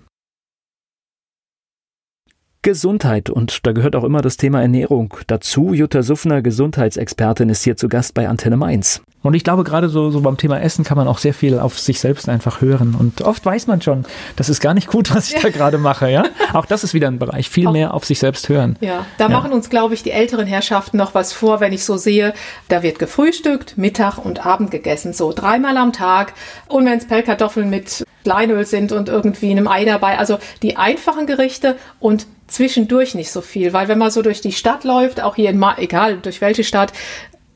Gesundheit 2.64 3.32
und 3.32 3.66
da 3.66 3.72
gehört 3.72 3.96
auch 3.96 4.04
immer 4.04 4.22
das 4.22 4.38
Thema 4.38 4.62
Ernährung 4.62 5.16
dazu. 5.26 5.74
Jutta 5.74 6.04
Suffner, 6.04 6.44
Gesundheitsexpertin, 6.44 7.50
ist 7.50 7.64
hier 7.64 7.76
zu 7.76 7.90
Gast 7.90 8.14
bei 8.14 8.30
Antenne 8.30 8.56
Mainz. 8.56 9.02
Und 9.24 9.34
ich 9.34 9.44
glaube, 9.44 9.64
gerade 9.64 9.90
so, 9.90 10.12
so 10.12 10.22
beim 10.22 10.38
Thema 10.38 10.60
Essen 10.60 10.84
kann 10.84 10.98
man 10.98 11.08
auch 11.08 11.18
sehr 11.18 11.34
viel 11.34 11.60
auf 11.60 11.80
sich 11.80 12.00
selbst 12.00 12.30
einfach 12.30 12.62
hören. 12.62 12.96
Und 12.98 13.22
oft 13.22 13.44
weiß 13.44 13.66
man 13.66 13.82
schon, 13.82 14.06
das 14.36 14.50
ist 14.50 14.62
gar 14.62 14.74
nicht 14.74 14.88
gut, 14.88 15.14
was 15.14 15.30
ich 15.30 15.36
ja. 15.36 15.42
da 15.42 15.50
gerade 15.50 15.78
mache. 15.80 16.10
Ja? 16.10 16.26
Auch 16.54 16.66
das 16.66 16.84
ist 16.84 16.94
wieder 16.94 17.08
ein 17.08 17.20
Bereich, 17.20 17.50
viel 17.50 17.68
auch, 17.68 17.72
mehr 17.72 17.94
auf 17.94 18.06
sich 18.06 18.20
selbst 18.20 18.50
hören. 18.50 18.78
Ja, 18.82 19.06
da 19.18 19.26
ja. 19.26 19.30
machen 19.30 19.52
uns, 19.54 19.70
glaube 19.70 19.94
ich, 19.94 20.04
die 20.04 20.12
älteren 20.12 20.48
Herrschaften 20.48 20.98
noch 20.98 21.14
was 21.14 21.34
vor, 21.34 21.60
wenn 21.60 21.72
ich 21.72 21.86
so 21.86 21.98
sehe, 21.98 22.34
da 22.68 22.84
wird 22.84 23.00
gefrühstückt, 23.00 23.78
Mittag 23.78 24.18
und 24.18 24.46
Abend 24.46 24.72
gegessen, 24.72 25.14
so 25.14 25.34
dreimal 25.34 25.78
am 25.78 25.94
Tag. 25.94 26.34
Und 26.68 26.86
wenn 26.86 26.98
es 26.98 27.08
Pellkartoffeln 27.08 27.70
mit 27.70 28.04
Kleinöl 28.24 28.66
sind 28.66 28.92
und 28.92 29.10
irgendwie 29.10 29.52
einem 29.52 29.68
Ei 29.68 29.86
dabei. 29.86 30.18
Also 30.18 30.38
die 30.62 30.78
einfachen 30.78 31.26
Gerichte 31.26 31.78
und 32.00 32.28
zwischendurch 32.52 33.16
nicht 33.16 33.32
so 33.32 33.42
viel, 33.42 33.74
weil 33.74 33.88
wenn 33.88 33.98
man 33.98 34.12
so 34.12 34.22
durch 34.22 34.42
die 34.42 34.52
Stadt 34.52 34.84
läuft, 34.84 35.22
auch 35.22 35.36
hier 35.36 35.50
in, 35.50 35.58
Ma 35.58 35.76
egal 35.78 36.18
durch 36.18 36.42
welche 36.42 36.64
Stadt, 36.64 36.94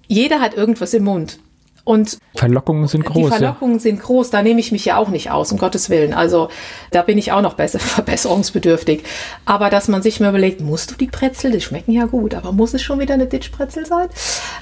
jeder 0.08 0.40
hat 0.40 0.54
irgendwas 0.54 0.94
im 0.94 1.04
Mund. 1.04 1.40
Und 1.86 2.18
Verlockungen 2.36 2.88
sind 2.88 3.06
groß. 3.06 3.26
Die 3.26 3.38
Verlockungen 3.38 3.76
ja. 3.76 3.80
sind 3.80 4.02
groß, 4.02 4.32
da 4.32 4.42
nehme 4.42 4.60
ich 4.60 4.72
mich 4.72 4.86
ja 4.86 4.98
auch 4.98 5.10
nicht 5.10 5.30
aus, 5.30 5.52
um 5.52 5.60
Gottes 5.60 5.92
Willen. 5.92 6.16
Also 6.16 6.50
da 6.90 7.04
bin 7.04 7.20
ich 7.20 7.32
auch 7.32 7.44
noch 7.44 7.54
besser, 7.54 7.78
verbesserungsbedürftig. 7.80 9.04
Aber 9.46 9.70
dass 9.70 9.88
man 9.88 10.02
sich 10.02 10.20
mal 10.20 10.30
überlegt, 10.30 10.62
musst 10.62 10.90
du 10.90 10.96
die 10.96 11.06
Brezel, 11.06 11.52
die 11.52 11.62
schmecken 11.62 11.92
ja 11.92 12.06
gut, 12.06 12.34
aber 12.34 12.52
muss 12.52 12.74
es 12.74 12.82
schon 12.82 13.00
wieder 13.00 13.14
eine 13.14 13.28
Ditchbrezel 13.28 13.86
sein? 13.86 14.08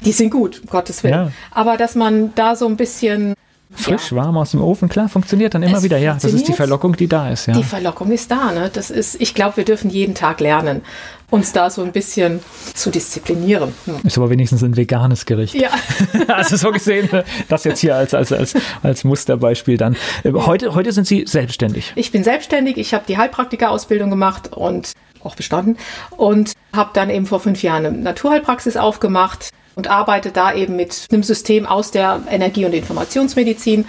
Die 0.04 0.12
sind 0.12 0.32
gut, 0.32 0.62
um 0.64 0.70
Gottes 0.70 1.04
Willen. 1.06 1.14
Ja. 1.14 1.32
Aber 1.52 1.78
dass 1.78 1.96
man 1.96 2.36
da 2.36 2.58
so 2.58 2.68
ein 2.68 2.76
bisschen 2.76 3.36
Frisch, 3.76 4.12
ja. 4.12 4.18
warm 4.18 4.38
aus 4.38 4.52
dem 4.52 4.62
Ofen, 4.62 4.90
klar, 4.90 5.10
funktioniert 5.10 5.54
dann 5.54 5.64
immer 5.64 5.78
es 5.78 5.84
wieder. 5.84 5.98
Ja, 5.98 6.14
das 6.14 6.32
ist 6.32 6.48
die 6.48 6.54
Verlockung, 6.54 6.96
die 6.96 7.08
da 7.08 7.30
ist. 7.30 7.48
Ja. 7.48 7.54
Die 7.54 7.64
Verlockung 7.64 8.12
ist 8.12 8.32
da. 8.32 8.52
Ne? 8.52 8.70
Das 8.72 8.90
ist, 8.90 9.20
ich 9.20 9.34
glaube, 9.34 9.58
wir 9.58 9.66
dürfen 9.66 9.90
jeden 9.90 10.16
Tag 10.16 10.40
lernen, 10.40 10.82
uns 11.30 11.52
da 11.52 11.70
so 11.70 11.82
ein 11.82 11.92
bisschen 11.92 12.40
zu 12.74 12.92
disziplinieren. 12.92 13.74
Hm. 13.86 13.96
Ist 14.04 14.18
aber 14.18 14.30
wenigstens 14.30 14.64
ein 14.64 14.78
veganes 14.78 15.26
Gericht. 15.26 15.56
Ja. 15.56 15.70
also 16.28 16.56
so 16.56 16.72
gesehen, 16.72 17.10
das 17.50 17.64
jetzt 17.64 17.80
hier 17.80 17.96
als, 17.96 18.14
als, 18.14 18.32
als, 18.32 18.54
als 18.84 19.04
Musterbeispiel 19.04 19.78
dann. 19.78 19.96
Heute, 20.24 20.76
heute 20.76 20.92
sind 20.92 21.08
Sie 21.08 21.26
selbstständig. 21.28 21.94
Ich 21.96 22.12
bin 22.12 22.24
selbstständig. 22.24 22.78
Ich 22.78 22.94
habe 22.94 23.04
die 23.08 23.18
Heilpraktika-Ausbildung 23.18 24.10
gemacht 24.10 24.54
und 24.54 24.94
auch 25.24 25.36
bestanden 25.36 25.78
und 26.12 26.54
habe 26.76 26.92
dann 26.94 27.10
eben 27.10 27.26
vor 27.26 27.40
fünf 27.40 27.64
Jahren 27.64 27.86
eine 27.86 27.98
Naturheilpraxis 27.98 28.78
aufgemacht 28.78 29.50
und 29.76 29.90
arbeite 29.90 30.32
da 30.32 30.54
eben 30.54 30.76
mit 30.76 31.08
einem 31.12 31.24
System 31.24 31.66
aus 31.66 31.92
der 31.92 32.22
Energie- 32.30 32.66
und 32.66 32.74
Informationsmedizin, 32.74 33.86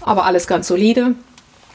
aber 0.00 0.24
alles 0.24 0.46
ganz 0.46 0.68
solide. 0.68 1.14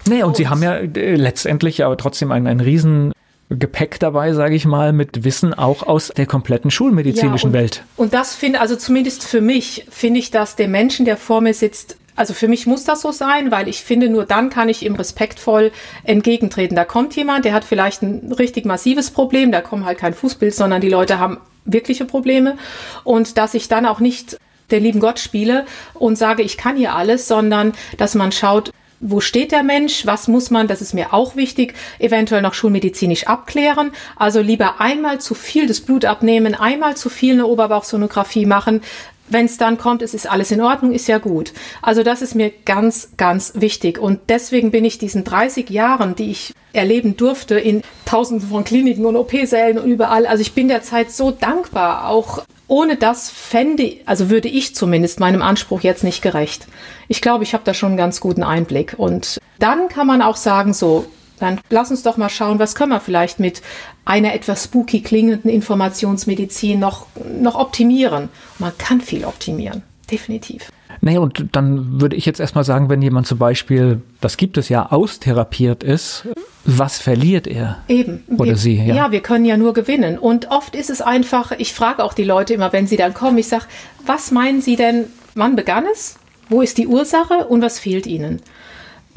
Nee, 0.08 0.24
und, 0.24 0.30
und 0.30 0.38
Sie 0.38 0.48
haben 0.48 0.64
ja 0.64 0.76
äh, 0.76 1.16
letztendlich 1.16 1.84
aber 1.84 1.98
trotzdem 1.98 2.32
einen, 2.32 2.48
einen 2.48 2.62
riesen 2.62 3.12
Gepäck 3.50 4.00
dabei, 4.00 4.34
sage 4.34 4.56
ich 4.56 4.66
mal, 4.66 4.92
mit 4.92 5.24
Wissen 5.24 5.54
auch 5.54 5.84
aus 5.84 6.12
der 6.16 6.26
kompletten 6.26 6.70
schulmedizinischen 6.70 7.52
ja, 7.52 7.60
und, 7.60 7.64
Welt. 7.64 7.84
Und 7.96 8.14
das 8.14 8.36
finde, 8.36 8.60
also 8.60 8.76
zumindest 8.76 9.24
für 9.24 9.40
mich, 9.40 9.86
finde 9.90 10.20
ich, 10.20 10.32
dass 10.32 10.56
der 10.58 10.68
Menschen, 10.68 11.06
der 11.06 11.16
vor 11.16 11.40
mir 11.40 11.54
sitzt, 11.54 11.98
also 12.18 12.34
für 12.34 12.48
mich 12.48 12.66
muss 12.68 12.84
das 12.84 13.02
so 13.02 13.12
sein, 13.12 13.52
weil 13.52 13.68
ich 13.68 13.84
finde, 13.84 14.10
nur 14.10 14.26
dann 14.26 14.50
kann 14.50 14.70
ich 14.70 14.84
ihm 14.84 14.96
respektvoll 14.96 15.72
entgegentreten. 16.04 16.76
Da 16.76 16.84
kommt 16.84 17.16
jemand, 17.16 17.46
der 17.46 17.54
hat 17.54 17.64
vielleicht 17.64 18.02
ein 18.02 18.34
richtig 18.34 18.66
massives 18.66 19.12
Problem, 19.12 19.52
da 19.52 19.62
kommt 19.62 19.86
halt 19.86 20.00
kein 20.00 20.16
Fußbild, 20.16 20.54
sondern 20.54 20.82
die 20.82 20.90
Leute 20.90 21.20
haben 21.20 21.38
wirkliche 21.68 22.06
Probleme 22.06 22.58
und 23.04 23.38
dass 23.38 23.54
ich 23.54 23.68
dann 23.68 23.86
auch 23.86 24.00
nicht 24.00 24.40
den 24.72 24.84
lieben 24.84 25.00
Gott 25.00 25.20
spiele 25.20 25.66
und 25.94 26.18
sage, 26.18 26.44
ich 26.44 26.58
kann 26.58 26.76
hier 26.76 26.96
alles, 26.96 27.28
sondern 27.28 27.74
dass 27.98 28.16
man 28.16 28.32
schaut, 28.32 28.72
wo 29.00 29.20
steht 29.20 29.52
der 29.52 29.62
Mensch? 29.62 30.08
Was 30.08 30.28
muss 30.28 30.50
man, 30.50 30.68
das 30.68 30.82
ist 30.82 30.94
mir 30.94 31.14
auch 31.14 31.36
wichtig, 31.36 31.76
eventuell 32.00 32.42
noch 32.42 32.56
schulmedizinisch 32.56 33.28
abklären. 33.28 33.92
Also 34.16 34.42
lieber 34.42 34.82
einmal 34.82 35.22
zu 35.22 35.36
viel 35.36 35.68
das 35.68 35.82
Blut 35.82 36.04
abnehmen, 36.04 36.56
einmal 36.56 36.98
zu 36.98 37.10
viel 37.10 37.34
eine 37.34 37.46
Oberbauchsonographie 37.46 38.48
machen, 38.48 38.82
wenn 39.30 39.46
es 39.46 39.58
dann 39.58 39.78
kommt, 39.78 40.02
es 40.02 40.14
ist 40.14 40.30
alles 40.30 40.52
in 40.52 40.62
Ordnung, 40.62 40.92
ist 40.94 41.08
ja 41.08 41.18
gut. 41.18 41.54
Also 41.82 42.04
das 42.04 42.22
ist 42.22 42.36
mir 42.36 42.52
ganz, 42.66 43.10
ganz 43.18 43.54
wichtig. 43.56 44.00
Und 44.00 44.20
deswegen 44.30 44.72
bin 44.72 44.86
ich 44.86 44.98
diesen 44.98 45.24
30 45.24 45.70
Jahren, 45.70 46.16
die 46.16 46.32
ich 46.32 46.54
erleben 46.74 47.18
durfte 47.18 47.60
in 47.60 47.82
tausenden 48.06 48.50
von 48.50 48.64
Kliniken 48.64 49.06
und 49.06 49.16
OP-Sälen 49.16 49.80
und 49.80 49.90
überall, 49.90 50.28
also 50.28 50.42
ich 50.42 50.54
bin 50.54 50.68
der 50.68 50.84
Zeit 50.84 51.12
so 51.12 51.32
dankbar, 51.32 52.08
auch 52.08 52.44
ohne 52.68 52.98
das 52.98 53.30
fände, 53.30 53.98
also 54.06 54.30
würde 54.30 54.50
ich 54.50 54.76
zumindest 54.76 55.20
meinem 55.20 55.42
Anspruch 55.42 55.82
jetzt 55.82 56.04
nicht 56.04 56.22
gerecht. 56.22 56.68
Ich 57.08 57.22
glaube, 57.22 57.44
ich 57.44 57.54
habe 57.54 57.64
da 57.64 57.74
schon 57.74 57.90
einen 57.90 57.98
ganz 57.98 58.20
guten 58.20 58.44
Einblick. 58.44 58.96
Und 58.98 59.40
dann 59.60 59.88
kann 59.88 60.08
man 60.08 60.22
auch 60.22 60.36
sagen, 60.36 60.74
so, 60.74 61.06
dann 61.40 61.60
lass 61.70 61.92
uns 61.92 62.04
doch 62.04 62.18
mal 62.18 62.30
schauen, 62.30 62.60
was 62.60 62.76
können 62.76 62.92
wir 62.92 63.00
vielleicht 63.00 63.40
mit 63.40 63.62
einer 64.06 64.34
etwas 64.34 64.66
spooky 64.66 65.02
klingenden 65.02 65.52
Informationsmedizin 65.52 66.80
noch, 66.80 67.08
noch 67.40 67.56
optimieren. 67.56 68.30
Man 68.60 68.78
kann 68.78 69.02
viel 69.02 69.26
optimieren, 69.26 69.84
definitiv. 70.10 70.72
Naja, 71.02 71.20
und 71.20 71.50
dann 71.52 72.02
würde 72.02 72.16
ich 72.16 72.26
jetzt 72.26 72.40
erstmal 72.40 72.64
sagen, 72.64 72.90
wenn 72.90 73.02
jemand 73.02 73.28
zum 73.28 73.38
Beispiel, 73.38 74.02
das 74.20 74.38
gibt 74.38 74.58
es 74.58 74.70
ja, 74.70 74.92
austherapiert 74.92 75.84
ist, 75.84 76.28
was 76.66 76.98
verliert 77.00 77.48
er? 77.48 77.78
Eben. 77.88 78.24
Oder 78.28 78.52
wir, 78.52 78.58
sie, 78.58 78.76
ja. 78.76 78.96
Ja, 78.96 79.12
wir 79.12 79.22
können 79.22 79.46
ja 79.46 79.58
nur 79.58 79.74
gewinnen. 79.74 80.18
Und 80.18 80.50
oft 80.50 80.76
ist 80.76 80.90
es 80.90 81.02
einfach, 81.02 81.52
ich 81.58 81.74
frage 81.74 82.04
auch 82.04 82.14
die 82.14 82.24
Leute 82.24 82.54
immer, 82.54 82.74
wenn 82.74 82.88
sie 82.88 82.98
dann 82.98 83.14
kommen, 83.14 83.38
ich 83.38 83.48
sage, 83.48 83.66
was 84.06 84.32
meinen 84.32 84.62
Sie 84.62 84.76
denn, 84.76 85.06
wann 85.36 85.56
begann 85.56 85.86
es? 85.92 86.18
Wo 86.50 86.62
ist 86.62 86.78
die 86.78 86.88
Ursache 86.88 87.46
und 87.48 87.62
was 87.62 87.78
fehlt 87.78 88.08
Ihnen? 88.08 88.42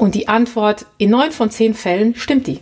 Und 0.01 0.15
die 0.15 0.27
Antwort, 0.27 0.87
in 0.97 1.11
neun 1.11 1.31
von 1.31 1.51
zehn 1.51 1.75
Fällen 1.75 2.15
stimmt 2.15 2.47
die. 2.47 2.61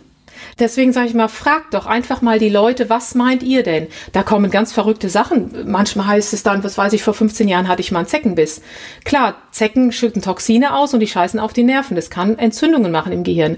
Deswegen 0.58 0.92
sage 0.92 1.06
ich 1.06 1.14
mal, 1.14 1.28
fragt 1.28 1.72
doch 1.72 1.86
einfach 1.86 2.20
mal 2.20 2.38
die 2.38 2.50
Leute, 2.50 2.90
was 2.90 3.14
meint 3.14 3.42
ihr 3.42 3.62
denn? 3.62 3.86
Da 4.12 4.22
kommen 4.22 4.50
ganz 4.50 4.74
verrückte 4.74 5.08
Sachen. 5.08 5.50
Manchmal 5.64 6.06
heißt 6.06 6.34
es 6.34 6.42
dann, 6.42 6.62
was 6.64 6.76
weiß 6.76 6.92
ich, 6.92 7.02
vor 7.02 7.14
15 7.14 7.48
Jahren 7.48 7.66
hatte 7.66 7.80
ich 7.80 7.92
mal 7.92 8.00
einen 8.00 8.08
Zeckenbiss. 8.08 8.60
Klar, 9.06 9.36
Zecken 9.52 9.90
schütten 9.90 10.20
Toxine 10.20 10.76
aus 10.76 10.92
und 10.92 11.00
die 11.00 11.06
scheißen 11.06 11.40
auf 11.40 11.54
die 11.54 11.62
Nerven. 11.62 11.96
Das 11.96 12.10
kann 12.10 12.38
Entzündungen 12.38 12.92
machen 12.92 13.10
im 13.10 13.24
Gehirn. 13.24 13.56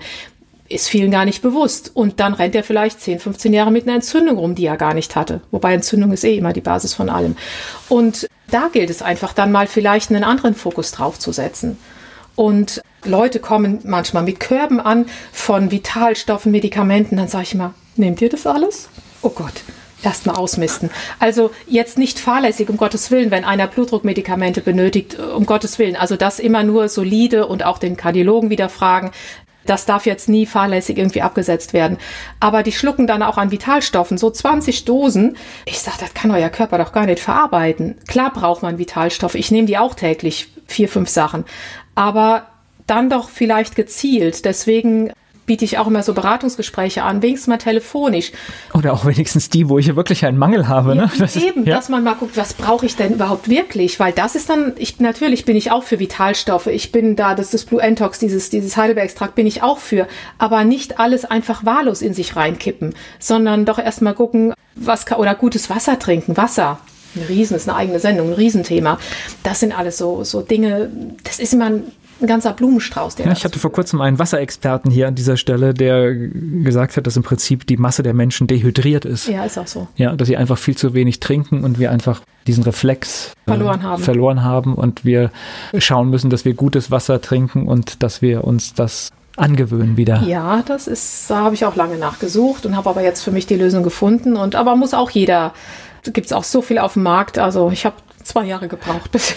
Ist 0.68 0.88
vielen 0.88 1.10
gar 1.10 1.24
nicht 1.24 1.42
bewusst. 1.42 1.90
Und 1.92 2.20
dann 2.20 2.34
rennt 2.34 2.54
er 2.54 2.62
vielleicht 2.62 3.00
10, 3.00 3.18
15 3.18 3.52
Jahre 3.52 3.72
mit 3.72 3.82
einer 3.82 3.96
Entzündung 3.96 4.38
rum, 4.38 4.54
die 4.54 4.66
er 4.66 4.76
gar 4.76 4.94
nicht 4.94 5.16
hatte. 5.16 5.40
Wobei 5.50 5.74
Entzündung 5.74 6.12
ist 6.12 6.22
eh 6.22 6.36
immer 6.36 6.52
die 6.52 6.60
Basis 6.60 6.94
von 6.94 7.10
allem. 7.10 7.34
Und 7.88 8.28
da 8.48 8.68
gilt 8.72 8.90
es 8.90 9.02
einfach 9.02 9.32
dann 9.32 9.50
mal 9.50 9.66
vielleicht 9.66 10.10
einen 10.10 10.22
anderen 10.22 10.54
Fokus 10.54 10.92
drauf 10.92 11.18
zu 11.18 11.32
setzen. 11.32 11.78
Und 12.36 12.80
Leute 13.04 13.40
kommen 13.40 13.80
manchmal 13.84 14.22
mit 14.22 14.40
Körben 14.40 14.80
an 14.80 15.06
von 15.32 15.70
Vitalstoffen, 15.70 16.52
Medikamenten. 16.52 17.16
Dann 17.16 17.28
sage 17.28 17.44
ich 17.44 17.54
immer, 17.54 17.74
nehmt 17.96 18.20
ihr 18.20 18.28
das 18.28 18.46
alles? 18.46 18.88
Oh 19.22 19.30
Gott, 19.30 19.62
erst 20.02 20.26
mal 20.26 20.34
ausmisten. 20.34 20.90
Also 21.18 21.50
jetzt 21.66 21.98
nicht 21.98 22.18
fahrlässig, 22.18 22.68
um 22.68 22.76
Gottes 22.76 23.10
Willen, 23.10 23.30
wenn 23.30 23.44
einer 23.44 23.66
Blutdruckmedikamente 23.66 24.60
benötigt, 24.60 25.18
um 25.18 25.46
Gottes 25.46 25.78
Willen. 25.78 25.96
Also 25.96 26.16
das 26.16 26.38
immer 26.38 26.62
nur 26.62 26.88
solide 26.88 27.46
und 27.46 27.64
auch 27.64 27.78
den 27.78 27.96
Kardiologen 27.96 28.50
wieder 28.50 28.68
fragen. 28.68 29.10
Das 29.64 29.86
darf 29.86 30.06
jetzt 30.06 30.28
nie 30.28 30.44
fahrlässig 30.44 30.98
irgendwie 30.98 31.22
abgesetzt 31.22 31.72
werden. 31.72 31.98
Aber 32.40 32.64
die 32.64 32.72
schlucken 32.72 33.06
dann 33.06 33.22
auch 33.22 33.38
an 33.38 33.52
Vitalstoffen, 33.52 34.18
so 34.18 34.28
20 34.28 34.84
Dosen. 34.84 35.36
Ich 35.66 35.78
sage, 35.78 35.98
das 36.00 36.14
kann 36.14 36.32
euer 36.32 36.48
Körper 36.48 36.78
doch 36.78 36.92
gar 36.92 37.06
nicht 37.06 37.20
verarbeiten. 37.20 37.96
Klar 38.08 38.32
braucht 38.32 38.62
man 38.62 38.78
Vitalstoffe. 38.78 39.36
Ich 39.36 39.52
nehme 39.52 39.68
die 39.68 39.78
auch 39.78 39.94
täglich, 39.94 40.48
vier, 40.66 40.88
fünf 40.88 41.08
Sachen 41.08 41.44
aber 41.94 42.46
dann 42.92 43.08
doch 43.08 43.30
vielleicht 43.30 43.74
gezielt. 43.74 44.44
Deswegen 44.44 45.12
biete 45.46 45.64
ich 45.64 45.78
auch 45.78 45.86
immer 45.86 46.02
so 46.02 46.12
Beratungsgespräche 46.12 47.02
an, 47.02 47.22
wenigstens 47.22 47.48
mal 47.48 47.56
telefonisch. 47.56 48.32
Oder 48.74 48.92
auch 48.92 49.06
wenigstens 49.06 49.48
die, 49.48 49.68
wo 49.68 49.78
ich 49.78 49.86
ja 49.86 49.96
wirklich 49.96 50.24
einen 50.26 50.36
Mangel 50.36 50.68
habe. 50.68 50.94
Ja, 50.94 51.06
ne? 51.06 51.10
das 51.18 51.36
eben, 51.36 51.62
ist, 51.62 51.68
ja? 51.68 51.76
dass 51.76 51.88
man 51.88 52.04
mal 52.04 52.14
guckt, 52.14 52.36
was 52.36 52.52
brauche 52.52 52.84
ich 52.84 52.96
denn 52.96 53.14
überhaupt 53.14 53.48
wirklich? 53.48 53.98
Weil 53.98 54.12
das 54.12 54.34
ist 54.34 54.50
dann, 54.50 54.74
ich, 54.76 55.00
natürlich 55.00 55.46
bin 55.46 55.56
ich 55.56 55.72
auch 55.72 55.84
für 55.84 55.98
Vitalstoffe. 55.98 56.66
Ich 56.66 56.92
bin 56.92 57.16
da, 57.16 57.34
das 57.34 57.54
ist 57.54 57.64
Blue 57.64 57.80
Entox, 57.80 58.18
dieses, 58.18 58.50
dieses 58.50 58.76
Heidelberg-Extrakt 58.76 59.34
bin 59.34 59.46
ich 59.46 59.62
auch 59.62 59.78
für. 59.78 60.06
Aber 60.38 60.64
nicht 60.64 61.00
alles 61.00 61.24
einfach 61.24 61.64
wahllos 61.64 62.02
in 62.02 62.12
sich 62.12 62.36
reinkippen, 62.36 62.94
sondern 63.18 63.64
doch 63.64 63.78
erstmal 63.78 64.14
gucken, 64.14 64.52
was 64.74 65.06
kann, 65.06 65.18
oder 65.18 65.34
gutes 65.34 65.70
Wasser 65.70 65.98
trinken, 65.98 66.36
Wasser. 66.36 66.78
Ein 67.14 67.22
Riesen, 67.22 67.56
ist 67.56 67.68
eine 67.68 67.76
eigene 67.76 67.98
Sendung, 67.98 68.28
ein 68.28 68.34
Riesenthema. 68.34 68.98
Das 69.42 69.60
sind 69.60 69.76
alles 69.76 69.98
so, 69.98 70.24
so 70.24 70.40
Dinge, 70.40 70.90
das 71.24 71.40
ist 71.40 71.52
immer 71.52 71.66
ein, 71.66 71.92
ein 72.20 72.26
ganzer 72.26 72.52
Blumenstrauß. 72.52 73.16
Der 73.16 73.26
ja, 73.26 73.32
ich 73.32 73.44
hatte 73.44 73.58
vor 73.58 73.72
kurzem 73.72 74.00
einen 74.00 74.18
Wasserexperten 74.18 74.90
hier 74.90 75.08
an 75.08 75.14
dieser 75.14 75.36
Stelle, 75.36 75.74
der 75.74 76.14
gesagt 76.14 76.96
hat, 76.96 77.06
dass 77.06 77.16
im 77.16 77.22
Prinzip 77.22 77.66
die 77.66 77.76
Masse 77.76 78.02
der 78.02 78.14
Menschen 78.14 78.46
dehydriert 78.46 79.04
ist. 79.04 79.28
Ja, 79.28 79.44
ist 79.44 79.58
auch 79.58 79.66
so. 79.66 79.88
Ja, 79.96 80.14
dass 80.14 80.28
sie 80.28 80.36
einfach 80.36 80.58
viel 80.58 80.76
zu 80.76 80.94
wenig 80.94 81.20
trinken 81.20 81.64
und 81.64 81.78
wir 81.78 81.90
einfach 81.90 82.22
diesen 82.46 82.62
Reflex 82.62 83.32
äh, 83.46 83.50
verloren, 83.50 83.80
äh, 83.80 83.84
haben. 83.84 84.02
verloren 84.02 84.42
haben 84.42 84.74
und 84.74 85.04
wir 85.04 85.30
schauen 85.78 86.10
müssen, 86.10 86.30
dass 86.30 86.44
wir 86.44 86.54
gutes 86.54 86.90
Wasser 86.90 87.20
trinken 87.20 87.66
und 87.66 88.02
dass 88.02 88.22
wir 88.22 88.44
uns 88.44 88.74
das 88.74 89.10
angewöhnen 89.36 89.96
wieder. 89.96 90.22
Ja, 90.22 90.62
das 90.66 90.86
ist, 90.86 91.30
da 91.30 91.38
habe 91.38 91.54
ich 91.54 91.64
auch 91.64 91.76
lange 91.76 91.96
nachgesucht 91.96 92.66
und 92.66 92.76
habe 92.76 92.90
aber 92.90 93.02
jetzt 93.02 93.22
für 93.22 93.30
mich 93.30 93.46
die 93.46 93.56
Lösung 93.56 93.82
gefunden. 93.82 94.36
Und 94.36 94.54
aber 94.54 94.76
muss 94.76 94.94
auch 94.94 95.10
jeder 95.10 95.52
gibt 96.10 96.26
es 96.26 96.32
auch 96.32 96.44
so 96.44 96.62
viel 96.62 96.78
auf 96.78 96.94
dem 96.94 97.04
Markt. 97.04 97.38
Also 97.38 97.70
ich 97.70 97.84
habe 97.84 97.96
zwei 98.22 98.44
Jahre 98.44 98.68
gebraucht 98.68 99.10
bisher. 99.12 99.36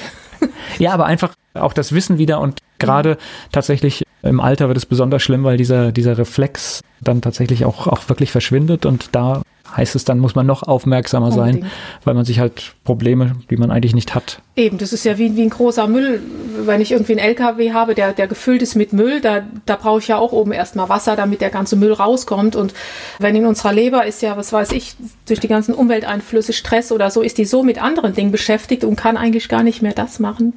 Ja, 0.79 0.93
aber 0.93 1.05
einfach 1.05 1.33
auch 1.55 1.73
das 1.73 1.93
Wissen 1.93 2.17
wieder 2.17 2.39
und 2.39 2.59
gerade 2.79 3.11
mhm. 3.11 3.51
tatsächlich 3.51 4.03
im 4.21 4.39
Alter 4.39 4.67
wird 4.67 4.77
es 4.77 4.85
besonders 4.85 5.21
schlimm, 5.21 5.43
weil 5.43 5.57
dieser, 5.57 5.91
dieser 5.91 6.17
Reflex 6.17 6.81
dann 7.01 7.21
tatsächlich 7.21 7.65
auch, 7.65 7.87
auch 7.87 8.09
wirklich 8.09 8.31
verschwindet 8.31 8.85
und 8.85 9.09
da 9.11 9.41
heißt 9.75 9.95
es 9.95 10.05
dann, 10.05 10.19
muss 10.19 10.35
man 10.35 10.45
noch 10.45 10.63
aufmerksamer 10.63 11.27
Unbedingt. 11.27 11.63
sein, 11.63 11.71
weil 12.03 12.13
man 12.13 12.25
sich 12.25 12.39
halt 12.39 12.75
Probleme, 12.83 13.35
die 13.49 13.57
man 13.57 13.71
eigentlich 13.71 13.93
nicht 13.93 14.15
hat. 14.15 14.41
Eben, 14.55 14.77
das 14.77 14.93
ist 14.93 15.03
ja 15.05 15.17
wie, 15.17 15.35
wie 15.35 15.41
ein 15.41 15.49
großer 15.49 15.87
Müll. 15.87 16.21
Wenn 16.65 16.81
ich 16.81 16.91
irgendwie 16.91 17.13
einen 17.13 17.27
LKW 17.27 17.73
habe, 17.73 17.95
der, 17.95 18.13
der 18.13 18.27
gefüllt 18.27 18.61
ist 18.61 18.75
mit 18.75 18.93
Müll, 18.93 19.21
da, 19.21 19.43
da 19.65 19.75
brauche 19.75 19.99
ich 19.99 20.07
ja 20.07 20.17
auch 20.17 20.31
oben 20.31 20.51
erstmal 20.51 20.89
Wasser, 20.89 21.15
damit 21.15 21.41
der 21.41 21.49
ganze 21.49 21.75
Müll 21.75 21.93
rauskommt. 21.93 22.55
Und 22.55 22.73
wenn 23.19 23.35
in 23.35 23.45
unserer 23.45 23.73
Leber 23.73 24.05
ist 24.05 24.21
ja, 24.21 24.37
was 24.37 24.53
weiß 24.53 24.71
ich, 24.71 24.95
durch 25.27 25.39
die 25.39 25.47
ganzen 25.47 25.73
Umwelteinflüsse, 25.73 26.53
Stress 26.53 26.91
oder 26.91 27.09
so, 27.09 27.21
ist 27.21 27.37
die 27.37 27.45
so 27.45 27.63
mit 27.63 27.81
anderen 27.81 28.13
Dingen 28.13 28.31
beschäftigt 28.31 28.83
und 28.83 28.95
kann 28.95 29.17
eigentlich 29.17 29.49
gar 29.49 29.63
nicht 29.63 29.81
mehr 29.81 29.93
das 29.93 30.19
machen, 30.19 30.53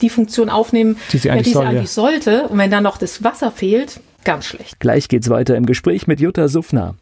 die 0.00 0.10
Funktion 0.10 0.48
aufnehmen, 0.48 0.96
die 1.12 1.18
sie 1.18 1.30
eigentlich, 1.30 1.54
ja, 1.54 1.60
die 1.60 1.66
sie 1.66 1.68
eigentlich 1.68 1.96
ja. 1.96 2.02
sollte. 2.02 2.48
Und 2.48 2.58
wenn 2.58 2.70
dann 2.70 2.82
noch 2.82 2.98
das 2.98 3.22
Wasser 3.24 3.50
fehlt, 3.50 4.00
ganz 4.24 4.46
schlecht. 4.46 4.80
Gleich 4.80 5.08
geht's 5.08 5.30
weiter 5.30 5.56
im 5.56 5.66
Gespräch 5.66 6.06
mit 6.06 6.20
Jutta 6.20 6.48
Suffner. 6.48 6.94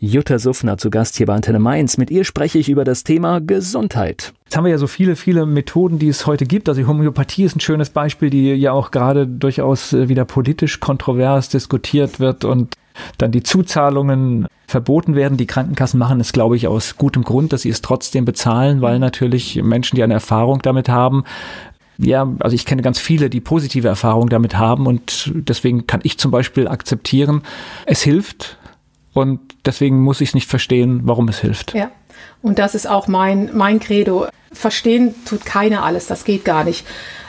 Jutta 0.00 0.38
Suffner 0.38 0.76
zu 0.76 0.90
Gast 0.90 1.16
hier 1.16 1.26
bei 1.26 1.34
Antenne 1.34 1.58
Mainz. 1.58 1.96
Mit 1.96 2.10
ihr 2.10 2.24
spreche 2.24 2.58
ich 2.58 2.68
über 2.68 2.84
das 2.84 3.04
Thema 3.04 3.40
Gesundheit. 3.40 4.34
Jetzt 4.44 4.56
haben 4.56 4.64
wir 4.64 4.70
ja 4.70 4.78
so 4.78 4.86
viele, 4.86 5.16
viele 5.16 5.46
Methoden, 5.46 5.98
die 5.98 6.08
es 6.08 6.26
heute 6.26 6.44
gibt. 6.44 6.68
Also 6.68 6.80
die 6.80 6.86
Homöopathie 6.86 7.44
ist 7.44 7.56
ein 7.56 7.60
schönes 7.60 7.90
Beispiel, 7.90 8.28
die 8.28 8.54
ja 8.54 8.72
auch 8.72 8.90
gerade 8.90 9.26
durchaus 9.26 9.92
äh, 9.92 10.08
wieder 10.08 10.24
politisch 10.24 10.80
kontrovers 10.80 11.48
diskutiert 11.48 12.20
wird 12.20 12.44
und 12.44 12.74
dann 13.18 13.32
die 13.32 13.42
Zuzahlungen 13.42 14.46
verboten 14.66 15.14
werden. 15.14 15.38
Die 15.38 15.46
Krankenkassen 15.46 15.98
machen 15.98 16.20
es, 16.20 16.32
glaube 16.32 16.56
ich, 16.56 16.68
aus 16.68 16.96
gutem 16.96 17.24
Grund, 17.24 17.52
dass 17.52 17.62
sie 17.62 17.70
es 17.70 17.80
trotzdem 17.82 18.24
bezahlen, 18.24 18.82
weil 18.82 18.98
natürlich 18.98 19.62
Menschen, 19.62 19.96
die 19.96 20.02
eine 20.02 20.14
Erfahrung 20.14 20.60
damit 20.62 20.88
haben, 20.88 21.24
ja, 21.98 22.32
also 22.40 22.54
ich 22.54 22.66
kenne 22.66 22.82
ganz 22.82 22.98
viele, 22.98 23.30
die 23.30 23.40
positive 23.40 23.88
Erfahrungen 23.88 24.28
damit 24.28 24.56
haben 24.56 24.86
und 24.86 25.30
deswegen 25.34 25.86
kann 25.86 26.00
ich 26.02 26.18
zum 26.18 26.30
Beispiel 26.30 26.68
akzeptieren, 26.68 27.42
es 27.86 28.02
hilft, 28.02 28.58
und 29.14 29.40
deswegen 29.64 30.02
muss 30.02 30.20
ich 30.20 30.30
es 30.30 30.34
nicht 30.34 30.50
verstehen, 30.50 31.02
warum 31.04 31.28
es 31.28 31.38
hilft. 31.38 31.72
Ja. 31.72 31.90
Und 32.42 32.58
das 32.58 32.74
ist 32.74 32.86
auch 32.86 33.06
mein, 33.06 33.56
mein 33.56 33.80
Credo. 33.80 34.26
Verstehen 34.52 35.14
tut 35.24 35.44
keiner 35.46 35.84
alles, 35.84 36.06
das 36.06 36.24
geht 36.24 36.44
gar 36.44 36.64
nicht. 36.64 36.84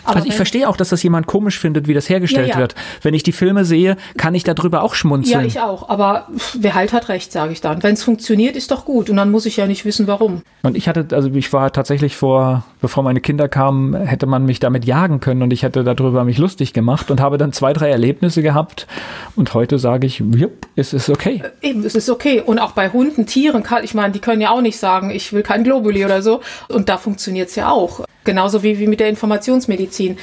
Aber 0.05 0.17
also 0.17 0.27
ich 0.27 0.35
verstehe 0.35 0.69
auch, 0.69 0.77
dass 0.77 0.89
das 0.89 1.01
jemand 1.03 1.27
komisch 1.27 1.59
findet, 1.59 1.87
wie 1.87 1.93
das 1.93 2.09
hergestellt 2.09 2.49
ja, 2.49 2.55
ja. 2.55 2.59
wird. 2.59 2.75
Wenn 3.01 3.13
ich 3.13 3.23
die 3.23 3.31
Filme 3.31 3.65
sehe, 3.65 3.97
kann 4.17 4.35
ich 4.35 4.43
darüber 4.43 4.83
auch 4.83 4.93
schmunzeln. 4.93 5.41
Ja, 5.41 5.45
ich 5.45 5.59
auch. 5.59 5.89
Aber 5.89 6.27
wer 6.53 6.75
halt 6.75 6.93
hat 6.93 7.09
recht, 7.09 7.31
sage 7.31 7.51
ich 7.51 7.61
dann. 7.61 7.83
Wenn 7.83 7.93
es 7.93 8.03
funktioniert, 8.03 8.55
ist 8.55 8.71
doch 8.71 8.85
gut. 8.85 9.09
Und 9.09 9.17
dann 9.17 9.31
muss 9.31 9.45
ich 9.45 9.57
ja 9.57 9.67
nicht 9.67 9.85
wissen, 9.85 10.07
warum. 10.07 10.41
Und 10.63 10.77
ich 10.77 10.87
hatte, 10.87 11.07
also 11.11 11.29
ich 11.33 11.51
war 11.53 11.71
tatsächlich 11.73 12.15
vor, 12.15 12.63
bevor 12.81 13.03
meine 13.03 13.19
Kinder 13.19 13.47
kamen, 13.47 13.95
hätte 13.95 14.25
man 14.25 14.45
mich 14.45 14.59
damit 14.59 14.85
jagen 14.85 15.19
können 15.19 15.41
und 15.41 15.51
ich 15.51 15.63
hätte 15.63 15.83
darüber 15.83 16.23
mich 16.23 16.37
lustig 16.37 16.73
gemacht 16.73 17.11
und 17.11 17.19
habe 17.21 17.37
dann 17.37 17.51
zwei, 17.51 17.73
drei 17.73 17.89
Erlebnisse 17.89 18.41
gehabt. 18.41 18.87
Und 19.35 19.53
heute 19.53 19.79
sage 19.79 20.07
ich, 20.07 20.19
jupp, 20.19 20.67
es 20.75 20.93
ist 20.93 21.09
okay. 21.09 21.41
Äh, 21.61 21.69
eben, 21.69 21.83
es 21.83 21.95
ist 21.95 22.09
okay. 22.09 22.41
Und 22.45 22.59
auch 22.59 22.71
bei 22.71 22.89
Hunden, 22.89 23.25
Tieren, 23.25 23.63
kann, 23.63 23.83
ich 23.83 23.93
meine, 23.93 24.13
die 24.13 24.19
können 24.19 24.41
ja 24.41 24.51
auch 24.51 24.61
nicht 24.61 24.77
sagen, 24.77 25.09
ich 25.09 25.33
will 25.33 25.43
kein 25.43 25.63
Globuli 25.63 26.05
oder 26.05 26.21
so. 26.21 26.41
Und 26.69 26.89
da 26.89 26.97
funktioniert 26.97 27.49
es 27.49 27.55
ja 27.55 27.69
auch. 27.69 28.05
Genauso 28.25 28.63
wie, 28.63 28.79
wie 28.79 28.87
mit 28.87 28.99
der 28.99 29.07
Informationsmedizin. 29.07 30.17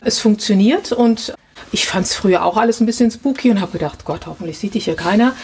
Es 0.00 0.20
funktioniert 0.20 0.92
und 0.92 1.34
ich 1.72 1.86
fand 1.86 2.06
es 2.06 2.14
früher 2.14 2.44
auch 2.44 2.56
alles 2.56 2.80
ein 2.80 2.86
bisschen 2.86 3.10
spooky 3.10 3.50
und 3.50 3.60
habe 3.60 3.72
gedacht, 3.72 4.04
Gott, 4.04 4.26
hoffentlich 4.26 4.58
sieht 4.58 4.74
dich 4.74 4.86
hier 4.86 4.96
keiner, 4.96 5.34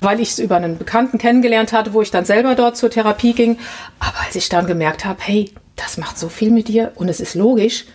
weil 0.00 0.20
ich 0.20 0.30
es 0.30 0.38
über 0.38 0.56
einen 0.56 0.78
Bekannten 0.78 1.18
kennengelernt 1.18 1.72
hatte, 1.72 1.94
wo 1.94 2.02
ich 2.02 2.10
dann 2.10 2.24
selber 2.24 2.54
dort 2.54 2.76
zur 2.76 2.90
Therapie 2.90 3.32
ging. 3.32 3.58
Aber 3.98 4.20
als 4.24 4.36
ich 4.36 4.48
dann 4.48 4.66
gemerkt 4.66 5.04
habe, 5.04 5.18
hey, 5.22 5.52
das 5.76 5.96
macht 5.96 6.18
so 6.18 6.28
viel 6.28 6.50
mit 6.50 6.68
dir 6.68 6.92
und 6.94 7.08
es 7.08 7.20
ist 7.20 7.34
logisch, 7.34 7.86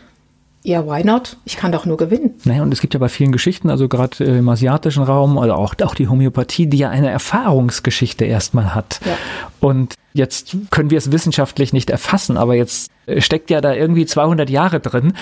ja, 0.64 0.86
why 0.86 1.04
not? 1.04 1.38
Ich 1.46 1.56
kann 1.56 1.72
doch 1.72 1.86
nur 1.86 1.98
gewinnen. 1.98 2.34
Naja, 2.44 2.62
und 2.62 2.74
es 2.74 2.82
gibt 2.82 2.94
ja 2.94 3.00
bei 3.00 3.10
vielen 3.10 3.32
Geschichten, 3.32 3.70
also 3.70 3.88
gerade 3.88 4.24
im 4.24 4.50
asiatischen 4.50 5.04
Raum, 5.04 5.38
also 5.38 5.54
auch, 5.54 5.76
auch 5.82 5.96
die 5.96 6.08
Homöopathie, 6.08 6.68
die 6.68 6.78
ja 6.78 6.90
eine 6.90 7.10
Erfahrungsgeschichte 7.10 8.26
erstmal 8.26 8.76
hat. 8.76 9.00
Ja. 9.06 9.18
Und 9.60 9.94
jetzt 10.14 10.58
können 10.70 10.90
wir 10.90 10.98
es 10.98 11.12
wissenschaftlich 11.12 11.74
nicht 11.74 11.90
erfassen, 11.90 12.38
aber 12.38 12.56
jetzt 12.56 12.92
äh, 13.06 13.22
steckt 13.22 13.50
ja 13.50 13.62
da 13.62 13.74
irgendwie 13.74 14.06
200 14.06 14.50
Jahre 14.50 14.80
drin. 14.80 15.14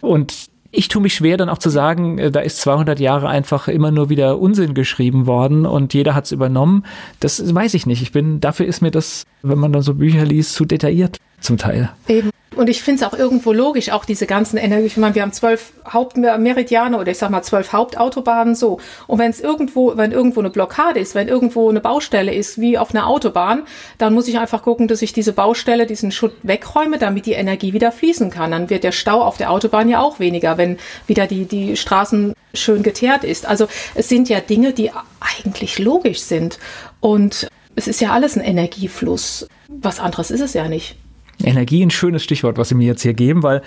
Und 0.00 0.48
ich 0.70 0.88
tue 0.88 1.02
mich 1.02 1.14
schwer, 1.14 1.36
dann 1.36 1.48
auch 1.48 1.58
zu 1.58 1.70
sagen, 1.70 2.18
äh, 2.18 2.30
da 2.30 2.40
ist 2.40 2.58
200 2.60 3.00
Jahre 3.00 3.28
einfach 3.28 3.68
immer 3.68 3.90
nur 3.90 4.08
wieder 4.08 4.38
Unsinn 4.38 4.74
geschrieben 4.74 5.26
worden 5.26 5.66
und 5.66 5.94
jeder 5.94 6.14
hat 6.14 6.26
es 6.26 6.32
übernommen. 6.32 6.84
Das 7.20 7.54
weiß 7.54 7.74
ich 7.74 7.86
nicht. 7.86 8.02
Ich 8.02 8.12
bin, 8.12 8.40
dafür 8.40 8.66
ist 8.66 8.80
mir 8.80 8.90
das, 8.90 9.24
wenn 9.42 9.58
man 9.58 9.72
dann 9.72 9.82
so 9.82 9.94
Bücher 9.94 10.24
liest, 10.24 10.54
zu 10.54 10.64
detailliert. 10.64 11.18
zum 11.40 11.56
Teil. 11.56 11.90
Eben. 12.08 12.30
Und 12.58 12.68
ich 12.68 12.82
finde 12.82 13.04
es 13.04 13.08
auch 13.08 13.16
irgendwo 13.16 13.52
logisch, 13.52 13.90
auch 13.90 14.04
diese 14.04 14.26
ganzen 14.26 14.56
Energie. 14.56 14.86
Ich 14.86 14.96
meine, 14.96 15.14
wir 15.14 15.22
haben 15.22 15.32
zwölf 15.32 15.72
Hauptmeridiane 15.86 16.98
oder 16.98 17.12
ich 17.12 17.18
sag 17.18 17.30
mal 17.30 17.44
zwölf 17.44 17.72
Hauptautobahnen 17.72 18.56
so. 18.56 18.80
Und 19.06 19.20
wenn 19.20 19.30
es 19.30 19.38
irgendwo, 19.38 19.96
wenn 19.96 20.10
irgendwo 20.10 20.40
eine 20.40 20.50
Blockade 20.50 20.98
ist, 20.98 21.14
wenn 21.14 21.28
irgendwo 21.28 21.70
eine 21.70 21.80
Baustelle 21.80 22.34
ist, 22.34 22.60
wie 22.60 22.76
auf 22.76 22.92
einer 22.92 23.06
Autobahn, 23.06 23.62
dann 23.98 24.12
muss 24.12 24.26
ich 24.26 24.40
einfach 24.40 24.64
gucken, 24.64 24.88
dass 24.88 25.02
ich 25.02 25.12
diese 25.12 25.32
Baustelle, 25.32 25.86
diesen 25.86 26.10
Schutt 26.10 26.32
wegräume, 26.42 26.98
damit 26.98 27.26
die 27.26 27.34
Energie 27.34 27.74
wieder 27.74 27.92
fließen 27.92 28.28
kann. 28.32 28.50
Dann 28.50 28.70
wird 28.70 28.82
der 28.82 28.90
Stau 28.90 29.22
auf 29.22 29.36
der 29.36 29.52
Autobahn 29.52 29.88
ja 29.88 30.00
auch 30.00 30.18
weniger, 30.18 30.58
wenn 30.58 30.78
wieder 31.06 31.28
die, 31.28 31.44
die 31.44 31.76
Straßen 31.76 32.34
schön 32.54 32.82
geteert 32.82 33.22
ist. 33.22 33.46
Also 33.46 33.68
es 33.94 34.08
sind 34.08 34.28
ja 34.28 34.40
Dinge, 34.40 34.72
die 34.72 34.90
eigentlich 35.20 35.78
logisch 35.78 36.22
sind. 36.22 36.58
Und 36.98 37.46
es 37.76 37.86
ist 37.86 38.00
ja 38.00 38.10
alles 38.10 38.36
ein 38.36 38.42
Energiefluss. 38.42 39.46
Was 39.68 40.00
anderes 40.00 40.32
ist 40.32 40.40
es 40.40 40.54
ja 40.54 40.66
nicht. 40.68 40.96
Energie 41.42 41.84
ein 41.84 41.90
schönes 41.90 42.22
Stichwort, 42.22 42.58
was 42.58 42.68
Sie 42.70 42.74
mir 42.74 42.86
jetzt 42.86 43.02
hier 43.02 43.14
geben, 43.14 43.42
weil 43.42 43.62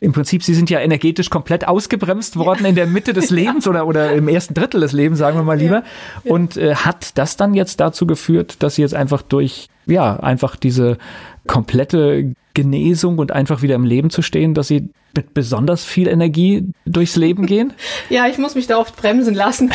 im 0.00 0.12
Prinzip, 0.12 0.42
Sie 0.42 0.54
sind 0.54 0.68
ja 0.68 0.80
energetisch 0.80 1.30
komplett 1.30 1.66
ausgebremst 1.66 2.36
worden 2.36 2.64
ja. 2.64 2.68
in 2.68 2.74
der 2.74 2.86
Mitte 2.86 3.12
des 3.12 3.30
Lebens 3.30 3.64
ja. 3.64 3.70
oder, 3.70 3.86
oder 3.86 4.12
im 4.12 4.28
ersten 4.28 4.54
Drittel 4.54 4.80
des 4.80 4.92
Lebens, 4.92 5.18
sagen 5.18 5.38
wir 5.38 5.44
mal 5.44 5.58
lieber. 5.58 5.82
Ja. 6.24 6.30
Und 6.30 6.56
äh, 6.56 6.74
hat 6.74 7.16
das 7.16 7.36
dann 7.36 7.54
jetzt 7.54 7.80
dazu 7.80 8.06
geführt, 8.06 8.62
dass 8.62 8.74
Sie 8.74 8.82
jetzt 8.82 8.94
einfach 8.94 9.22
durch, 9.22 9.68
ja, 9.86 10.16
einfach 10.20 10.56
diese 10.56 10.98
komplette 11.46 12.34
Genesung 12.52 13.18
und 13.18 13.32
einfach 13.32 13.62
wieder 13.62 13.74
im 13.74 13.84
Leben 13.84 14.10
zu 14.10 14.22
stehen, 14.22 14.54
dass 14.54 14.68
Sie 14.68 14.90
mit 15.16 15.32
besonders 15.32 15.84
viel 15.84 16.08
Energie 16.08 16.66
durchs 16.84 17.16
Leben 17.16 17.46
gehen? 17.46 17.72
ja, 18.10 18.26
ich 18.26 18.36
muss 18.36 18.54
mich 18.54 18.66
da 18.66 18.78
oft 18.78 18.96
bremsen 18.96 19.34
lassen. 19.34 19.70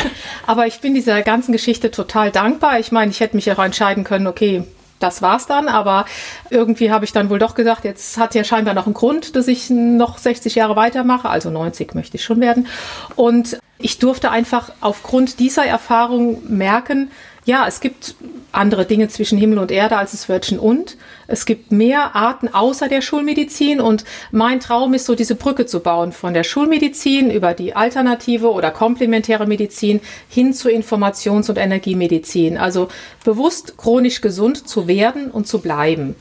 Aber 0.46 0.66
ich 0.66 0.80
bin 0.80 0.94
dieser 0.94 1.22
ganzen 1.22 1.52
Geschichte 1.52 1.90
total 1.90 2.30
dankbar. 2.30 2.78
Ich 2.78 2.92
meine, 2.92 3.10
ich 3.10 3.20
hätte 3.20 3.36
mich 3.36 3.50
auch 3.50 3.58
entscheiden 3.58 4.04
können, 4.04 4.26
okay, 4.26 4.64
das 5.00 5.22
war's 5.22 5.46
dann. 5.46 5.68
Aber 5.68 6.04
irgendwie 6.50 6.92
habe 6.92 7.04
ich 7.04 7.12
dann 7.12 7.30
wohl 7.30 7.38
doch 7.38 7.54
gesagt, 7.54 7.84
jetzt 7.84 8.18
hat 8.18 8.34
ja 8.34 8.44
scheinbar 8.44 8.74
noch 8.74 8.86
einen 8.86 8.94
Grund, 8.94 9.34
dass 9.34 9.48
ich 9.48 9.70
noch 9.70 10.18
60 10.18 10.54
Jahre 10.54 10.76
weitermache. 10.76 11.28
Also 11.28 11.50
90 11.50 11.94
möchte 11.94 12.16
ich 12.16 12.24
schon 12.24 12.40
werden. 12.40 12.68
Und 13.16 13.58
ich 13.78 13.98
durfte 13.98 14.30
einfach 14.30 14.72
aufgrund 14.80 15.38
dieser 15.40 15.64
Erfahrung 15.64 16.42
merken, 16.48 17.10
ja, 17.50 17.66
es 17.66 17.80
gibt 17.80 18.14
andere 18.52 18.86
Dinge 18.86 19.08
zwischen 19.08 19.36
Himmel 19.36 19.58
und 19.58 19.72
Erde 19.72 19.96
als 19.96 20.12
das 20.12 20.28
Wörtchen 20.28 20.60
und. 20.60 20.96
Es 21.26 21.46
gibt 21.46 21.72
mehr 21.72 22.14
Arten 22.14 22.46
außer 22.46 22.86
der 22.86 23.00
Schulmedizin 23.00 23.80
und 23.80 24.04
mein 24.30 24.60
Traum 24.60 24.94
ist 24.94 25.06
so, 25.06 25.16
diese 25.16 25.34
Brücke 25.34 25.66
zu 25.66 25.80
bauen 25.80 26.12
von 26.12 26.32
der 26.32 26.44
Schulmedizin 26.44 27.28
über 27.28 27.52
die 27.52 27.74
alternative 27.74 28.52
oder 28.52 28.70
komplementäre 28.70 29.48
Medizin 29.48 30.00
hin 30.28 30.54
zur 30.54 30.70
Informations- 30.70 31.50
und 31.50 31.58
Energiemedizin. 31.58 32.56
Also 32.56 32.86
bewusst 33.24 33.76
chronisch 33.76 34.20
gesund 34.20 34.68
zu 34.68 34.86
werden 34.86 35.32
und 35.32 35.48
zu 35.48 35.60
bleiben. 35.60 36.14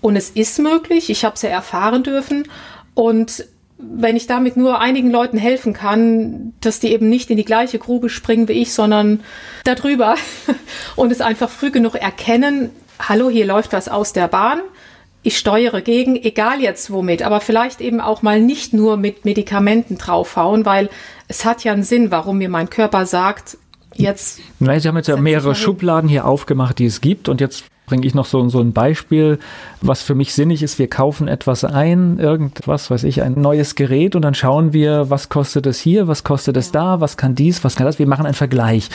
Und 0.00 0.14
es 0.14 0.30
ist 0.30 0.60
möglich, 0.60 1.10
ich 1.10 1.24
habe 1.24 1.34
es 1.34 1.42
ja 1.42 1.48
erfahren 1.48 2.04
dürfen 2.04 2.46
und 2.94 3.44
wenn 3.78 4.16
ich 4.16 4.26
damit 4.26 4.56
nur 4.56 4.80
einigen 4.80 5.10
Leuten 5.10 5.36
helfen 5.36 5.72
kann, 5.72 6.54
dass 6.60 6.80
die 6.80 6.92
eben 6.92 7.08
nicht 7.08 7.30
in 7.30 7.36
die 7.36 7.44
gleiche 7.44 7.78
Grube 7.78 8.08
springen 8.08 8.48
wie 8.48 8.54
ich, 8.54 8.72
sondern 8.72 9.20
darüber 9.64 10.14
und 10.96 11.12
es 11.12 11.20
einfach 11.20 11.50
früh 11.50 11.70
genug 11.70 11.94
erkennen, 11.94 12.70
hallo, 12.98 13.28
hier 13.28 13.46
läuft 13.46 13.72
was 13.72 13.88
aus 13.88 14.12
der 14.12 14.28
Bahn, 14.28 14.60
ich 15.22 15.38
steuere 15.38 15.82
gegen, 15.82 16.16
egal 16.16 16.60
jetzt 16.60 16.90
womit, 16.90 17.22
aber 17.22 17.40
vielleicht 17.40 17.80
eben 17.80 18.00
auch 18.00 18.22
mal 18.22 18.40
nicht 18.40 18.72
nur 18.72 18.96
mit 18.96 19.24
Medikamenten 19.24 19.98
draufhauen, 19.98 20.64
weil 20.64 20.88
es 21.28 21.44
hat 21.44 21.64
ja 21.64 21.72
einen 21.72 21.82
Sinn, 21.82 22.10
warum 22.10 22.38
mir 22.38 22.48
mein 22.48 22.70
Körper 22.70 23.06
sagt, 23.06 23.58
jetzt. 23.94 24.40
Nein, 24.60 24.80
Sie 24.80 24.88
haben 24.88 24.96
jetzt 24.96 25.08
ja 25.08 25.16
mehrere 25.16 25.54
Schubladen 25.54 26.08
hier 26.08 26.26
aufgemacht, 26.26 26.78
die 26.78 26.86
es 26.86 27.00
gibt 27.00 27.28
und 27.28 27.40
jetzt 27.40 27.64
bringe 27.86 28.06
ich 28.06 28.14
noch 28.14 28.26
so, 28.26 28.48
so 28.48 28.60
ein 28.60 28.72
Beispiel, 28.72 29.38
was 29.80 30.02
für 30.02 30.14
mich 30.14 30.34
sinnig 30.34 30.62
ist. 30.62 30.78
Wir 30.78 30.88
kaufen 30.88 31.28
etwas 31.28 31.64
ein, 31.64 32.18
irgendwas, 32.18 32.90
weiß 32.90 33.04
ich, 33.04 33.22
ein 33.22 33.40
neues 33.40 33.74
Gerät 33.74 34.16
und 34.16 34.22
dann 34.22 34.34
schauen 34.34 34.72
wir, 34.72 35.08
was 35.10 35.28
kostet 35.28 35.66
es 35.66 35.80
hier, 35.80 36.08
was 36.08 36.24
kostet 36.24 36.56
es 36.56 36.72
da, 36.72 37.00
was 37.00 37.16
kann 37.16 37.34
dies, 37.34 37.64
was 37.64 37.76
kann 37.76 37.86
das. 37.86 37.98
Wir 37.98 38.06
machen 38.06 38.26
einen 38.26 38.34
Vergleich. 38.34 38.90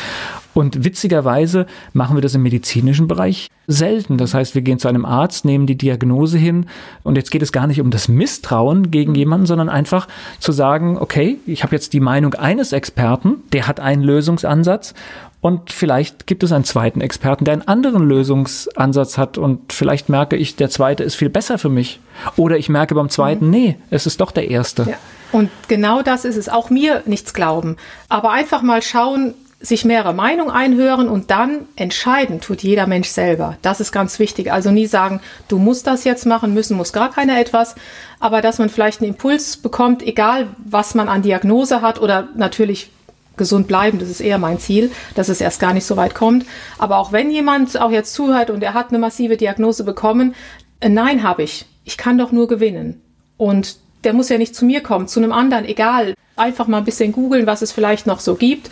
Und 0.53 0.83
witzigerweise 0.83 1.65
machen 1.93 2.17
wir 2.17 2.21
das 2.21 2.35
im 2.35 2.43
medizinischen 2.43 3.07
Bereich 3.07 3.47
selten. 3.67 4.17
Das 4.17 4.33
heißt, 4.33 4.53
wir 4.53 4.61
gehen 4.61 4.79
zu 4.79 4.89
einem 4.89 5.05
Arzt, 5.05 5.45
nehmen 5.45 5.65
die 5.65 5.77
Diagnose 5.77 6.37
hin 6.37 6.65
und 7.03 7.15
jetzt 7.15 7.31
geht 7.31 7.41
es 7.41 7.53
gar 7.53 7.67
nicht 7.67 7.79
um 7.79 7.89
das 7.89 8.09
Misstrauen 8.09 8.91
gegen 8.91 9.15
jemanden, 9.15 9.45
sondern 9.45 9.69
einfach 9.69 10.07
zu 10.39 10.51
sagen, 10.51 10.97
okay, 10.97 11.37
ich 11.45 11.63
habe 11.63 11.73
jetzt 11.73 11.93
die 11.93 12.01
Meinung 12.01 12.33
eines 12.33 12.73
Experten, 12.73 13.37
der 13.53 13.67
hat 13.67 13.79
einen 13.79 14.03
Lösungsansatz 14.03 14.93
und 15.41 15.71
vielleicht 15.71 16.27
gibt 16.27 16.43
es 16.43 16.51
einen 16.51 16.63
zweiten 16.63 17.01
Experten, 17.01 17.45
der 17.45 17.53
einen 17.53 17.67
anderen 17.67 18.07
Lösungsansatz 18.07 19.17
hat 19.17 19.39
und 19.39 19.73
vielleicht 19.73 20.07
merke 20.07 20.35
ich, 20.35 20.55
der 20.55 20.69
zweite 20.69 21.03
ist 21.03 21.15
viel 21.15 21.29
besser 21.29 21.57
für 21.57 21.69
mich. 21.69 21.99
Oder 22.37 22.57
ich 22.57 22.69
merke 22.69 22.93
beim 22.93 23.09
zweiten, 23.09 23.45
mhm. 23.45 23.51
nee, 23.51 23.77
es 23.89 24.05
ist 24.05 24.21
doch 24.21 24.31
der 24.31 24.49
erste. 24.51 24.83
Ja. 24.83 24.97
Und 25.31 25.49
genau 25.67 26.03
das 26.03 26.25
ist 26.25 26.35
es. 26.35 26.47
Auch 26.47 26.69
mir 26.69 27.01
nichts 27.05 27.33
glauben. 27.33 27.77
Aber 28.07 28.31
einfach 28.31 28.61
mal 28.61 28.83
schauen, 28.83 29.33
sich 29.61 29.85
mehrere 29.85 30.13
Meinungen 30.13 30.51
einhören 30.51 31.07
und 31.07 31.29
dann 31.29 31.67
entscheiden 31.75 32.41
tut 32.41 32.63
jeder 32.63 32.87
Mensch 32.87 33.09
selber. 33.09 33.57
Das 33.61 33.79
ist 33.79 33.91
ganz 33.91 34.17
wichtig. 34.19 34.51
Also 34.51 34.71
nie 34.71 34.87
sagen, 34.87 35.21
du 35.47 35.59
musst 35.59 35.87
das 35.87 36.03
jetzt 36.03 36.25
machen, 36.25 36.53
müssen 36.53 36.77
muss 36.77 36.93
gar 36.93 37.11
keiner 37.11 37.39
etwas, 37.39 37.75
aber 38.19 38.41
dass 38.41 38.57
man 38.57 38.69
vielleicht 38.69 39.01
einen 39.01 39.11
Impuls 39.11 39.57
bekommt, 39.57 40.01
egal 40.01 40.47
was 40.65 40.95
man 40.95 41.07
an 41.07 41.21
Diagnose 41.21 41.81
hat 41.81 42.01
oder 42.01 42.27
natürlich 42.35 42.89
gesund 43.37 43.67
bleiben, 43.67 43.99
das 43.99 44.09
ist 44.09 44.21
eher 44.21 44.37
mein 44.37 44.59
Ziel, 44.59 44.91
dass 45.15 45.29
es 45.29 45.41
erst 45.41 45.59
gar 45.59 45.73
nicht 45.73 45.85
so 45.85 45.97
weit 45.97 46.15
kommt. 46.15 46.45
Aber 46.77 46.97
auch 46.97 47.11
wenn 47.11 47.31
jemand 47.31 47.79
auch 47.79 47.91
jetzt 47.91 48.13
zuhört 48.13 48.49
und 48.49 48.63
er 48.63 48.73
hat 48.73 48.89
eine 48.89 48.99
massive 48.99 49.37
Diagnose 49.37 49.83
bekommen, 49.83 50.35
äh, 50.79 50.89
nein 50.89 51.23
habe 51.23 51.43
ich. 51.43 51.65
Ich 51.83 51.97
kann 51.97 52.17
doch 52.17 52.31
nur 52.31 52.47
gewinnen. 52.47 53.01
Und 53.37 53.77
der 54.03 54.13
muss 54.13 54.29
ja 54.29 54.37
nicht 54.37 54.55
zu 54.55 54.65
mir 54.65 54.81
kommen, 54.81 55.07
zu 55.07 55.19
einem 55.19 55.31
anderen, 55.31 55.65
egal. 55.65 56.13
Einfach 56.35 56.67
mal 56.67 56.79
ein 56.79 56.85
bisschen 56.85 57.11
googeln, 57.11 57.47
was 57.47 57.61
es 57.61 57.71
vielleicht 57.71 58.07
noch 58.07 58.19
so 58.19 58.35
gibt 58.35 58.69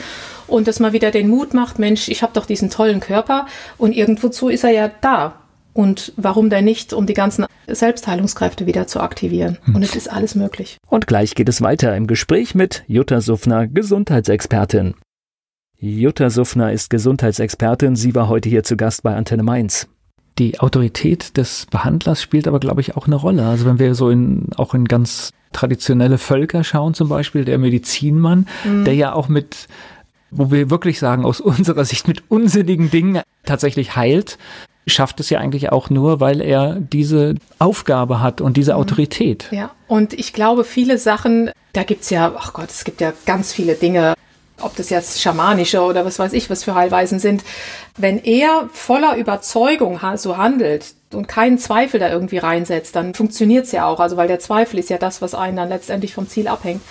und 0.50 0.68
dass 0.68 0.80
man 0.80 0.94
wieder 0.94 1.12
den 1.12 1.30
Mut 1.30 1.54
macht, 1.54 1.80
Mensch, 1.80 2.10
ich 2.10 2.24
habe 2.24 2.34
doch 2.34 2.46
diesen 2.46 2.70
tollen 2.70 3.00
Körper 3.00 3.46
und 3.78 3.94
irgendwozu 3.94 4.50
ist 4.50 4.64
er 4.64 4.72
ja 4.72 4.90
da. 5.02 5.36
Und 5.80 6.12
warum 6.18 6.50
denn 6.50 6.66
nicht, 6.66 6.92
um 6.92 7.06
die 7.06 7.14
ganzen 7.14 7.46
Selbstheilungskräfte 7.66 8.66
wieder 8.66 8.86
zu 8.88 9.00
aktivieren? 9.00 9.60
Hm. 9.64 9.76
Und 9.76 9.84
es 9.84 9.96
ist 9.96 10.12
alles 10.12 10.36
möglich. 10.36 10.76
Und 10.90 11.08
gleich 11.08 11.36
geht 11.36 11.48
es 11.48 11.62
weiter 11.62 11.96
im 11.96 12.06
Gespräch 12.06 12.54
mit 12.54 12.84
Jutta 12.88 13.22
Suffner, 13.22 13.66
Gesundheitsexpertin. 13.66 14.96
Jutta 15.78 16.32
Suffner 16.32 16.74
ist 16.74 16.90
Gesundheitsexpertin. 16.90 17.96
Sie 17.96 18.14
war 18.14 18.28
heute 18.28 18.50
hier 18.50 18.64
zu 18.64 18.76
Gast 18.76 19.04
bei 19.04 19.16
Antenne 19.16 19.44
Mainz. 19.44 19.88
Die 20.38 20.60
Autorität 20.60 21.38
des 21.38 21.66
Behandlers 21.72 22.22
spielt 22.22 22.50
aber, 22.50 22.60
glaube 22.60 22.82
ich, 22.82 22.98
auch 22.98 23.08
eine 23.08 23.16
Rolle. 23.16 23.46
Also 23.46 23.66
wenn 23.66 23.80
wir 23.80 23.96
so 23.96 24.10
in, 24.10 24.50
auch 24.58 24.74
in 24.74 24.84
ganz 24.84 25.32
traditionelle 25.54 26.18
Völker 26.18 26.66
schauen, 26.66 26.94
zum 26.94 27.08
Beispiel 27.08 27.46
der 27.46 27.58
Medizinmann, 27.58 28.50
mhm. 28.66 28.84
der 28.84 28.96
ja 28.96 29.14
auch 29.14 29.30
mit 29.30 29.70
wo 30.32 30.52
wir 30.52 30.70
wirklich 30.70 31.00
sagen, 31.00 31.26
aus 31.26 31.40
unserer 31.42 31.86
Sicht 31.86 32.08
mit 32.08 32.24
unsinnigen 32.30 32.92
Dingen 32.92 33.22
tatsächlich 33.46 33.96
heilt, 33.96 34.38
schafft 34.90 35.20
es 35.20 35.30
ja 35.30 35.40
eigentlich 35.40 35.72
auch 35.72 35.90
nur, 35.90 36.20
weil 36.20 36.42
er 36.42 36.76
diese 36.80 37.36
Aufgabe 37.60 38.22
hat 38.22 38.42
und 38.42 38.58
diese 38.58 38.74
mhm. 38.74 38.80
Autorität. 38.80 39.48
Ja, 39.52 39.72
und 39.88 40.14
ich 40.14 40.34
glaube, 40.34 40.64
viele 40.64 40.98
Sachen, 40.98 41.52
da 41.74 41.84
gibt 41.84 42.04
es 42.04 42.10
ja, 42.10 42.34
ach 42.38 42.54
Gott, 42.54 42.70
es 42.70 42.84
gibt 42.84 43.02
ja 43.02 43.14
ganz 43.26 43.54
viele 43.54 43.76
Dinge, 43.76 44.14
ob 44.62 44.76
das 44.76 44.90
jetzt 44.90 45.22
schamanische 45.22 45.82
oder 45.82 46.06
was 46.06 46.20
weiß 46.20 46.34
ich, 46.34 46.50
was 46.50 46.64
für 46.64 46.76
Heilweisen 46.76 47.20
sind. 47.20 47.44
Wenn 47.98 48.24
er 48.24 48.70
voller 48.74 49.16
Überzeugung 49.16 50.00
so 50.16 50.38
handelt 50.38 50.94
und 51.14 51.28
keinen 51.28 51.58
Zweifel 51.58 52.00
da 52.00 52.10
irgendwie 52.10 52.38
reinsetzt, 52.38 52.96
dann 52.96 53.14
funktioniert 53.14 53.66
es 53.66 53.72
ja 53.72 53.86
auch. 53.86 54.00
Also 54.00 54.18
weil 54.18 54.28
der 54.28 54.40
Zweifel 54.40 54.80
ist 54.80 54.90
ja 54.90 54.98
das, 54.98 55.22
was 55.22 55.34
einen 55.34 55.58
dann 55.58 55.70
letztendlich 55.70 56.14
vom 56.14 56.28
Ziel 56.28 56.48
abhängt. 56.48 56.82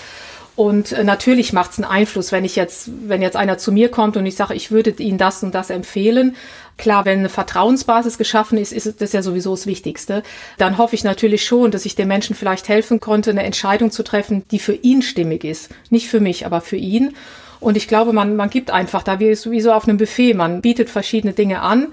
Und 0.56 0.90
äh, 0.90 1.04
natürlich 1.04 1.52
macht 1.52 1.70
es 1.70 1.78
einen 1.78 1.88
Einfluss, 1.88 2.32
wenn 2.32 2.44
ich 2.44 2.56
jetzt, 2.56 2.90
wenn 3.06 3.22
jetzt 3.22 3.36
einer 3.36 3.58
zu 3.58 3.70
mir 3.70 3.90
kommt 3.90 4.16
und 4.16 4.26
ich 4.26 4.34
sage, 4.34 4.54
ich 4.54 4.72
würde 4.72 4.90
Ihnen 4.90 5.16
das 5.16 5.44
und 5.44 5.54
das 5.54 5.70
empfehlen. 5.70 6.34
Klar, 6.78 7.04
wenn 7.04 7.18
eine 7.18 7.28
Vertrauensbasis 7.28 8.16
geschaffen 8.16 8.56
ist, 8.56 8.72
ist 8.72 9.00
das 9.00 9.12
ja 9.12 9.20
sowieso 9.20 9.50
das 9.50 9.66
Wichtigste. 9.66 10.22
Dann 10.56 10.78
hoffe 10.78 10.94
ich 10.94 11.04
natürlich 11.04 11.44
schon, 11.44 11.70
dass 11.70 11.84
ich 11.84 11.96
dem 11.96 12.08
Menschen 12.08 12.34
vielleicht 12.34 12.68
helfen 12.68 13.00
konnte, 13.00 13.30
eine 13.30 13.42
Entscheidung 13.42 13.90
zu 13.90 14.02
treffen, 14.02 14.44
die 14.50 14.60
für 14.60 14.74
ihn 14.74 15.02
stimmig 15.02 15.44
ist. 15.44 15.70
Nicht 15.90 16.08
für 16.08 16.20
mich, 16.20 16.46
aber 16.46 16.60
für 16.60 16.76
ihn. 16.76 17.14
Und 17.60 17.76
ich 17.76 17.88
glaube, 17.88 18.12
man, 18.12 18.36
man 18.36 18.48
gibt 18.48 18.70
einfach 18.70 19.02
da 19.02 19.18
wie 19.18 19.34
sowieso 19.34 19.72
auf 19.72 19.86
einem 19.86 19.98
Buffet. 19.98 20.34
Man 20.34 20.62
bietet 20.62 20.88
verschiedene 20.88 21.32
Dinge 21.32 21.60
an. 21.60 21.88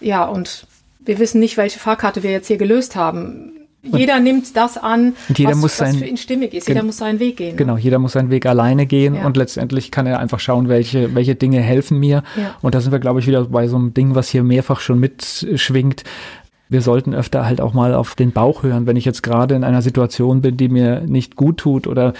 Ja, 0.00 0.26
und 0.26 0.66
wir 1.00 1.18
wissen 1.18 1.40
nicht, 1.40 1.56
welche 1.56 1.78
Fahrkarte 1.78 2.22
wir 2.22 2.30
jetzt 2.30 2.48
hier 2.48 2.58
gelöst 2.58 2.94
haben 2.94 3.57
jeder 3.96 4.20
nimmt 4.20 4.56
das 4.56 4.76
an, 4.78 5.14
was, 5.28 5.56
muss 5.56 5.76
sein, 5.76 5.92
was 5.92 5.96
für 5.96 6.06
ihn 6.06 6.16
stimmig 6.16 6.54
ist. 6.54 6.68
Jeder 6.68 6.82
muss 6.82 6.98
seinen 6.98 7.20
Weg 7.20 7.36
gehen. 7.36 7.56
Genau, 7.56 7.76
jeder 7.76 7.98
muss 7.98 8.12
seinen 8.12 8.30
Weg 8.30 8.46
alleine 8.46 8.86
gehen 8.86 9.14
ja. 9.14 9.26
und 9.26 9.36
letztendlich 9.36 9.90
kann 9.90 10.06
er 10.06 10.18
einfach 10.18 10.40
schauen, 10.40 10.68
welche, 10.68 11.14
welche 11.14 11.34
Dinge 11.34 11.60
helfen 11.60 11.98
mir. 11.98 12.22
Ja. 12.36 12.56
Und 12.62 12.74
da 12.74 12.80
sind 12.80 12.92
wir, 12.92 12.98
glaube 12.98 13.20
ich, 13.20 13.26
wieder 13.26 13.44
bei 13.44 13.68
so 13.68 13.76
einem 13.76 13.94
Ding, 13.94 14.14
was 14.14 14.28
hier 14.28 14.42
mehrfach 14.42 14.80
schon 14.80 14.98
mitschwingt. 14.98 16.04
Wir 16.68 16.82
sollten 16.82 17.14
öfter 17.14 17.46
halt 17.46 17.60
auch 17.60 17.72
mal 17.72 17.94
auf 17.94 18.14
den 18.14 18.32
Bauch 18.32 18.62
hören, 18.62 18.86
wenn 18.86 18.96
ich 18.96 19.04
jetzt 19.04 19.22
gerade 19.22 19.54
in 19.54 19.64
einer 19.64 19.82
Situation 19.82 20.42
bin, 20.42 20.56
die 20.56 20.68
mir 20.68 21.00
nicht 21.00 21.36
gut 21.36 21.58
tut 21.58 21.86
oder 21.86 22.12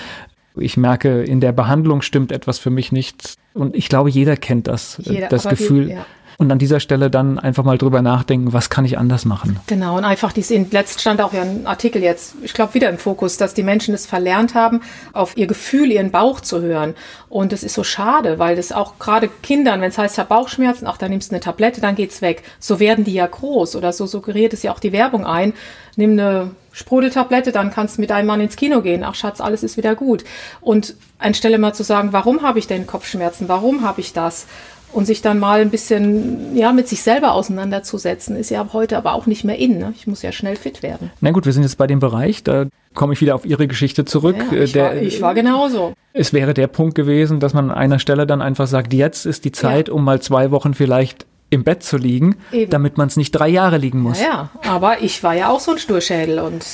ich 0.56 0.76
merke, 0.76 1.22
in 1.22 1.40
der 1.40 1.52
Behandlung 1.52 2.02
stimmt 2.02 2.32
etwas 2.32 2.58
für 2.58 2.70
mich 2.70 2.90
nicht. 2.90 3.34
Und 3.54 3.76
ich 3.76 3.88
glaube, 3.88 4.10
jeder 4.10 4.36
kennt 4.36 4.66
das, 4.66 5.00
jeder, 5.04 5.28
das 5.28 5.48
Gefühl. 5.48 5.86
Die, 5.86 5.92
ja 5.92 6.06
Und 6.40 6.52
an 6.52 6.60
dieser 6.60 6.78
Stelle 6.78 7.10
dann 7.10 7.40
einfach 7.40 7.64
mal 7.64 7.78
drüber 7.78 8.00
nachdenken, 8.00 8.52
was 8.52 8.70
kann 8.70 8.84
ich 8.84 8.96
anders 8.96 9.24
machen. 9.24 9.58
Genau, 9.66 9.96
und 9.96 10.04
einfach, 10.04 10.32
dies 10.32 10.52
in 10.52 10.70
letzt 10.70 11.00
stand 11.00 11.20
auch 11.20 11.32
ja 11.32 11.42
ein 11.42 11.66
Artikel 11.66 12.00
jetzt, 12.00 12.36
ich 12.44 12.54
glaube 12.54 12.74
wieder 12.74 12.88
im 12.88 12.96
Fokus, 12.96 13.38
dass 13.38 13.54
die 13.54 13.64
Menschen 13.64 13.92
es 13.92 14.06
verlernt 14.06 14.54
haben, 14.54 14.82
auf 15.12 15.36
ihr 15.36 15.48
Gefühl, 15.48 15.90
ihren 15.90 16.12
Bauch 16.12 16.38
zu 16.38 16.62
hören. 16.62 16.94
Und 17.28 17.50
das 17.50 17.64
ist 17.64 17.74
so 17.74 17.82
schade, 17.82 18.38
weil 18.38 18.54
das 18.54 18.70
auch 18.70 19.00
gerade 19.00 19.28
Kindern, 19.42 19.80
wenn 19.80 19.90
es 19.90 19.98
heißt, 19.98 20.16
ja 20.16 20.22
Bauchschmerzen, 20.22 20.86
ach, 20.86 20.96
dann 20.96 21.10
nimmst 21.10 21.32
du 21.32 21.34
eine 21.34 21.40
Tablette, 21.40 21.80
dann 21.80 21.96
geht's 21.96 22.22
weg. 22.22 22.44
So 22.60 22.78
werden 22.78 23.04
die 23.04 23.14
ja 23.14 23.26
groß 23.26 23.74
oder 23.74 23.92
so 23.92 24.06
suggeriert 24.06 24.52
es 24.52 24.62
ja 24.62 24.70
auch 24.70 24.78
die 24.78 24.92
Werbung 24.92 25.26
ein. 25.26 25.54
Nimm 25.96 26.12
eine 26.12 26.52
Sprudeltablette, 26.70 27.50
dann 27.50 27.72
kannst 27.72 27.96
du 27.96 28.00
mit 28.00 28.10
deinem 28.10 28.26
Mann 28.26 28.40
ins 28.40 28.54
Kino 28.54 28.80
gehen. 28.80 29.02
Ach 29.02 29.16
Schatz, 29.16 29.40
alles 29.40 29.64
ist 29.64 29.76
wieder 29.76 29.96
gut. 29.96 30.22
Und 30.60 30.94
anstelle 31.18 31.58
mal 31.58 31.74
zu 31.74 31.82
sagen, 31.82 32.12
warum 32.12 32.42
habe 32.42 32.60
ich 32.60 32.68
denn 32.68 32.86
Kopfschmerzen? 32.86 33.48
Warum 33.48 33.82
habe 33.82 34.00
ich 34.00 34.12
das? 34.12 34.46
Und 34.92 35.06
sich 35.06 35.22
dann 35.22 35.38
mal 35.38 35.60
ein 35.60 35.70
bisschen 35.70 36.56
ja 36.56 36.72
mit 36.72 36.88
sich 36.88 37.02
selber 37.02 37.32
auseinanderzusetzen, 37.32 38.36
ist 38.36 38.50
ja 38.50 38.66
heute 38.72 38.96
aber 38.96 39.12
auch 39.12 39.26
nicht 39.26 39.44
mehr 39.44 39.58
in. 39.58 39.78
Ne? 39.78 39.92
Ich 39.96 40.06
muss 40.06 40.22
ja 40.22 40.32
schnell 40.32 40.56
fit 40.56 40.82
werden. 40.82 41.10
Na 41.20 41.30
gut, 41.30 41.46
wir 41.46 41.52
sind 41.52 41.62
jetzt 41.62 41.76
bei 41.76 41.86
dem 41.86 42.00
Bereich, 42.00 42.42
da 42.42 42.66
komme 42.94 43.12
ich 43.12 43.20
wieder 43.20 43.34
auf 43.34 43.44
Ihre 43.44 43.68
Geschichte 43.68 44.04
zurück. 44.04 44.36
Ja, 44.50 44.58
ich, 44.58 44.72
der, 44.72 44.84
war, 44.84 44.96
ich 44.96 45.20
war 45.20 45.34
genauso. 45.34 45.94
Es 46.12 46.32
wäre 46.32 46.54
der 46.54 46.66
Punkt 46.66 46.94
gewesen, 46.94 47.38
dass 47.38 47.54
man 47.54 47.70
an 47.70 47.76
einer 47.76 47.98
Stelle 47.98 48.26
dann 48.26 48.42
einfach 48.42 48.66
sagt, 48.66 48.92
jetzt 48.92 49.26
ist 49.26 49.44
die 49.44 49.52
Zeit, 49.52 49.88
ja. 49.88 49.94
um 49.94 50.04
mal 50.04 50.20
zwei 50.20 50.50
Wochen 50.50 50.74
vielleicht 50.74 51.26
im 51.50 51.64
Bett 51.64 51.82
zu 51.82 51.96
liegen, 51.96 52.36
Eben. 52.52 52.70
damit 52.70 52.98
man 52.98 53.08
es 53.08 53.16
nicht 53.16 53.32
drei 53.32 53.48
Jahre 53.48 53.78
liegen 53.78 54.00
muss. 54.00 54.20
Ja, 54.20 54.50
ja, 54.64 54.70
aber 54.70 55.02
ich 55.02 55.22
war 55.22 55.34
ja 55.34 55.48
auch 55.48 55.60
so 55.60 55.72
ein 55.72 55.78
Sturschädel 55.78 56.40
und 56.40 56.64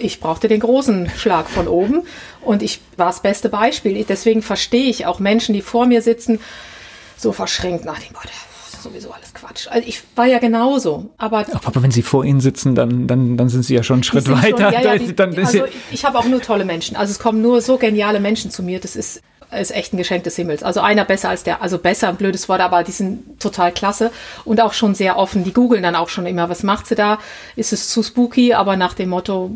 ich 0.00 0.20
brauchte 0.20 0.48
den 0.48 0.60
großen 0.60 1.08
Schlag 1.16 1.48
von 1.48 1.68
oben 1.68 2.02
und 2.40 2.62
ich 2.62 2.80
war 2.96 3.06
das 3.06 3.22
beste 3.22 3.48
Beispiel. 3.48 4.04
Deswegen 4.06 4.42
verstehe 4.42 4.90
ich 4.90 5.06
auch 5.06 5.18
Menschen, 5.18 5.54
die 5.54 5.62
vor 5.62 5.86
mir 5.86 6.02
sitzen, 6.02 6.40
so 7.22 7.32
verschränkt 7.32 7.84
nach 7.84 7.98
dem, 7.98 8.12
boah, 8.12 8.22
sowieso 8.82 9.12
alles 9.12 9.32
Quatsch. 9.32 9.68
Also 9.68 9.86
ich 9.88 10.02
war 10.16 10.26
ja 10.26 10.38
genauso. 10.38 11.10
Aber, 11.16 11.46
aber 11.64 11.82
wenn 11.82 11.90
Sie 11.90 12.02
vor 12.02 12.24
Ihnen 12.24 12.40
sitzen, 12.40 12.74
dann, 12.74 13.06
dann, 13.06 13.36
dann 13.36 13.48
sind 13.48 13.64
Sie 13.64 13.74
ja 13.74 13.82
schon 13.82 13.96
einen 13.96 14.02
Schritt 14.02 14.28
weiter. 14.28 14.72
Schon, 14.72 14.82
ja, 14.82 14.94
ja, 14.94 14.98
die, 14.98 15.14
dann 15.14 15.36
also 15.38 15.64
ich 15.90 16.04
habe 16.04 16.18
auch 16.18 16.24
nur 16.24 16.42
tolle 16.42 16.64
Menschen. 16.64 16.96
Also 16.96 17.12
es 17.12 17.18
kommen 17.18 17.40
nur 17.40 17.62
so 17.62 17.78
geniale 17.78 18.20
Menschen 18.20 18.50
zu 18.50 18.62
mir. 18.62 18.80
Das 18.80 18.96
ist 18.96 19.22
ist 19.58 19.70
echt 19.70 19.92
ein 19.92 19.98
Geschenk 19.98 20.24
des 20.24 20.36
Himmels. 20.36 20.62
Also 20.62 20.80
einer 20.80 21.04
besser 21.04 21.28
als 21.28 21.42
der, 21.42 21.60
also 21.60 21.76
besser, 21.76 22.08
ein 22.08 22.16
blödes 22.16 22.48
Wort, 22.48 22.62
aber 22.62 22.84
die 22.84 22.92
sind 22.92 23.38
total 23.38 23.70
klasse 23.70 24.10
und 24.46 24.62
auch 24.62 24.72
schon 24.72 24.94
sehr 24.94 25.18
offen. 25.18 25.44
Die 25.44 25.52
googeln 25.52 25.82
dann 25.82 25.94
auch 25.94 26.08
schon 26.08 26.24
immer, 26.24 26.48
was 26.48 26.62
macht 26.62 26.86
sie 26.86 26.94
da? 26.94 27.18
Ist 27.54 27.74
es 27.74 27.90
zu 27.90 28.02
spooky? 28.02 28.54
Aber 28.54 28.78
nach 28.78 28.94
dem 28.94 29.10
Motto, 29.10 29.50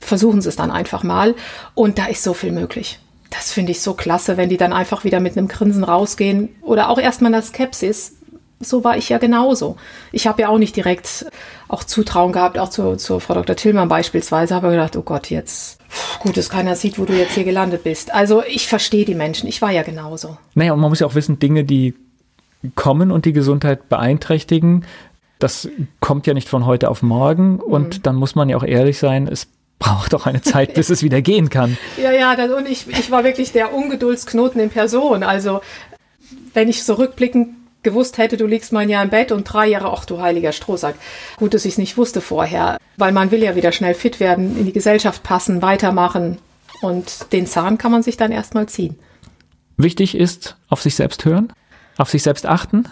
versuchen 0.00 0.40
sie 0.40 0.48
es 0.48 0.56
dann 0.56 0.70
einfach 0.70 1.02
mal. 1.02 1.34
Und 1.74 1.98
da 1.98 2.06
ist 2.06 2.22
so 2.22 2.32
viel 2.32 2.52
möglich 2.52 2.98
das 3.36 3.52
finde 3.52 3.72
ich 3.72 3.80
so 3.80 3.94
klasse, 3.94 4.36
wenn 4.36 4.48
die 4.48 4.56
dann 4.56 4.72
einfach 4.72 5.04
wieder 5.04 5.20
mit 5.20 5.36
einem 5.36 5.48
Grinsen 5.48 5.84
rausgehen 5.84 6.50
oder 6.62 6.88
auch 6.88 6.98
erstmal 6.98 7.30
in 7.30 7.34
der 7.34 7.42
Skepsis. 7.42 8.16
So 8.60 8.84
war 8.84 8.96
ich 8.96 9.08
ja 9.08 9.18
genauso. 9.18 9.76
Ich 10.12 10.26
habe 10.26 10.42
ja 10.42 10.48
auch 10.48 10.58
nicht 10.58 10.76
direkt 10.76 11.26
auch 11.68 11.84
Zutrauen 11.84 12.32
gehabt, 12.32 12.58
auch 12.58 12.70
zu, 12.70 12.96
zu 12.96 13.20
Frau 13.20 13.34
Dr. 13.34 13.56
Tillmann 13.56 13.88
beispielsweise, 13.88 14.54
habe 14.54 14.70
gedacht, 14.70 14.96
oh 14.96 15.02
Gott, 15.02 15.28
jetzt 15.28 15.80
gut, 16.20 16.36
dass 16.36 16.48
keiner 16.48 16.76
sieht, 16.76 16.98
wo 16.98 17.04
du 17.04 17.12
jetzt 17.12 17.34
hier 17.34 17.44
gelandet 17.44 17.84
bist. 17.84 18.14
Also 18.14 18.42
ich 18.44 18.68
verstehe 18.68 19.04
die 19.04 19.14
Menschen, 19.14 19.48
ich 19.48 19.60
war 19.60 19.70
ja 19.70 19.82
genauso. 19.82 20.38
Naja, 20.54 20.72
und 20.72 20.80
man 20.80 20.88
muss 20.88 21.00
ja 21.00 21.06
auch 21.06 21.14
wissen, 21.14 21.38
Dinge, 21.38 21.64
die 21.64 21.94
kommen 22.74 23.10
und 23.10 23.26
die 23.26 23.32
Gesundheit 23.32 23.88
beeinträchtigen, 23.88 24.86
das 25.38 25.68
kommt 26.00 26.26
ja 26.26 26.32
nicht 26.32 26.48
von 26.48 26.64
heute 26.64 26.88
auf 26.88 27.02
morgen. 27.02 27.60
Und 27.60 27.98
mhm. 27.98 28.02
dann 28.02 28.16
muss 28.16 28.34
man 28.34 28.48
ja 28.48 28.56
auch 28.56 28.62
ehrlich 28.62 28.98
sein, 28.98 29.28
es 29.28 29.48
braucht 29.78 30.12
doch 30.12 30.26
eine 30.26 30.40
Zeit, 30.40 30.74
bis 30.74 30.90
es 30.90 31.02
wieder 31.02 31.20
gehen 31.22 31.50
kann. 31.50 31.76
Ja, 31.96 32.12
ja, 32.12 32.36
das, 32.36 32.50
und 32.50 32.68
ich, 32.68 32.86
ich 32.88 33.10
war 33.10 33.24
wirklich 33.24 33.52
der 33.52 33.74
Ungeduldsknoten 33.74 34.60
in 34.60 34.70
Person. 34.70 35.22
Also, 35.22 35.60
wenn 36.52 36.68
ich 36.68 36.84
so 36.84 36.94
rückblickend 36.94 37.54
gewusst 37.82 38.18
hätte, 38.18 38.36
du 38.36 38.46
liegst 38.46 38.72
mal 38.72 38.80
ein 38.80 38.88
Jahr 38.88 39.04
im 39.04 39.10
Bett 39.10 39.30
und 39.30 39.44
drei 39.44 39.68
Jahre, 39.68 39.92
ach 39.92 40.04
du 40.04 40.20
heiliger 40.20 40.52
Strohsack. 40.52 40.96
Gut, 41.36 41.54
dass 41.54 41.64
ich 41.64 41.72
es 41.72 41.78
nicht 41.78 41.96
wusste 41.96 42.20
vorher, 42.20 42.78
weil 42.96 43.12
man 43.12 43.30
will 43.30 43.42
ja 43.42 43.54
wieder 43.54 43.72
schnell 43.72 43.94
fit 43.94 44.20
werden, 44.20 44.58
in 44.58 44.66
die 44.66 44.72
Gesellschaft 44.72 45.22
passen, 45.22 45.62
weitermachen 45.62 46.38
und 46.80 47.32
den 47.32 47.46
Zahn 47.46 47.78
kann 47.78 47.92
man 47.92 48.02
sich 48.02 48.16
dann 48.16 48.32
erstmal 48.32 48.68
ziehen. 48.68 48.98
Wichtig 49.76 50.16
ist, 50.16 50.56
auf 50.68 50.82
sich 50.82 50.94
selbst 50.94 51.24
hören, 51.24 51.52
auf 51.96 52.10
sich 52.10 52.22
selbst 52.22 52.46
achten, 52.46 52.88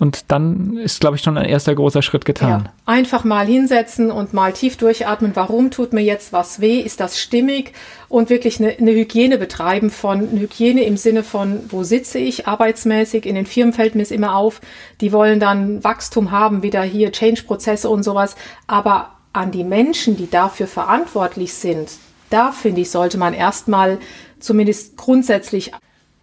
und 0.00 0.32
dann 0.32 0.76
ist, 0.76 1.00
glaube 1.00 1.14
ich, 1.14 1.22
schon 1.22 1.38
ein 1.38 1.44
erster 1.44 1.72
großer 1.72 2.02
Schritt 2.02 2.24
getan. 2.24 2.64
Ja, 2.64 2.72
einfach 2.84 3.22
mal 3.22 3.46
hinsetzen 3.46 4.10
und 4.10 4.34
mal 4.34 4.52
tief 4.52 4.76
durchatmen. 4.76 5.36
Warum 5.36 5.70
tut 5.70 5.92
mir 5.92 6.00
jetzt 6.00 6.32
was 6.32 6.60
weh? 6.60 6.80
Ist 6.80 6.98
das 6.98 7.20
stimmig? 7.20 7.72
Und 8.08 8.28
wirklich 8.28 8.58
eine, 8.58 8.76
eine 8.76 8.90
Hygiene 8.90 9.38
betreiben 9.38 9.90
von 9.90 10.32
Hygiene 10.32 10.82
im 10.82 10.96
Sinne 10.96 11.22
von, 11.22 11.60
wo 11.68 11.84
sitze 11.84 12.18
ich 12.18 12.48
arbeitsmäßig? 12.48 13.24
In 13.24 13.36
den 13.36 13.46
Firmen 13.46 13.72
fällt 13.72 13.94
mir 13.94 14.02
es 14.02 14.10
immer 14.10 14.34
auf. 14.34 14.60
Die 15.00 15.12
wollen 15.12 15.38
dann 15.38 15.84
Wachstum 15.84 16.32
haben, 16.32 16.64
wieder 16.64 16.82
hier 16.82 17.12
Change-Prozesse 17.12 17.88
und 17.88 18.02
sowas. 18.02 18.34
Aber 18.66 19.12
an 19.32 19.52
die 19.52 19.64
Menschen, 19.64 20.16
die 20.16 20.28
dafür 20.28 20.66
verantwortlich 20.66 21.54
sind, 21.54 21.92
da 22.30 22.50
finde 22.50 22.80
ich, 22.80 22.90
sollte 22.90 23.16
man 23.16 23.32
erstmal 23.32 23.98
zumindest 24.40 24.96
grundsätzlich 24.96 25.70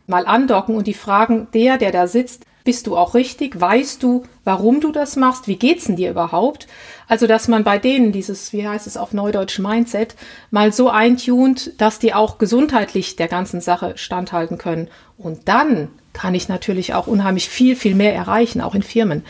mal 0.08 0.26
andocken 0.26 0.76
und 0.76 0.88
die 0.88 0.94
fragen, 0.94 1.48
der, 1.54 1.78
der 1.78 1.94
da 1.94 2.08
sitzt, 2.08 2.46
bist 2.64 2.88
du 2.88 2.96
auch 2.96 3.14
richtig? 3.14 3.60
Weißt 3.60 4.04
du, 4.04 4.24
warum 4.44 4.82
du 4.82 4.92
das 4.92 5.16
machst? 5.16 5.48
Wie 5.48 5.56
geht's 5.56 5.86
denn 5.86 5.96
dir 5.96 6.12
überhaupt? 6.12 6.68
Also, 7.08 7.28
dass 7.28 7.48
man 7.48 7.64
bei 7.64 7.78
denen 7.78 8.12
dieses, 8.12 8.54
wie 8.54 8.68
heißt 8.68 8.88
es 8.88 8.98
auf 8.98 9.14
Neudeutsch, 9.14 9.60
Mindset 9.60 10.16
mal 10.50 10.72
so 10.72 10.90
eintunt, 10.90 11.74
dass 11.80 12.00
die 12.00 12.14
auch 12.14 12.38
gesundheitlich 12.38 13.16
der 13.16 13.28
ganzen 13.28 13.62
Sache 13.62 13.94
standhalten 13.98 14.58
können. 14.58 14.88
Und 15.18 15.48
dann 15.48 15.90
kann 16.14 16.36
ich 16.36 16.50
natürlich 16.50 16.94
auch 16.94 17.08
unheimlich 17.08 17.50
viel, 17.50 17.76
viel 17.76 17.96
mehr 17.96 18.14
erreichen, 18.14 18.62
auch 18.62 18.76
in 18.76 18.84
Firmen. 18.84 19.24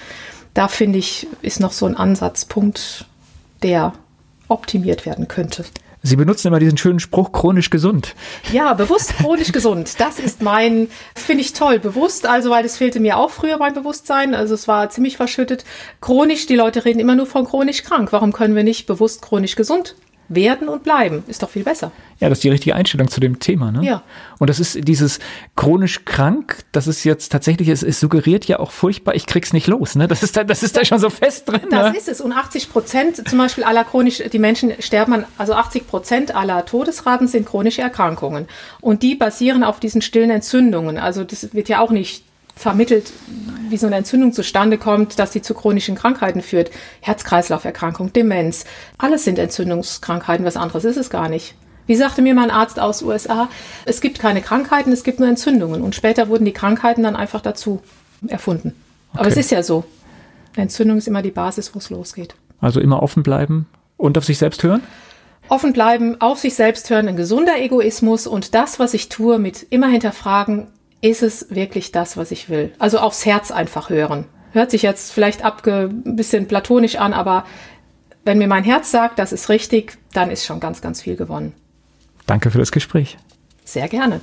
Da 0.53 0.67
finde 0.67 0.99
ich, 0.99 1.27
ist 1.41 1.59
noch 1.59 1.71
so 1.71 1.85
ein 1.85 1.95
Ansatzpunkt, 1.95 3.05
der 3.63 3.93
optimiert 4.47 5.05
werden 5.05 5.27
könnte. 5.27 5.65
Sie 6.03 6.15
benutzen 6.15 6.47
immer 6.47 6.59
diesen 6.59 6.77
schönen 6.77 6.99
Spruch 6.99 7.31
chronisch 7.31 7.69
gesund. 7.69 8.15
Ja, 8.51 8.73
bewusst 8.73 9.15
chronisch 9.17 9.51
gesund. 9.51 9.99
Das 9.99 10.17
ist 10.19 10.41
mein, 10.41 10.87
finde 11.15 11.41
ich 11.41 11.53
toll. 11.53 11.77
Bewusst, 11.77 12.25
also 12.25 12.49
weil 12.49 12.63
das 12.63 12.77
fehlte 12.77 12.99
mir 12.99 13.17
auch 13.17 13.29
früher 13.29 13.57
mein 13.59 13.73
Bewusstsein. 13.73 14.33
Also 14.33 14.55
es 14.55 14.67
war 14.67 14.89
ziemlich 14.89 15.17
verschüttet. 15.17 15.63
Chronisch, 15.99 16.47
die 16.47 16.55
Leute 16.55 16.85
reden 16.85 16.99
immer 16.99 17.15
nur 17.15 17.27
von 17.27 17.45
chronisch 17.45 17.83
krank. 17.83 18.11
Warum 18.11 18.33
können 18.33 18.55
wir 18.55 18.63
nicht 18.63 18.87
bewusst 18.87 19.21
chronisch 19.21 19.55
gesund 19.55 19.95
werden 20.35 20.69
und 20.69 20.83
bleiben. 20.83 21.23
Ist 21.27 21.43
doch 21.43 21.49
viel 21.49 21.63
besser. 21.63 21.91
Ja, 22.19 22.29
das 22.29 22.39
ist 22.39 22.43
die 22.43 22.49
richtige 22.49 22.75
Einstellung 22.75 23.09
zu 23.09 23.19
dem 23.19 23.39
Thema. 23.39 23.71
Ne? 23.71 23.83
Ja. 23.83 24.03
Und 24.39 24.49
das 24.49 24.59
ist 24.59 24.87
dieses 24.87 25.19
chronisch 25.55 26.05
krank, 26.05 26.63
das 26.71 26.87
ist 26.87 27.03
jetzt 27.03 27.31
tatsächlich, 27.31 27.67
es, 27.67 27.83
es 27.83 27.99
suggeriert 27.99 28.45
ja 28.45 28.59
auch 28.59 28.71
furchtbar, 28.71 29.15
ich 29.15 29.25
krieg's 29.25 29.53
nicht 29.53 29.67
los. 29.67 29.95
Ne? 29.95 30.07
Das, 30.07 30.23
ist 30.23 30.37
da, 30.37 30.43
das 30.43 30.63
ist 30.63 30.77
da 30.77 30.85
schon 30.85 30.99
so 30.99 31.09
fest 31.09 31.49
drin. 31.49 31.61
Das 31.69 31.91
ne? 31.91 31.97
ist 31.97 32.07
es. 32.07 32.21
Und 32.21 32.31
80 32.31 32.69
Prozent 32.71 33.29
zum 33.29 33.37
Beispiel 33.37 33.63
aller 33.63 33.83
chronisch, 33.83 34.21
die 34.31 34.39
Menschen 34.39 34.73
sterben 34.79 35.13
an, 35.13 35.25
also 35.37 35.53
80 35.53 35.87
Prozent 35.87 36.35
aller 36.35 36.65
Todesraten 36.65 37.27
sind 37.27 37.47
chronische 37.47 37.81
Erkrankungen. 37.81 38.47
Und 38.81 39.03
die 39.03 39.15
basieren 39.15 39.63
auf 39.63 39.79
diesen 39.79 40.01
stillen 40.01 40.29
Entzündungen. 40.29 40.97
Also 40.97 41.23
das 41.23 41.53
wird 41.53 41.69
ja 41.69 41.79
auch 41.79 41.91
nicht 41.91 42.23
vermittelt, 42.55 43.11
wie 43.69 43.77
so 43.77 43.87
eine 43.87 43.95
Entzündung 43.95 44.33
zustande 44.33 44.77
kommt, 44.77 45.19
dass 45.19 45.33
sie 45.33 45.41
zu 45.41 45.53
chronischen 45.53 45.95
Krankheiten 45.95 46.41
führt. 46.41 46.71
Herz-Kreislauf-Erkrankung, 47.01 48.13
Demenz. 48.13 48.65
Alles 48.97 49.23
sind 49.23 49.39
Entzündungskrankheiten, 49.39 50.45
was 50.45 50.57
anderes 50.57 50.85
ist 50.85 50.97
es 50.97 51.09
gar 51.09 51.29
nicht. 51.29 51.55
Wie 51.87 51.95
sagte 51.95 52.21
mir 52.21 52.33
mein 52.33 52.51
Arzt 52.51 52.79
aus 52.79 53.01
USA, 53.01 53.49
es 53.85 54.01
gibt 54.01 54.19
keine 54.19 54.41
Krankheiten, 54.41 54.91
es 54.91 55.03
gibt 55.03 55.19
nur 55.19 55.27
Entzündungen. 55.27 55.81
Und 55.81 55.95
später 55.95 56.29
wurden 56.29 56.45
die 56.45 56.53
Krankheiten 56.53 57.03
dann 57.03 57.15
einfach 57.15 57.41
dazu 57.41 57.81
erfunden. 58.27 58.75
Okay. 59.11 59.19
Aber 59.19 59.27
es 59.27 59.37
ist 59.37 59.51
ja 59.51 59.63
so. 59.63 59.83
Entzündung 60.55 60.97
ist 60.97 61.07
immer 61.07 61.21
die 61.21 61.31
Basis, 61.31 61.73
wo 61.73 61.79
es 61.79 61.89
losgeht. 61.89 62.35
Also 62.59 62.79
immer 62.79 63.01
offen 63.01 63.23
bleiben 63.23 63.67
und 63.97 64.17
auf 64.17 64.25
sich 64.25 64.37
selbst 64.37 64.63
hören? 64.63 64.83
Offen 65.49 65.73
bleiben, 65.73 66.21
auf 66.21 66.39
sich 66.39 66.55
selbst 66.55 66.89
hören, 66.89 67.07
ein 67.07 67.17
gesunder 67.17 67.59
Egoismus 67.59 68.27
und 68.27 68.55
das, 68.55 68.79
was 68.79 68.93
ich 68.93 69.09
tue, 69.09 69.37
mit 69.37 69.65
immer 69.69 69.87
hinterfragen, 69.87 70.67
ist 71.01 71.23
es 71.23 71.47
wirklich 71.49 71.91
das, 71.91 72.15
was 72.17 72.31
ich 72.31 72.49
will? 72.49 72.71
Also 72.79 72.99
aufs 72.99 73.25
Herz 73.25 73.51
einfach 73.51 73.89
hören. 73.89 74.25
Hört 74.53 74.71
sich 74.71 74.81
jetzt 74.81 75.11
vielleicht 75.11 75.43
abge 75.43 75.89
ein 75.91 76.15
bisschen 76.15 76.47
platonisch 76.47 76.95
an, 76.95 77.13
aber 77.13 77.45
wenn 78.23 78.37
mir 78.37 78.47
mein 78.47 78.63
Herz 78.63 78.91
sagt, 78.91 79.17
das 79.17 79.33
ist 79.33 79.49
richtig, 79.49 79.97
dann 80.13 80.29
ist 80.29 80.45
schon 80.45 80.59
ganz, 80.59 80.81
ganz 80.81 81.01
viel 81.01 81.15
gewonnen. 81.15 81.53
Danke 82.27 82.51
für 82.51 82.59
das 82.59 82.71
Gespräch. 82.71 83.17
Sehr 83.63 83.87
gerne. 83.87 84.21